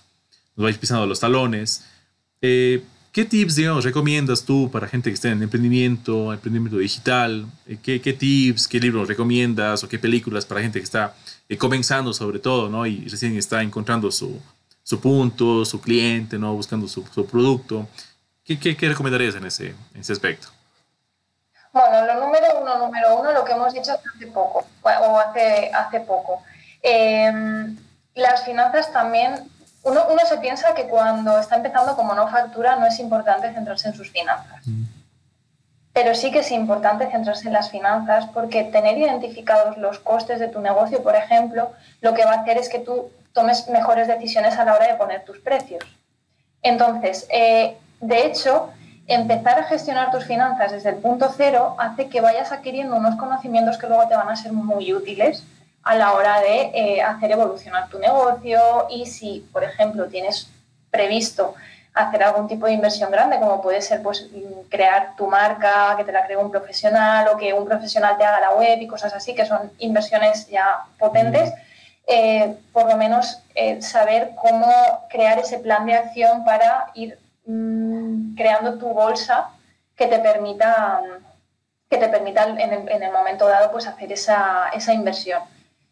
nos 0.55 0.65
va 0.65 0.67
a 0.67 0.71
ir 0.71 0.79
pisando 0.79 1.05
los 1.05 1.19
talones. 1.19 1.85
Eh, 2.41 2.83
¿Qué 3.11 3.25
tips, 3.25 3.55
digamos, 3.55 3.83
recomiendas 3.83 4.45
tú 4.45 4.69
para 4.69 4.87
gente 4.87 5.09
que 5.09 5.15
esté 5.15 5.29
en 5.29 5.41
emprendimiento, 5.41 6.31
emprendimiento 6.31 6.77
digital? 6.77 7.47
Eh, 7.65 7.79
¿Qué, 7.81 7.99
¿Qué, 7.99 8.13
tips, 8.13 8.67
qué 8.67 8.79
libros 8.79 9.07
recomiendas 9.07 9.83
o 9.83 9.89
qué 9.89 9.97
películas 9.97 10.45
para 10.45 10.61
gente 10.61 10.79
que 10.79 10.83
está 10.83 11.15
eh, 11.49 11.57
comenzando 11.57 12.13
sobre 12.13 12.37
todo, 12.37 12.69
¿no? 12.69 12.85
Y 12.85 13.07
recién 13.07 13.35
está 13.35 13.63
encontrando 13.63 14.11
su, 14.11 14.39
su 14.83 14.99
punto, 14.99 15.65
su 15.65 15.81
cliente, 15.81 16.37
¿no? 16.37 16.53
Buscando 16.53 16.87
su, 16.87 17.03
su 17.11 17.25
producto. 17.25 17.87
¿Qué, 18.47 18.57
qué, 18.57 18.77
qué 18.77 18.87
recomendarías 18.87 19.35
en 19.35 19.45
ese, 19.45 19.75
en 19.93 19.99
ese 19.99 20.13
aspecto? 20.13 20.47
Bueno, 21.73 22.05
lo 22.05 22.25
número 22.25 22.61
uno, 22.61 22.77
número 22.77 23.19
uno, 23.19 23.33
lo 23.33 23.43
que 23.43 23.51
hemos 23.51 23.73
dicho 23.73 23.91
hace 23.91 24.27
poco, 24.27 24.65
o 24.81 25.19
hace, 25.19 25.69
hace 25.73 25.99
poco. 25.99 26.41
Em, 26.81 27.77
las 28.15 28.45
finanzas 28.45 28.93
también, 28.93 29.33
uno, 29.83 30.05
uno, 30.09 30.21
se 30.25 30.37
piensa 30.37 30.73
que 30.73 30.87
cuando 30.87 31.37
está 31.37 31.57
empezando 31.57 31.97
como 31.97 32.13
no 32.13 32.29
factura 32.29 32.77
no 32.77 32.87
es 32.87 32.97
importante 32.99 33.53
centrarse 33.53 33.89
en 33.89 33.95
sus 33.95 34.09
finanzas. 34.11 34.65
Mm. 34.65 34.83
Pero 35.91 36.15
sí 36.15 36.31
que 36.31 36.39
es 36.39 36.51
importante 36.51 37.11
centrarse 37.11 37.47
en 37.47 37.53
las 37.53 37.69
finanzas 37.69 38.27
porque 38.33 38.63
tener 38.63 38.97
identificados 38.97 39.77
los 39.77 39.99
costes 39.99 40.39
de 40.39 40.47
tu 40.47 40.61
negocio, 40.61 41.03
por 41.03 41.17
ejemplo, 41.17 41.73
lo 41.99 42.13
que 42.13 42.23
va 42.23 42.31
a 42.31 42.41
hacer 42.41 42.57
es 42.57 42.69
que 42.69 42.79
tú 42.79 43.11
tomes 43.33 43.67
mejores 43.67 44.07
decisiones 44.07 44.57
a 44.57 44.63
la 44.63 44.73
hora 44.73 44.87
de 44.87 44.95
poner 44.95 45.25
tus 45.25 45.39
precios. 45.39 45.83
Entonces, 46.61 47.27
eh, 47.29 47.77
de 47.99 48.25
hecho, 48.25 48.69
empezar 49.07 49.59
a 49.59 49.63
gestionar 49.63 50.11
tus 50.11 50.25
finanzas 50.25 50.71
desde 50.71 50.89
el 50.89 50.97
punto 50.97 51.33
cero 51.35 51.75
hace 51.79 52.09
que 52.09 52.21
vayas 52.21 52.51
adquiriendo 52.51 52.95
unos 52.95 53.15
conocimientos 53.15 53.77
que 53.77 53.87
luego 53.87 54.07
te 54.07 54.15
van 54.15 54.29
a 54.29 54.35
ser 54.35 54.51
muy 54.53 54.93
útiles 54.93 55.43
a 55.83 55.95
la 55.95 56.13
hora 56.13 56.41
de 56.41 56.71
eh, 56.73 57.01
hacer 57.01 57.31
evolucionar 57.31 57.87
tu 57.89 57.97
negocio. 57.99 58.87
Y 58.89 59.05
si, 59.05 59.47
por 59.53 59.63
ejemplo, 59.63 60.07
tienes 60.07 60.49
previsto 60.91 61.55
hacer 61.93 62.23
algún 62.23 62.47
tipo 62.47 62.67
de 62.67 62.73
inversión 62.73 63.09
grande, 63.09 63.39
como 63.39 63.61
puede 63.61 63.81
ser 63.81 64.03
pues, 64.03 64.27
crear 64.69 65.15
tu 65.15 65.27
marca, 65.27 65.95
que 65.97 66.03
te 66.03 66.11
la 66.11 66.25
cree 66.25 66.37
un 66.37 66.51
profesional 66.51 67.27
o 67.29 67.37
que 67.37 67.53
un 67.53 67.65
profesional 67.65 68.17
te 68.17 68.23
haga 68.23 68.39
la 68.39 68.51
web 68.51 68.79
y 68.79 68.87
cosas 68.87 69.13
así, 69.13 69.33
que 69.33 69.45
son 69.45 69.71
inversiones 69.79 70.47
ya 70.47 70.83
potentes, 70.99 71.51
eh, 72.05 72.55
por 72.71 72.87
lo 72.87 72.97
menos 72.97 73.39
eh, 73.55 73.81
saber 73.81 74.31
cómo 74.35 74.71
crear 75.09 75.39
ese 75.39 75.57
plan 75.59 75.85
de 75.85 75.95
acción 75.95 76.45
para 76.45 76.91
ir 76.93 77.17
Mm, 77.47 78.35
creando 78.35 78.77
tu 78.77 78.87
bolsa 78.87 79.51
que 79.95 80.07
te 80.07 80.19
permita, 80.19 81.01
que 81.89 81.97
te 81.97 82.09
permita 82.09 82.43
en, 82.43 83.03
el, 83.03 83.11
momento 83.13 83.47
dado 83.47 83.71
pues 83.71 83.87
hacer 83.87 84.11
esa, 84.11 84.67
esa 84.73 84.93
inversión. 84.93 85.41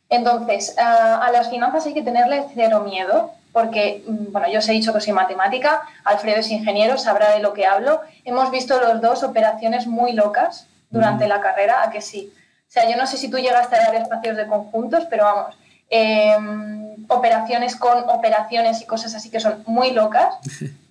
Entonces, 0.09 0.77
a, 0.77 1.29
las 1.31 1.49
finanzas 1.49 1.85
hay 1.85 1.93
que 1.93 2.03
tenerle 2.03 2.45
cero 2.53 2.81
miedo, 2.81 3.31
porque, 3.53 4.03
mm, 4.05 4.33
bueno, 4.33 4.49
yo 4.49 4.59
os 4.59 4.67
he 4.67 4.73
dicho 4.73 4.91
que 4.91 4.99
soy 4.99 5.13
matemática, 5.13 5.81
Alfredo 6.03 6.41
es 6.41 6.51
ingeniero, 6.51 6.97
sabrá 6.97 7.31
de 7.31 7.39
lo 7.39 7.53
que 7.53 7.65
hablo. 7.65 8.01
Hemos 8.25 8.51
visto 8.51 8.77
los 8.81 8.99
dos 8.99 9.23
operaciones 9.23 9.87
muy 9.87 10.11
locas 10.11 10.67
durante 10.89 11.25
la 11.29 11.39
carrera, 11.39 11.83
a 11.83 11.89
que 11.89 12.01
sí. 12.01 12.33
O 12.67 12.71
sea, 12.71 12.89
yo 12.89 12.97
no 12.97 13.07
sé 13.07 13.15
si 13.15 13.29
tú 13.29 13.37
llegaste 13.37 13.77
a 13.77 13.79
dar 13.79 13.95
espacios 13.95 14.35
de 14.35 14.45
conjuntos, 14.47 15.05
pero 15.09 15.23
vamos, 15.23 15.55
em, 15.89 17.05
operaciones 17.07 17.77
con 17.77 18.09
operaciones 18.09 18.81
y 18.81 18.85
cosas 18.85 19.15
así 19.15 19.29
que 19.29 19.39
son 19.39 19.63
muy 19.65 19.91
locas. 19.91 20.35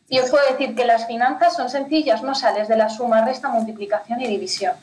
Y 0.08 0.18
os 0.18 0.30
puedo 0.30 0.44
decir 0.50 0.74
que 0.74 0.84
las 0.84 1.06
finanzas 1.06 1.54
son 1.54 1.70
sencillas, 1.70 2.22
no 2.22 2.34
sales 2.34 2.68
de 2.68 2.76
la 2.76 2.88
suma, 2.88 3.24
resta, 3.24 3.48
multiplicación 3.48 4.20
y 4.20 4.26
división. 4.26 4.74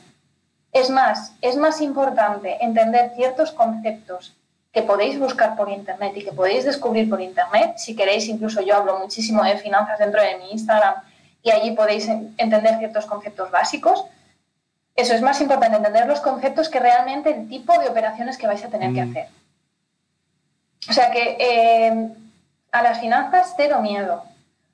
Es 0.72 0.90
más, 0.90 1.34
es 1.40 1.56
más 1.56 1.80
importante 1.80 2.58
entender 2.64 3.12
ciertos 3.14 3.52
conceptos 3.52 4.34
que 4.72 4.82
podéis 4.82 5.18
buscar 5.18 5.54
por 5.54 5.68
Internet 5.68 6.12
y 6.16 6.24
que 6.24 6.32
podéis 6.32 6.64
descubrir 6.64 7.08
por 7.08 7.20
Internet. 7.20 7.74
Si 7.76 7.94
queréis, 7.94 8.26
incluso 8.28 8.62
yo 8.62 8.76
hablo 8.76 8.98
muchísimo 8.98 9.44
de 9.44 9.58
finanzas 9.58 9.98
dentro 9.98 10.20
de 10.22 10.38
mi 10.38 10.52
Instagram 10.52 10.94
y 11.42 11.50
allí 11.50 11.72
podéis 11.72 12.08
entender 12.08 12.78
ciertos 12.78 13.04
conceptos 13.04 13.50
básicos. 13.50 14.04
Eso 14.96 15.14
es 15.14 15.20
más 15.20 15.40
importante, 15.40 15.76
entender 15.76 16.06
los 16.06 16.20
conceptos 16.20 16.68
que 16.68 16.80
realmente 16.80 17.30
el 17.30 17.48
tipo 17.48 17.78
de 17.78 17.88
operaciones 17.88 18.38
que 18.38 18.46
vais 18.46 18.64
a 18.64 18.68
tener 18.68 18.94
que 18.94 19.04
mm. 19.04 19.10
hacer. 19.10 19.28
O 20.88 20.92
sea 20.92 21.10
que 21.10 21.36
eh, 21.38 22.08
a 22.72 22.82
las 22.82 22.98
finanzas 22.98 23.54
cero 23.56 23.80
miedo. 23.80 24.24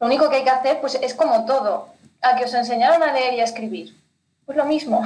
Lo 0.00 0.06
único 0.06 0.28
que 0.30 0.36
hay 0.36 0.44
que 0.44 0.50
hacer 0.50 0.80
pues, 0.80 0.94
es 1.00 1.14
como 1.14 1.44
todo, 1.44 1.88
a 2.22 2.36
que 2.36 2.44
os 2.44 2.54
enseñaron 2.54 3.02
a 3.02 3.12
leer 3.12 3.34
y 3.34 3.40
a 3.40 3.44
escribir. 3.44 3.96
Pues 4.46 4.56
lo 4.56 4.64
mismo. 4.64 5.02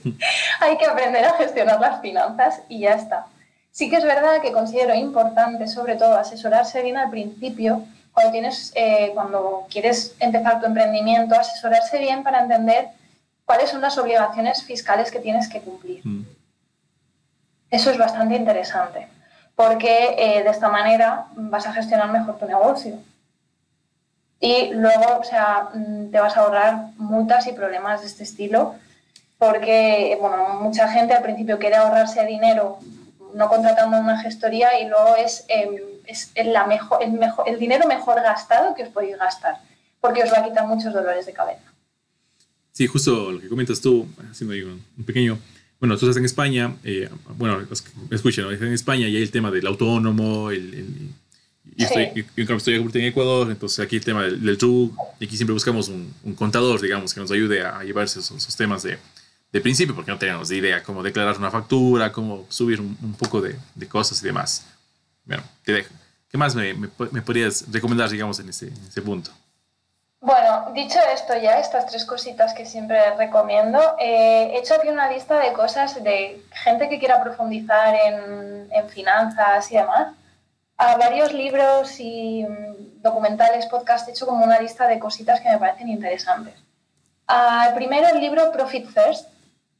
hay 0.60 0.76
que 0.76 0.86
aprender 0.86 1.24
a 1.24 1.34
gestionar 1.34 1.80
las 1.80 2.00
finanzas 2.00 2.62
y 2.68 2.80
ya 2.80 2.94
está. 2.94 3.26
Sí 3.70 3.88
que 3.88 3.96
es 3.96 4.04
verdad 4.04 4.40
que 4.42 4.52
considero 4.52 4.94
importante, 4.94 5.66
sobre 5.68 5.96
todo, 5.96 6.16
asesorarse 6.16 6.82
bien 6.82 6.96
al 6.96 7.10
principio, 7.10 7.84
cuando, 8.12 8.32
tienes, 8.32 8.72
eh, 8.74 9.12
cuando 9.14 9.66
quieres 9.70 10.14
empezar 10.18 10.60
tu 10.60 10.66
emprendimiento, 10.66 11.34
asesorarse 11.34 11.98
bien 11.98 12.22
para 12.22 12.42
entender 12.42 12.88
cuáles 13.46 13.70
son 13.70 13.80
las 13.80 13.96
obligaciones 13.96 14.62
fiscales 14.62 15.10
que 15.10 15.20
tienes 15.20 15.48
que 15.48 15.60
cumplir. 15.60 16.00
Mm. 16.04 16.26
Eso 17.70 17.90
es 17.90 17.96
bastante 17.96 18.36
interesante, 18.36 19.08
porque 19.56 20.16
eh, 20.18 20.42
de 20.42 20.50
esta 20.50 20.68
manera 20.68 21.28
vas 21.34 21.66
a 21.66 21.72
gestionar 21.72 22.10
mejor 22.10 22.38
tu 22.38 22.46
negocio 22.46 22.98
y 24.42 24.74
luego, 24.74 25.20
o 25.20 25.24
sea, 25.24 25.70
mm, 25.72 26.10
te 26.10 26.20
vas 26.20 26.36
a 26.36 26.40
ahorrar 26.40 26.88
multas 26.98 27.46
y 27.46 27.52
problemas 27.52 28.02
de 28.02 28.08
este 28.08 28.24
estilo, 28.24 28.74
porque, 29.38 30.18
bueno, 30.20 30.60
mucha 30.60 30.88
gente 30.88 31.14
al 31.14 31.22
principio 31.22 31.58
quiere 31.58 31.76
ahorrarse 31.76 32.26
dinero 32.26 32.78
no 33.34 33.48
contratando 33.48 33.98
una 33.98 34.20
gestoría 34.20 34.78
y 34.78 34.88
luego 34.88 35.16
es, 35.16 35.46
em, 35.48 35.76
es 36.04 36.30
la 36.44 36.66
mejor, 36.66 37.02
el, 37.02 37.12
mejor, 37.12 37.48
el 37.48 37.58
dinero 37.58 37.88
mejor 37.88 38.16
gastado 38.20 38.74
que 38.74 38.82
os 38.82 38.90
podéis 38.90 39.16
gastar, 39.16 39.60
porque 40.00 40.22
os 40.22 40.30
va 40.30 40.40
a 40.40 40.44
quitar 40.44 40.66
muchos 40.66 40.92
dolores 40.92 41.24
de 41.24 41.32
cabeza. 41.32 41.72
Sí, 42.72 42.86
justo 42.86 43.32
lo 43.32 43.40
que 43.40 43.48
comentas 43.48 43.80
tú, 43.80 44.06
haciendo 44.30 44.54
ahí 44.54 44.62
un 44.62 45.04
pequeño 45.06 45.38
bueno, 45.82 45.98
tú 45.98 46.06
estás 46.06 46.18
en 46.18 46.24
España, 46.24 46.76
eh, 46.84 47.08
bueno, 47.36 47.58
escuchen, 48.12 48.44
¿no? 48.44 48.52
en 48.52 48.72
España 48.72 49.08
y 49.08 49.16
hay 49.16 49.22
el 49.24 49.32
tema 49.32 49.50
del 49.50 49.66
autónomo, 49.66 50.52
el, 50.52 51.10
y 51.76 51.84
estoy, 51.84 52.26
estoy 52.36 52.74
en 52.76 53.04
Ecuador, 53.04 53.50
entonces 53.50 53.84
aquí 53.84 53.96
el 53.96 54.04
tema 54.04 54.22
del, 54.24 54.44
del 54.44 54.58
y 55.18 55.24
aquí 55.24 55.36
siempre 55.36 55.54
buscamos 55.54 55.88
un, 55.88 56.14
un, 56.22 56.34
contador, 56.34 56.80
digamos, 56.80 57.14
que 57.14 57.20
nos 57.20 57.30
ayude 57.30 57.64
a 57.64 57.82
llevarse 57.82 58.20
esos, 58.20 58.56
temas 58.56 58.82
de, 58.82 58.98
de, 59.50 59.60
principio, 59.60 59.94
porque 59.94 60.10
no 60.10 60.18
tenemos 60.18 60.48
de 60.48 60.56
idea 60.56 60.82
cómo 60.82 61.02
declarar 61.02 61.38
una 61.38 61.50
factura, 61.50 62.12
cómo 62.12 62.44
subir 62.50 62.80
un, 62.80 62.96
un 63.02 63.14
poco 63.14 63.40
de, 63.40 63.56
de, 63.74 63.88
cosas 63.88 64.22
y 64.22 64.26
demás. 64.26 64.66
Bueno, 65.24 65.42
te 65.64 65.72
dejo. 65.72 65.94
¿Qué 66.30 66.38
más 66.38 66.54
me, 66.54 66.74
me, 66.74 66.88
podrías 66.88 67.64
recomendar, 67.70 68.08
digamos, 68.10 68.38
en 68.40 68.48
ese, 68.48 68.68
en 68.68 68.86
ese, 68.88 69.02
punto? 69.02 69.30
Bueno, 70.20 70.72
dicho 70.74 70.98
esto 71.14 71.34
ya, 71.42 71.58
estas 71.58 71.86
tres 71.86 72.04
cositas 72.04 72.54
que 72.54 72.64
siempre 72.64 72.98
recomiendo, 73.16 73.78
eh, 73.98 74.52
he 74.54 74.58
hecho 74.58 74.74
aquí 74.74 74.88
una 74.88 75.10
lista 75.10 75.38
de 75.38 75.52
cosas 75.52 76.02
de 76.02 76.42
gente 76.64 76.88
que 76.88 76.98
quiera 76.98 77.22
profundizar 77.22 77.94
en, 77.94 78.68
en 78.72 78.88
finanzas 78.88 79.70
y 79.72 79.76
demás 79.76 80.14
a 80.82 80.96
varios 80.96 81.32
libros 81.32 82.00
y 82.00 82.44
mm, 82.44 83.02
documentales, 83.02 83.66
podcasts, 83.66 84.08
he 84.08 84.12
hecho 84.12 84.26
como 84.26 84.44
una 84.44 84.60
lista 84.60 84.86
de 84.86 84.98
cositas 84.98 85.40
que 85.40 85.48
me 85.48 85.58
parecen 85.58 85.88
interesantes. 85.88 86.54
Uh, 87.28 87.74
primero 87.74 88.08
el 88.08 88.20
libro 88.20 88.50
Profit 88.52 88.88
First, 88.88 89.28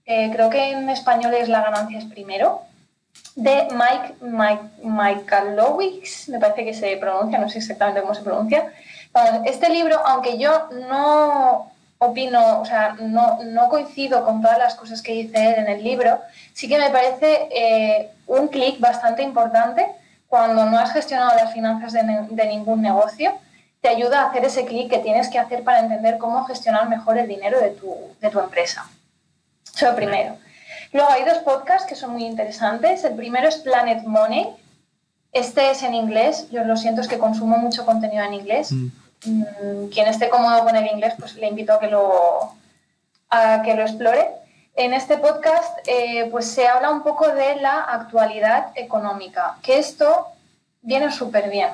creo 0.04 0.48
que 0.50 0.70
en 0.70 0.88
español 0.88 1.34
es 1.34 1.48
La 1.48 1.62
ganancia 1.62 1.98
es 1.98 2.04
primero, 2.04 2.62
de 3.34 3.68
Mike, 3.72 4.16
Mike, 4.20 4.62
Mike 4.82 5.24
me 6.28 6.38
parece 6.38 6.64
que 6.64 6.74
se 6.74 6.96
pronuncia, 6.96 7.38
no 7.38 7.48
sé 7.48 7.58
exactamente 7.58 8.02
cómo 8.02 8.14
se 8.14 8.22
pronuncia. 8.22 8.72
este 9.44 9.70
libro, 9.70 10.00
aunque 10.06 10.38
yo 10.38 10.68
no 10.88 11.72
opino, 11.98 12.60
o 12.60 12.64
sea, 12.64 12.96
no, 12.98 13.42
no, 13.44 13.68
coincido 13.68 14.24
con 14.24 14.42
todas 14.42 14.58
las 14.58 14.74
cosas 14.74 15.02
que 15.02 15.12
dice 15.12 15.50
él 15.50 15.54
en 15.58 15.68
el 15.68 15.84
libro, 15.84 16.20
sí 16.52 16.68
que 16.68 16.78
me 16.78 16.90
parece 16.90 17.48
eh, 17.50 18.10
un 18.26 18.48
clic 18.48 18.80
bastante 18.80 19.22
importante 19.22 19.86
cuando 20.32 20.64
no 20.64 20.78
has 20.78 20.94
gestionado 20.94 21.36
las 21.36 21.52
finanzas 21.52 21.92
de, 21.92 22.46
ningún 22.46 22.80
negocio, 22.80 23.34
te 23.82 23.90
ayuda 23.90 24.22
a 24.22 24.30
hacer 24.30 24.42
ese 24.46 24.64
clic 24.64 24.88
que 24.88 25.00
tienes 25.00 25.28
que 25.28 25.38
hacer 25.38 25.62
para 25.62 25.80
entender 25.80 26.16
cómo 26.16 26.42
gestionar 26.46 26.88
mejor 26.88 27.18
el 27.18 27.28
dinero 27.28 27.60
de 27.60 27.68
tu, 27.68 27.94
de 28.18 28.30
tu 28.30 28.40
empresa. 28.40 28.88
Eso 29.74 29.90
lo 29.90 29.94
primero. 29.94 30.38
Luego 30.94 31.10
hay 31.10 31.26
dos 31.26 31.36
podcasts 31.40 31.86
que 31.86 31.94
son 31.94 32.12
muy 32.12 32.24
interesantes. 32.24 33.04
El 33.04 33.14
primero 33.14 33.46
es 33.46 33.56
Planet 33.56 34.04
Money. 34.04 34.48
Este 35.32 35.70
es 35.70 35.82
en 35.82 35.92
inglés. 35.92 36.48
Yo 36.50 36.64
lo 36.64 36.78
siento, 36.78 37.02
es 37.02 37.08
que 37.08 37.18
consumo 37.18 37.58
mucho 37.58 37.84
contenido 37.84 38.24
en 38.24 38.32
inglés. 38.32 38.72
Mm. 38.72 38.86
Mm, 39.26 39.88
quien 39.92 40.08
esté 40.08 40.30
cómodo 40.30 40.64
con 40.64 40.74
el 40.74 40.86
inglés, 40.86 41.12
pues 41.18 41.34
le 41.34 41.46
invito 41.46 41.74
a 41.74 41.78
que 41.78 41.88
lo, 41.88 42.54
a 43.28 43.60
que 43.60 43.74
lo 43.74 43.82
explore. 43.82 44.30
En 44.74 44.94
este 44.94 45.18
podcast 45.18 45.86
eh, 45.86 46.28
pues 46.30 46.50
se 46.50 46.66
habla 46.66 46.90
un 46.90 47.02
poco 47.02 47.28
de 47.28 47.56
la 47.56 47.82
actualidad 47.82 48.68
económica, 48.74 49.58
que 49.62 49.78
esto 49.78 50.28
viene 50.80 51.10
súper 51.10 51.50
bien, 51.50 51.68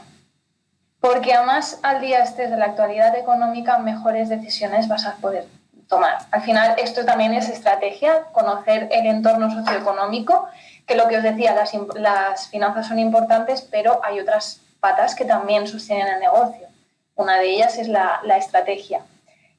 porque 0.99 1.33
además 1.33 1.79
al 1.85 2.01
día 2.01 2.25
estés 2.25 2.51
de 2.51 2.57
la 2.57 2.67
actualidad 2.67 3.15
económica, 3.15 3.79
mejores 3.79 4.29
decisiones 4.29 4.89
vas 4.89 5.07
a 5.07 5.15
poder 5.17 5.47
tomar. 5.87 6.19
Al 6.33 6.43
final, 6.43 6.75
esto 6.79 7.05
también 7.05 7.35
es 7.35 7.49
estrategia, 7.49 8.25
conocer 8.33 8.89
el 8.91 9.07
entorno 9.07 9.49
socioeconómico, 9.49 10.49
que 10.85 10.97
lo 10.97 11.07
que 11.07 11.19
os 11.19 11.23
decía, 11.23 11.55
las, 11.95 12.49
finanzas 12.49 12.89
son 12.89 12.99
importantes, 12.99 13.63
pero 13.63 14.01
hay 14.03 14.19
otras 14.19 14.61
patas 14.81 15.15
que 15.15 15.25
también 15.25 15.69
sostienen 15.69 16.09
el 16.09 16.21
negocio. 16.21 16.67
Una 17.15 17.39
de 17.39 17.49
ellas 17.49 17.79
es 17.79 17.87
la 17.87 18.37
estrategia. 18.37 19.03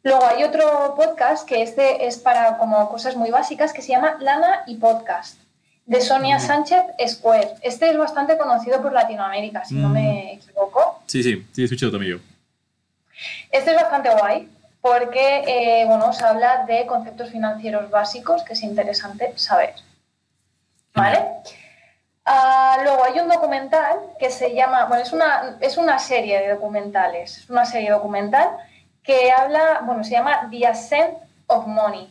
Luego 0.02 0.26
hay 0.26 0.43
otro 0.43 0.95
podcast 0.95 1.47
que 1.47 1.62
este 1.62 2.08
es 2.08 2.18
para 2.20 2.58
como 2.58 2.88
cosas 2.89 3.18
muy 3.18 3.32
básicas 3.32 3.74
que 3.74 3.82
se 3.82 3.89
llama 3.89 4.16
Lana 4.22 4.64
y 4.66 4.76
Podcast 4.76 5.41
de 5.86 6.00
Sonia 6.00 6.39
Sánchez 6.39 6.84
Square. 7.06 7.56
Este 7.62 7.89
es 7.89 7.97
bastante 7.97 8.38
conocido 8.38 8.82
por 8.82 8.93
Latinoamérica, 8.93 9.66
si 9.66 9.76
no 9.76 9.89
me 9.89 10.36
equivoco. 10.36 11.02
Sí, 11.08 11.22
sí, 11.22 11.45
sí, 11.52 11.62
he 11.62 11.66
escuchado 11.66 11.91
también 11.91 12.18
yo. 12.18 12.24
Este 13.52 13.72
es 13.72 13.76
bastante 13.76 14.10
guay 14.10 14.47
porque 14.80 15.43
eh, 15.45 15.86
bueno, 15.86 16.08
os 16.08 16.22
habla 16.22 16.64
de 16.66 16.86
conceptos 16.86 17.30
financieros 17.32 17.89
básicos 17.89 18.43
que 18.43 18.54
es 18.54 18.64
interesante 18.64 19.34
saber. 19.36 19.74
¿Vale? 20.93 21.26
Ah, 22.24 22.78
luego 22.84 23.04
hay 23.04 23.20
un 23.20 23.28
documental 23.28 24.00
que 24.18 24.30
se 24.30 24.54
llama, 24.54 24.86
bueno, 24.86 25.04
es 25.04 25.12
una, 25.12 25.58
es 25.60 25.76
una 25.76 26.00
serie 26.00 26.39
de 26.39 26.50
documentales, 26.54 27.39
es 27.39 27.50
una 27.50 27.66
serie 27.66 27.89
documental 27.91 28.50
que 29.04 29.32
habla, 29.32 29.82
bueno, 29.86 30.04
se 30.04 30.12
llama 30.12 30.47
The 30.52 30.68
Ascent 30.68 31.18
of 31.47 31.68
Money 31.68 32.10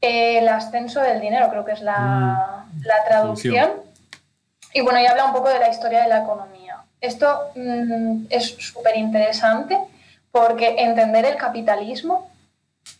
el 0.00 0.48
ascenso 0.48 1.00
del 1.00 1.20
dinero, 1.20 1.48
creo 1.50 1.64
que 1.64 1.72
es 1.72 1.80
la, 1.80 2.64
mm. 2.72 2.82
traducción. 3.06 3.70
Y 4.72 4.80
bueno, 4.82 5.00
y 5.00 5.06
habla 5.06 5.24
un 5.24 5.32
poco 5.32 5.48
de 5.48 5.58
la 5.58 5.70
historia 5.70 6.02
de 6.02 6.08
la 6.08 6.18
economía. 6.18 6.82
Esto 7.00 7.50
mm, 7.54 8.26
es 8.30 8.56
súper 8.58 8.96
interesante 8.96 9.78
porque 10.30 10.76
entender 10.78 11.24
el 11.24 11.36
capitalismo 11.36 12.30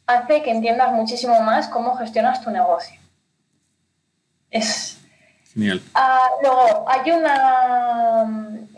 hace 0.07 0.43
que 0.43 0.51
entiendas 0.51 0.93
muchísimo 0.93 1.41
más 1.41 1.69
cómo 1.69 1.97
gestionas 1.97 2.41
tu 2.41 2.51
negocio. 2.51 2.99
Es... 4.51 4.99
Genial. 5.53 5.83
Ah, 5.95 6.29
luego, 6.43 6.85
hay 6.89 7.11
una, 7.11 8.23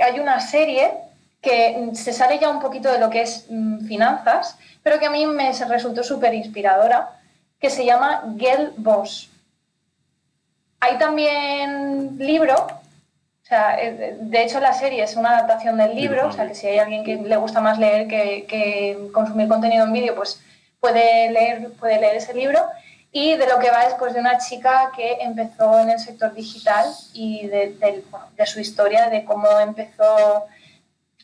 hay 0.01 0.21
una 0.21 0.41
serie 0.41 0.93
que 1.41 1.91
se 1.95 2.13
sale 2.13 2.39
ya 2.39 2.51
un 2.51 2.61
poquito 2.61 2.91
de 2.91 2.99
lo 2.99 3.11
que 3.11 3.23
es 3.23 3.47
mm, 3.49 3.87
finanzas, 3.87 4.59
pero 4.83 4.99
que 4.99 5.07
a 5.07 5.11
mí 5.11 5.27
me 5.27 5.53
resultó 5.53 6.03
súper 6.03 6.35
inspiradora 6.35 7.11
que 7.61 7.71
se 7.71 7.85
llama 7.85 8.25
Gel 8.39 8.73
Boss. 8.77 9.31
Hay 10.81 10.97
también 10.99 12.17
libro, 12.19 12.55
o 12.55 13.47
sea, 13.47 13.77
de 13.77 14.43
hecho 14.43 14.61
la 14.61 14.73
serie 14.73 15.03
es 15.03 15.17
una 15.17 15.31
adaptación 15.31 15.77
del 15.77 15.95
libro, 15.95 16.29
o 16.29 16.33
sea 16.33 16.47
que 16.47 16.55
si 16.55 16.69
hay 16.69 16.79
alguien 16.79 17.05
que 17.05 17.17
le 17.17 17.37
gusta 17.37 17.61
más 17.61 17.79
leer 17.79 18.07
que, 18.07 19.09
consumir 19.13 19.49
contenido 19.49 19.85
en 19.85 19.93
vídeo, 19.93 20.15
pues 20.15 20.41
puede 20.79 21.31
leer, 21.33 21.73
puede 21.73 22.01
leer 22.01 22.17
ese 22.17 22.35
libro. 22.35 22.61
Y 23.11 23.37
de 23.37 23.49
lo 23.49 23.59
que 23.59 23.71
va 23.71 23.85
es 23.85 23.95
pues, 23.95 24.13
de 24.13 24.21
una 24.21 24.39
chica 24.39 24.93
que 24.95 25.15
empezó 25.21 25.81
en 25.81 25.91
el 25.91 25.99
sector 25.99 26.35
digital 26.35 26.87
y 27.15 27.47
de, 27.47 28.05
de 28.37 28.47
su 28.47 28.61
historia, 28.61 29.09
de 29.09 29.25
cómo 29.25 29.49
empezó 29.59 30.47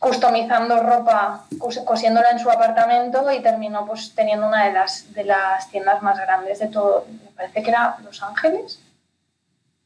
customizando 0.04 0.82
ropa, 0.82 1.46
cosiéndola 1.86 2.30
en 2.30 2.38
su 2.38 2.50
apartamento 2.50 3.32
y 3.32 3.40
terminó 3.40 3.86
pues 3.86 4.14
teniendo 4.14 4.46
una 4.46 4.66
de 4.66 4.72
las, 4.72 5.14
de 5.14 5.24
las 5.24 5.70
tiendas 5.70 6.02
más 6.02 6.18
grandes 6.18 6.58
de 6.58 6.66
todo, 6.66 7.06
me 7.08 7.30
parece 7.30 7.62
que 7.62 7.70
era 7.70 7.96
Los 8.04 8.22
Ángeles. 8.22 8.80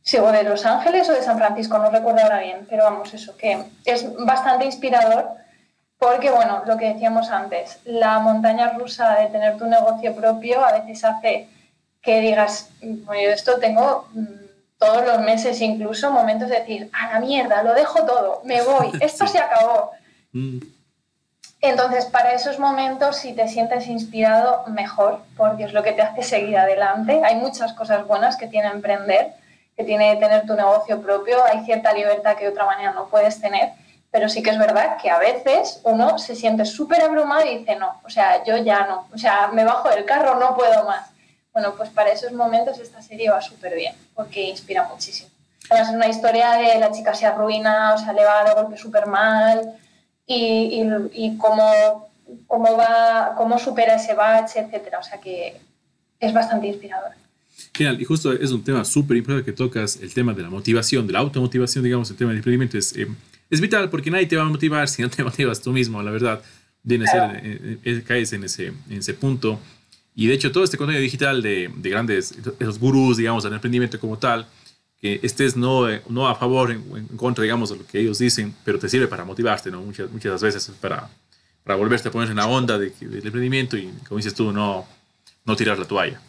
Sí, 0.03 0.19
de 0.19 0.43
Los 0.43 0.66
Ángeles 0.66 1.09
o 1.09 1.12
de 1.12 1.23
San 1.23 1.39
Francisco, 1.39 1.79
no 1.79 1.91
recuerdo 1.91 2.21
ahora 2.21 2.41
bien, 2.41 2.66
pero 2.69 2.83
vamos, 2.83 3.14
eso, 3.14 3.37
que 3.37 3.64
es 3.85 4.12
bastante 4.16 4.64
inspirador 4.64 5.29
porque, 6.01 6.33
bueno, 6.33 6.62
lo 6.66 6.77
que 6.77 6.93
decíamos 6.95 7.31
antes, 7.31 7.79
la 7.85 8.19
montaña 8.19 8.71
rusa 8.71 9.21
de 9.21 9.29
tener 9.29 9.57
tu 9.57 9.66
negocio 9.66 10.16
propio 10.16 10.64
a 10.64 10.73
veces 10.73 11.05
hace 11.05 11.49
que 12.03 12.21
digas, 12.21 12.71
bueno, 12.81 13.23
yo 13.23 13.31
esto 13.31 13.61
tengo 13.61 14.09
mm, 14.12 14.27
todos 14.79 15.07
los 15.07 15.21
meses 15.21 15.61
incluso 15.61 16.11
momentos 16.11 16.49
de 16.49 16.59
decir, 16.59 16.91
a 16.93 17.12
la 17.12 17.21
mierda, 17.21 17.62
lo 17.62 17.73
dejo 17.75 18.05
todo, 18.05 18.43
me 18.45 18.62
voy, 18.62 18.91
esto 19.01 19.25
se 19.29 19.39
acabó. 19.39 19.93
Mm. 20.33 20.59
Entonces, 21.61 22.07
para 22.07 22.33
esos 22.33 22.59
momentos, 22.61 23.16
si 23.16 23.33
te 23.33 23.49
sientes 23.49 23.89
inspirado, 23.89 24.64
mejor, 24.68 25.22
porque 25.37 25.64
es 25.64 25.72
lo 25.72 25.83
que 25.83 25.93
te 25.93 26.03
hace 26.03 26.22
seguir 26.22 26.57
adelante. 26.57 27.20
Hay 27.24 27.35
muchas 27.35 27.72
cosas 27.72 28.07
buenas 28.07 28.37
que 28.37 28.47
tiene 28.47 28.68
emprender, 28.68 29.33
que 29.76 29.83
tiene 29.83 30.16
tener 30.16 30.47
tu 30.47 30.55
negocio 30.55 31.03
propio. 31.03 31.45
Hay 31.45 31.64
cierta 31.64 31.93
libertad 31.93 32.37
que 32.37 32.45
de 32.45 32.51
otra 32.51 32.64
manera 32.64 32.93
no 32.93 33.09
puedes 33.09 33.41
tener, 33.41 33.72
pero 34.12 34.29
sí 34.29 34.41
que 34.41 34.51
es 34.51 34.59
verdad 34.59 34.99
que 35.03 35.11
a 35.11 35.18
veces 35.18 35.81
uno 35.83 36.18
se 36.18 36.37
siente 36.37 36.64
súper 36.64 37.03
abrumado 37.03 37.45
y 37.45 37.59
dice, 37.59 37.74
no, 37.74 38.01
o 38.05 38.11
sea, 38.11 38.45
yo 38.45 38.57
ya 38.59 38.87
no, 38.87 39.09
o 39.12 39.18
sea, 39.18 39.49
me 39.49 39.64
bajo 39.64 39.89
del 39.91 40.05
carro, 40.05 40.37
no 40.37 40.55
puedo 40.57 40.85
más. 40.85 41.11
Bueno, 41.53 41.74
pues 41.76 41.91
para 41.91 42.11
esos 42.11 42.33
momentos 42.33 42.79
esta 42.79 43.03
serie 43.03 43.31
va 43.31 43.43
súper 43.43 43.74
bien, 43.74 43.97
porque 44.14 44.43
inspira 44.43 44.85
muchísimo. 44.85 45.31
Además, 45.70 45.89
es 45.89 45.95
una 45.97 46.09
historia 46.09 46.53
de 46.53 46.79
la 46.79 46.93
chica 46.93 47.14
se 47.14 47.26
arruina, 47.26 47.95
o 47.95 47.99
sea, 47.99 48.12
le 48.12 48.24
va 48.24 48.45
de 48.45 48.55
golpe 48.55 48.76
súper 48.76 49.07
mal, 49.07 49.76
y, 50.29 50.83
y, 51.14 51.39
cómo, 51.39 52.11
cómo, 52.47 52.76
va, 52.76 53.35
cómo 53.37 53.59
supera 53.59 53.97
ese 53.97 54.14
bache, 54.14 54.61
etcétera. 54.61 54.99
O 54.99 55.03
sea 55.03 55.18
que 55.18 55.57
es 56.20 56.35
bastante 56.35 56.66
inspirador. 56.66 57.12
Genial, 57.74 58.01
y 58.01 58.05
justo 58.05 58.33
es 58.33 58.53
un 58.53 58.62
tema 58.62 58.85
súper 58.85 59.16
importante 59.16 59.45
que 59.45 59.57
tocas, 59.57 59.97
el 59.97 60.12
tema 60.12 60.33
de 60.35 60.43
la 60.43 60.51
motivación, 60.51 61.07
de 61.07 61.14
la 61.14 61.20
automotivación, 61.20 61.83
digamos, 61.83 62.11
el 62.11 62.16
tema 62.16 62.31
del 62.31 62.39
emprendimiento 62.39 62.79
es, 62.79 62.95
eh, 62.97 63.09
es 63.51 63.61
vital 63.61 63.89
porque 63.91 64.11
nadie 64.11 64.26
te 64.26 64.37
va 64.37 64.43
a 64.43 64.47
motivar 64.47 64.87
si 64.89 65.03
no 65.03 65.11
te 65.11 65.24
motivas 65.24 65.61
tú 65.61 65.72
mismo, 65.72 66.03
la 66.03 66.11
verdad. 66.11 66.43
Viene 66.83 67.07
ser, 67.07 67.41
eh, 67.43 67.79
eh, 67.85 68.03
caes 68.07 68.33
en 68.33 68.45
ese, 68.45 68.68
en 68.68 68.99
ese 68.99 69.14
punto. 69.14 69.59
Y 70.14 70.26
de 70.26 70.35
hecho, 70.35 70.53
todo 70.53 70.64
este 70.64 70.76
contenido 70.76 71.03
digital 71.03 71.43
de, 71.43 71.70
de 71.74 71.91
grandes, 71.91 72.35
esos 72.59 72.79
gurús, 72.79 73.16
digamos, 73.16 73.45
del 73.45 73.53
emprendimiento 73.55 73.99
como 73.99 74.18
tal, 74.18 74.47
que 75.01 75.20
estés 75.22 75.57
no, 75.57 75.88
eh, 75.88 76.03
no 76.09 76.28
a 76.28 76.34
favor, 76.34 76.70
en, 76.70 76.84
en, 76.96 77.07
contra, 77.16 77.42
digamos, 77.42 77.70
de 77.70 77.76
lo 77.76 77.86
que 77.86 78.01
ellos 78.01 78.18
dicen, 78.18 78.55
pero 78.64 78.78
te 78.78 78.88
sirve 78.88 79.07
para 79.07 79.24
motivarte, 79.24 79.70
¿no? 79.70 79.80
Muchas, 79.82 80.11
muchas 80.11 80.42
veces 80.42 80.70
para, 80.80 81.09
para 81.62 81.76
volverte 81.76 82.09
a 82.09 82.12
poner 82.12 82.30
en 82.30 82.36
la 82.36 82.46
onda 82.46 82.78
de, 82.78 82.90
del 82.90 83.24
emprendimiento 83.24 83.76
y, 83.76 83.92
como 84.09 84.18
dices 84.18 84.34
tú, 84.34 84.53
no, 84.53 84.86
no 85.44 85.57
tirar 85.57 85.78
la 85.78 85.84
toalla. 85.84 86.20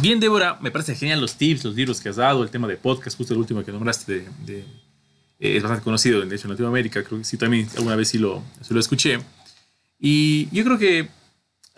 Bien, 0.00 0.20
Débora, 0.20 0.58
me 0.60 0.70
parece 0.70 0.94
genial 0.94 1.20
los 1.20 1.34
tips, 1.34 1.64
los 1.64 1.74
libros 1.74 2.00
que 2.00 2.08
has 2.08 2.16
dado, 2.16 2.42
el 2.42 2.50
tema 2.50 2.66
de 2.66 2.76
podcast, 2.76 3.16
justo 3.16 3.34
el 3.34 3.40
último 3.40 3.62
que 3.62 3.72
nombraste, 3.72 4.26
de, 4.46 4.58
eh, 5.38 5.56
es 5.56 5.62
bastante 5.62 5.84
conocido, 5.84 6.20
de 6.20 6.34
hecho, 6.34 6.46
en 6.46 6.52
Latinoamérica, 6.52 7.02
creo 7.02 7.18
que 7.18 7.24
sí, 7.24 7.36
también 7.36 7.68
alguna 7.76 7.96
vez 7.96 8.08
sí 8.08 8.18
lo, 8.18 8.42
sí 8.62 8.72
lo 8.72 8.80
escuché. 8.80 9.18
Y 9.98 10.48
yo 10.50 10.64
creo 10.64 10.78
que 10.78 11.08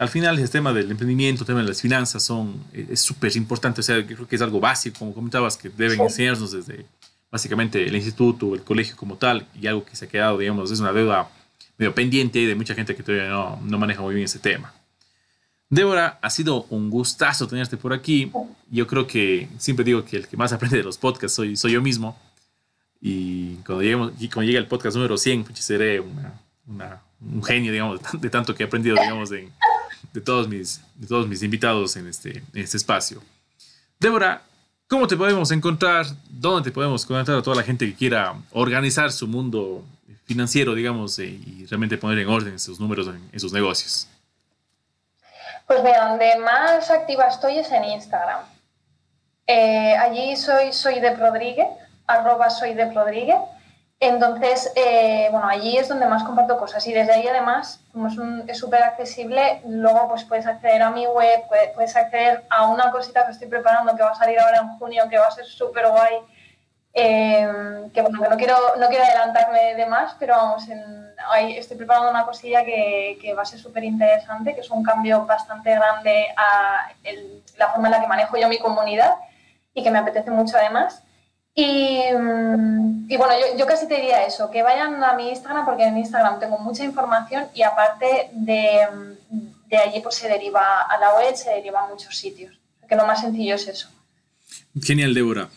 al 0.02 0.08
final 0.08 0.36
el 0.36 0.50
tema 0.50 0.72
del 0.72 0.90
emprendimiento, 0.90 1.44
el 1.44 1.46
tema 1.46 1.60
de 1.60 1.68
las 1.68 1.80
finanzas 1.80 2.24
son, 2.24 2.60
es 2.72 3.00
súper 3.00 3.36
importante, 3.36 3.82
o 3.82 3.84
sea, 3.84 4.04
creo 4.04 4.26
que 4.26 4.34
es 4.34 4.42
algo 4.42 4.58
básico, 4.58 4.98
como 4.98 5.14
comentabas, 5.14 5.56
que 5.56 5.68
deben 5.68 6.00
enseñarnos 6.00 6.50
desde 6.50 6.84
básicamente 7.30 7.86
el 7.86 7.94
instituto, 7.94 8.52
el 8.54 8.62
colegio 8.62 8.96
como 8.96 9.14
tal, 9.14 9.46
y 9.54 9.68
algo 9.68 9.84
que 9.84 9.94
se 9.94 10.06
ha 10.06 10.08
quedado, 10.08 10.38
digamos, 10.38 10.72
es 10.72 10.80
una 10.80 10.92
deuda 10.92 11.30
medio 11.78 11.94
pendiente 11.94 12.44
de 12.44 12.54
mucha 12.56 12.74
gente 12.74 12.96
que 12.96 13.02
todavía 13.04 13.28
no, 13.28 13.60
no 13.62 13.78
maneja 13.78 14.02
muy 14.02 14.16
bien 14.16 14.24
ese 14.24 14.40
tema. 14.40 14.74
Débora, 15.70 16.18
ha 16.20 16.30
sido 16.30 16.66
un 16.70 16.90
gustazo 16.90 17.46
tenerte 17.46 17.76
por 17.76 17.92
aquí. 17.92 18.32
Yo 18.70 18.88
creo 18.88 19.06
que 19.06 19.48
siempre 19.58 19.84
digo 19.84 20.04
que 20.04 20.16
el 20.16 20.26
que 20.26 20.36
más 20.36 20.52
aprende 20.52 20.78
de 20.78 20.82
los 20.82 20.98
podcasts 20.98 21.36
soy, 21.36 21.56
soy 21.56 21.72
yo 21.72 21.80
mismo. 21.80 22.18
Y 23.00 23.54
cuando, 23.64 23.82
lleguemos, 23.82 24.12
y 24.18 24.28
cuando 24.28 24.48
llegue 24.48 24.58
el 24.58 24.66
podcast 24.66 24.96
número 24.96 25.16
100, 25.16 25.44
pues 25.44 25.60
seré 25.60 26.00
una, 26.00 26.40
una, 26.66 27.02
un 27.20 27.42
genio, 27.42 27.70
digamos, 27.70 28.00
de 28.20 28.30
tanto 28.30 28.52
que 28.54 28.64
he 28.64 28.66
aprendido, 28.66 28.96
digamos, 29.00 29.30
de, 29.30 29.48
de 30.12 30.20
todos 30.20 30.48
mis, 30.48 30.80
de 30.94 31.06
todos 31.06 31.26
mis 31.26 31.42
invitados 31.42 31.96
en 31.96 32.08
este, 32.08 32.38
en 32.38 32.62
este 32.62 32.76
espacio. 32.76 33.22
Débora, 33.98 34.42
¿cómo 34.88 35.06
te 35.06 35.16
podemos 35.16 35.50
encontrar? 35.50 36.06
¿Dónde 36.28 36.70
te 36.70 36.74
podemos 36.74 37.06
conectar 37.06 37.36
a 37.36 37.42
toda 37.42 37.56
la 37.56 37.62
gente 37.62 37.86
que 37.86 37.94
quiera 37.94 38.34
organizar 38.52 39.12
su 39.12 39.26
mundo 39.26 39.84
financiero, 40.24 40.74
digamos, 40.74 41.18
eh, 41.18 41.26
y 41.26 41.66
realmente 41.66 41.96
poner 41.98 42.18
en 42.18 42.28
orden 42.28 42.58
sus 42.58 42.80
números 42.80 43.08
en, 43.08 43.40
sus 43.40 43.52
negocios? 43.52 44.08
Pues 45.66 45.82
mira, 45.82 46.08
donde 46.08 46.36
más 46.38 46.90
activa 46.90 47.28
estoy 47.28 47.58
es 47.58 47.70
en 47.70 47.84
Instagram. 47.84 48.40
Eh, 49.46 49.94
allí 49.96 50.36
soy, 50.36 50.72
soy 50.72 51.00
de 51.00 51.16
Rodríguez, 51.16 51.66
arroba 52.06 52.50
soy 52.50 52.74
de 52.74 52.92
Rodríguez. 52.92 53.36
Entonces, 54.04 54.72
eh, 54.74 55.28
bueno, 55.30 55.46
allí 55.46 55.78
es 55.78 55.88
donde 55.88 56.08
más 56.08 56.24
comparto 56.24 56.58
cosas 56.58 56.84
y 56.88 56.92
desde 56.92 57.12
ahí 57.12 57.28
además, 57.28 57.78
como 57.92 58.08
es 58.48 58.58
súper 58.58 58.82
accesible, 58.82 59.62
luego 59.64 60.08
pues 60.08 60.24
puedes 60.24 60.44
acceder 60.44 60.82
a 60.82 60.90
mi 60.90 61.06
web, 61.06 61.44
puedes, 61.76 61.94
acceder 61.94 62.42
a 62.50 62.66
una 62.66 62.90
cosita 62.90 63.24
que 63.24 63.30
estoy 63.30 63.46
preparando 63.46 63.94
que 63.94 64.02
va 64.02 64.10
a 64.10 64.16
salir 64.16 64.40
ahora 64.40 64.58
en 64.58 64.76
junio, 64.76 65.08
que 65.08 65.18
va 65.18 65.28
a 65.28 65.30
ser 65.30 65.44
súper 65.44 65.86
guay, 65.86 66.14
eh, 66.94 67.48
que 67.94 68.02
bueno, 68.02 68.20
que 68.20 68.28
no 68.28 68.36
quiero, 68.36 68.56
no 68.76 68.88
quiero 68.88 69.04
adelantarme 69.04 69.76
de 69.76 69.86
más, 69.86 70.16
pero 70.18 70.34
vamos, 70.34 70.66
ahí 71.30 71.56
estoy 71.56 71.76
preparando 71.76 72.10
una 72.10 72.26
cosilla 72.26 72.64
que, 72.64 73.18
que 73.22 73.34
va 73.34 73.42
a 73.42 73.44
ser 73.44 73.60
súper 73.60 73.84
interesante, 73.84 74.52
que 74.52 74.62
es 74.62 74.70
un 74.72 74.82
cambio 74.82 75.26
bastante 75.26 75.76
grande 75.76 76.26
a 76.36 76.90
la 77.56 77.68
forma 77.68 77.86
en 77.86 77.92
la 77.92 78.00
que 78.00 78.08
manejo 78.08 78.36
yo 78.36 78.48
mi 78.48 78.58
comunidad 78.58 79.14
y 79.72 79.84
que 79.84 79.92
me 79.92 79.98
apetece 80.00 80.32
mucho 80.32 80.56
además. 80.56 81.04
Mm, 81.54 82.31
y, 83.12 83.16
bueno, 83.18 83.34
yo, 83.58 83.66
casi 83.66 83.86
te 83.86 83.96
diría 83.96 84.24
eso, 84.26 84.50
que 84.50 84.62
vayan 84.62 85.02
a 85.04 85.14
mi 85.14 85.28
Instagram 85.28 85.66
porque 85.66 85.84
en 85.84 85.98
Instagram 85.98 86.40
tengo 86.40 86.58
mucha 86.58 86.82
información 86.82 87.44
y 87.54 87.62
aparte 87.62 88.30
de, 88.32 88.80
de 89.68 89.76
allí 89.76 90.00
pues 90.00 90.14
se 90.14 90.28
deriva 90.28 90.82
a 90.82 90.98
la 90.98 91.14
web, 91.16 91.36
se 91.36 91.50
deriva 91.50 91.84
a 91.84 91.88
muchos 91.88 92.16
sitios. 92.16 92.58
Que 92.88 92.96
lo 92.96 93.06
más 93.06 93.20
sencillo 93.20 93.54
es 93.54 93.68
eso. 93.68 93.88
Genial, 94.80 95.12
Débora. 95.12 95.50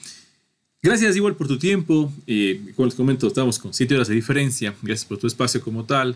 Gracias 0.82 1.16
igual 1.16 1.36
por 1.36 1.48
tu 1.48 1.58
tiempo. 1.58 2.12
Eh, 2.28 2.74
como 2.76 2.88
les 2.88 2.96
comento, 2.96 3.28
estamos 3.28 3.58
con 3.58 3.74
7 3.74 3.96
horas 3.96 4.08
de 4.10 4.16
diferencia. 4.16 4.76
Gracias 4.82 5.06
por 5.06 5.18
tu 5.18 5.26
espacio 5.26 5.62
como 5.62 5.86
tal. 5.86 6.16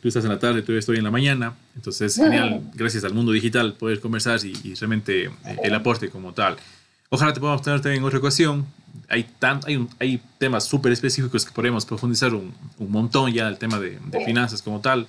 Tú 0.00 0.08
estás 0.08 0.24
en 0.24 0.30
la 0.30 0.38
tarde, 0.38 0.64
yo 0.66 0.76
estoy 0.76 0.96
en 0.96 1.04
la 1.04 1.10
mañana. 1.10 1.54
Entonces, 1.76 2.16
genial. 2.16 2.62
Gracias 2.74 3.04
al 3.04 3.12
mundo 3.12 3.30
digital 3.30 3.74
poder 3.74 4.00
conversar 4.00 4.40
y, 4.42 4.58
y 4.64 4.74
realmente 4.74 5.26
eh, 5.26 5.30
el 5.62 5.74
aporte 5.74 6.08
como 6.08 6.32
tal. 6.32 6.56
Ojalá 7.14 7.34
te 7.34 7.40
podamos 7.40 7.60
tener 7.60 7.86
en 7.88 8.04
otra 8.04 8.18
ocasión 8.18 8.66
hay, 9.06 9.24
tan, 9.24 9.60
hay, 9.66 9.86
hay 9.98 10.22
temas 10.38 10.64
súper 10.64 10.92
específicos 10.92 11.44
que 11.44 11.52
podemos 11.52 11.84
profundizar 11.84 12.34
un, 12.34 12.54
un, 12.78 12.90
montón 12.90 13.30
ya 13.30 13.48
el 13.48 13.58
tema 13.58 13.78
de, 13.78 13.98
de, 14.06 14.24
finanzas 14.24 14.62
como 14.62 14.80
tal, 14.80 15.06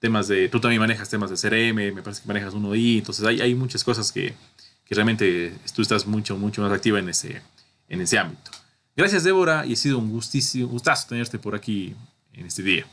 temas 0.00 0.26
de, 0.26 0.48
tú 0.48 0.58
también 0.58 0.80
manejas 0.80 1.08
temas 1.08 1.30
de 1.30 1.36
CRM, 1.36 1.94
me 1.94 2.02
parece 2.02 2.22
que 2.22 2.26
manejas 2.26 2.54
uno 2.54 2.74
i 2.74 2.98
entonces 2.98 3.24
hay, 3.24 3.40
hay 3.40 3.54
muchas 3.54 3.84
cosas 3.84 4.10
que, 4.10 4.34
que, 4.84 4.94
realmente 4.96 5.56
tú 5.72 5.82
estás 5.82 6.08
mucho, 6.08 6.36
mucho 6.36 6.60
más 6.62 6.72
activa 6.72 6.98
en 6.98 7.08
ese, 7.08 7.40
en 7.88 8.00
ese 8.00 8.18
ámbito. 8.18 8.50
Gracias 8.96 9.22
Débora 9.22 9.64
y 9.64 9.74
ha 9.74 9.76
sido 9.76 9.98
un 9.98 10.10
gustísimo, 10.10 10.66
gustazo 10.66 11.06
tenerte 11.08 11.38
por 11.38 11.54
aquí 11.54 11.94
en 12.32 12.46
este 12.46 12.64
día. 12.64 12.84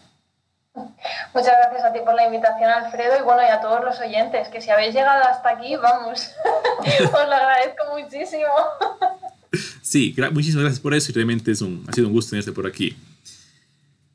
Muchas 0.74 1.53
gracias 1.57 1.84
a 1.84 1.93
ti 1.93 1.99
por 2.05 2.15
la 2.15 2.26
invitación, 2.26 2.69
Alfredo, 2.69 3.17
y 3.19 3.24
bueno, 3.24 3.41
y 3.41 3.47
a 3.47 3.59
todos 3.59 3.84
los 3.84 3.99
oyentes, 3.99 4.47
que 4.49 4.61
si 4.61 4.69
habéis 4.69 4.93
llegado 4.93 5.24
hasta 5.24 5.49
aquí, 5.49 5.76
vamos, 5.76 6.32
os 7.03 7.11
lo 7.11 7.19
agradezco 7.19 7.84
muchísimo. 7.97 8.51
Sí, 9.82 10.15
muchísimas 10.32 10.63
gracias 10.63 10.80
por 10.80 10.93
eso 10.93 11.11
y 11.11 11.15
realmente 11.15 11.51
es 11.51 11.61
un, 11.61 11.86
ha 11.88 11.93
sido 11.93 12.07
un 12.07 12.13
gusto 12.13 12.32
tenerte 12.32 12.51
por 12.51 12.67
aquí. 12.67 12.95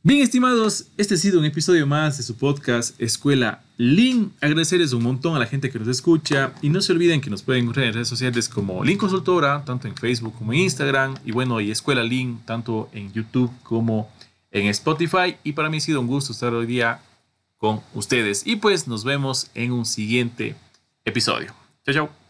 Bien, 0.03 0.21
estimados, 0.21 0.87
este 0.97 1.15
ha 1.15 1.19
sido 1.19 1.41
un 1.41 1.45
episodio 1.45 1.85
más 1.85 2.17
de 2.17 2.23
su 2.23 2.37
podcast 2.37 2.95
Escuela 3.03 3.61
Link. 3.77 4.31
Agradecerles 4.41 4.93
un 4.93 5.03
montón 5.03 5.35
a 5.35 5.41
la 5.41 5.47
gente 5.47 5.69
que 5.69 5.81
nos 5.81 5.89
escucha 5.89 6.53
y 6.63 6.71
no 6.71 6.81
se 6.81 6.93
olviden 6.93 7.21
que 7.21 7.29
nos 7.29 7.43
pueden 7.43 7.65
encontrar 7.65 7.87
en 7.87 7.95
redes 7.95 8.09
sociales 8.09 8.49
como 8.49 8.85
Link 8.85 9.01
Consultora, 9.01 9.65
tanto 9.65 9.89
en 9.89 9.97
Facebook 9.97 10.35
como 10.39 10.53
en 10.53 10.61
Instagram, 10.61 11.17
y 11.25 11.33
bueno, 11.33 11.61
y 11.61 11.73
Escuela 11.73 12.05
Link, 12.05 12.45
tanto 12.45 12.89
en 12.93 13.13
YouTube 13.13 13.51
como 13.65 14.09
en 14.61 14.67
Spotify. 14.69 15.37
Y 15.45 15.53
para 15.53 15.69
mí 15.71 15.79
ha 15.79 15.81
sido 15.81 16.01
un 16.01 16.07
gusto 16.07 16.33
estar 16.33 16.53
hoy 16.55 16.67
día 16.67 17.01
con 17.59 17.83
ustedes. 17.95 18.47
Y 18.47 18.57
pues 18.57 18.89
nos 18.89 19.05
vemos 19.05 19.51
en 19.55 19.73
un 19.73 19.85
siguiente 19.85 20.57
episodio. 21.05 21.55
Chao, 21.85 21.95
chao. 21.95 22.26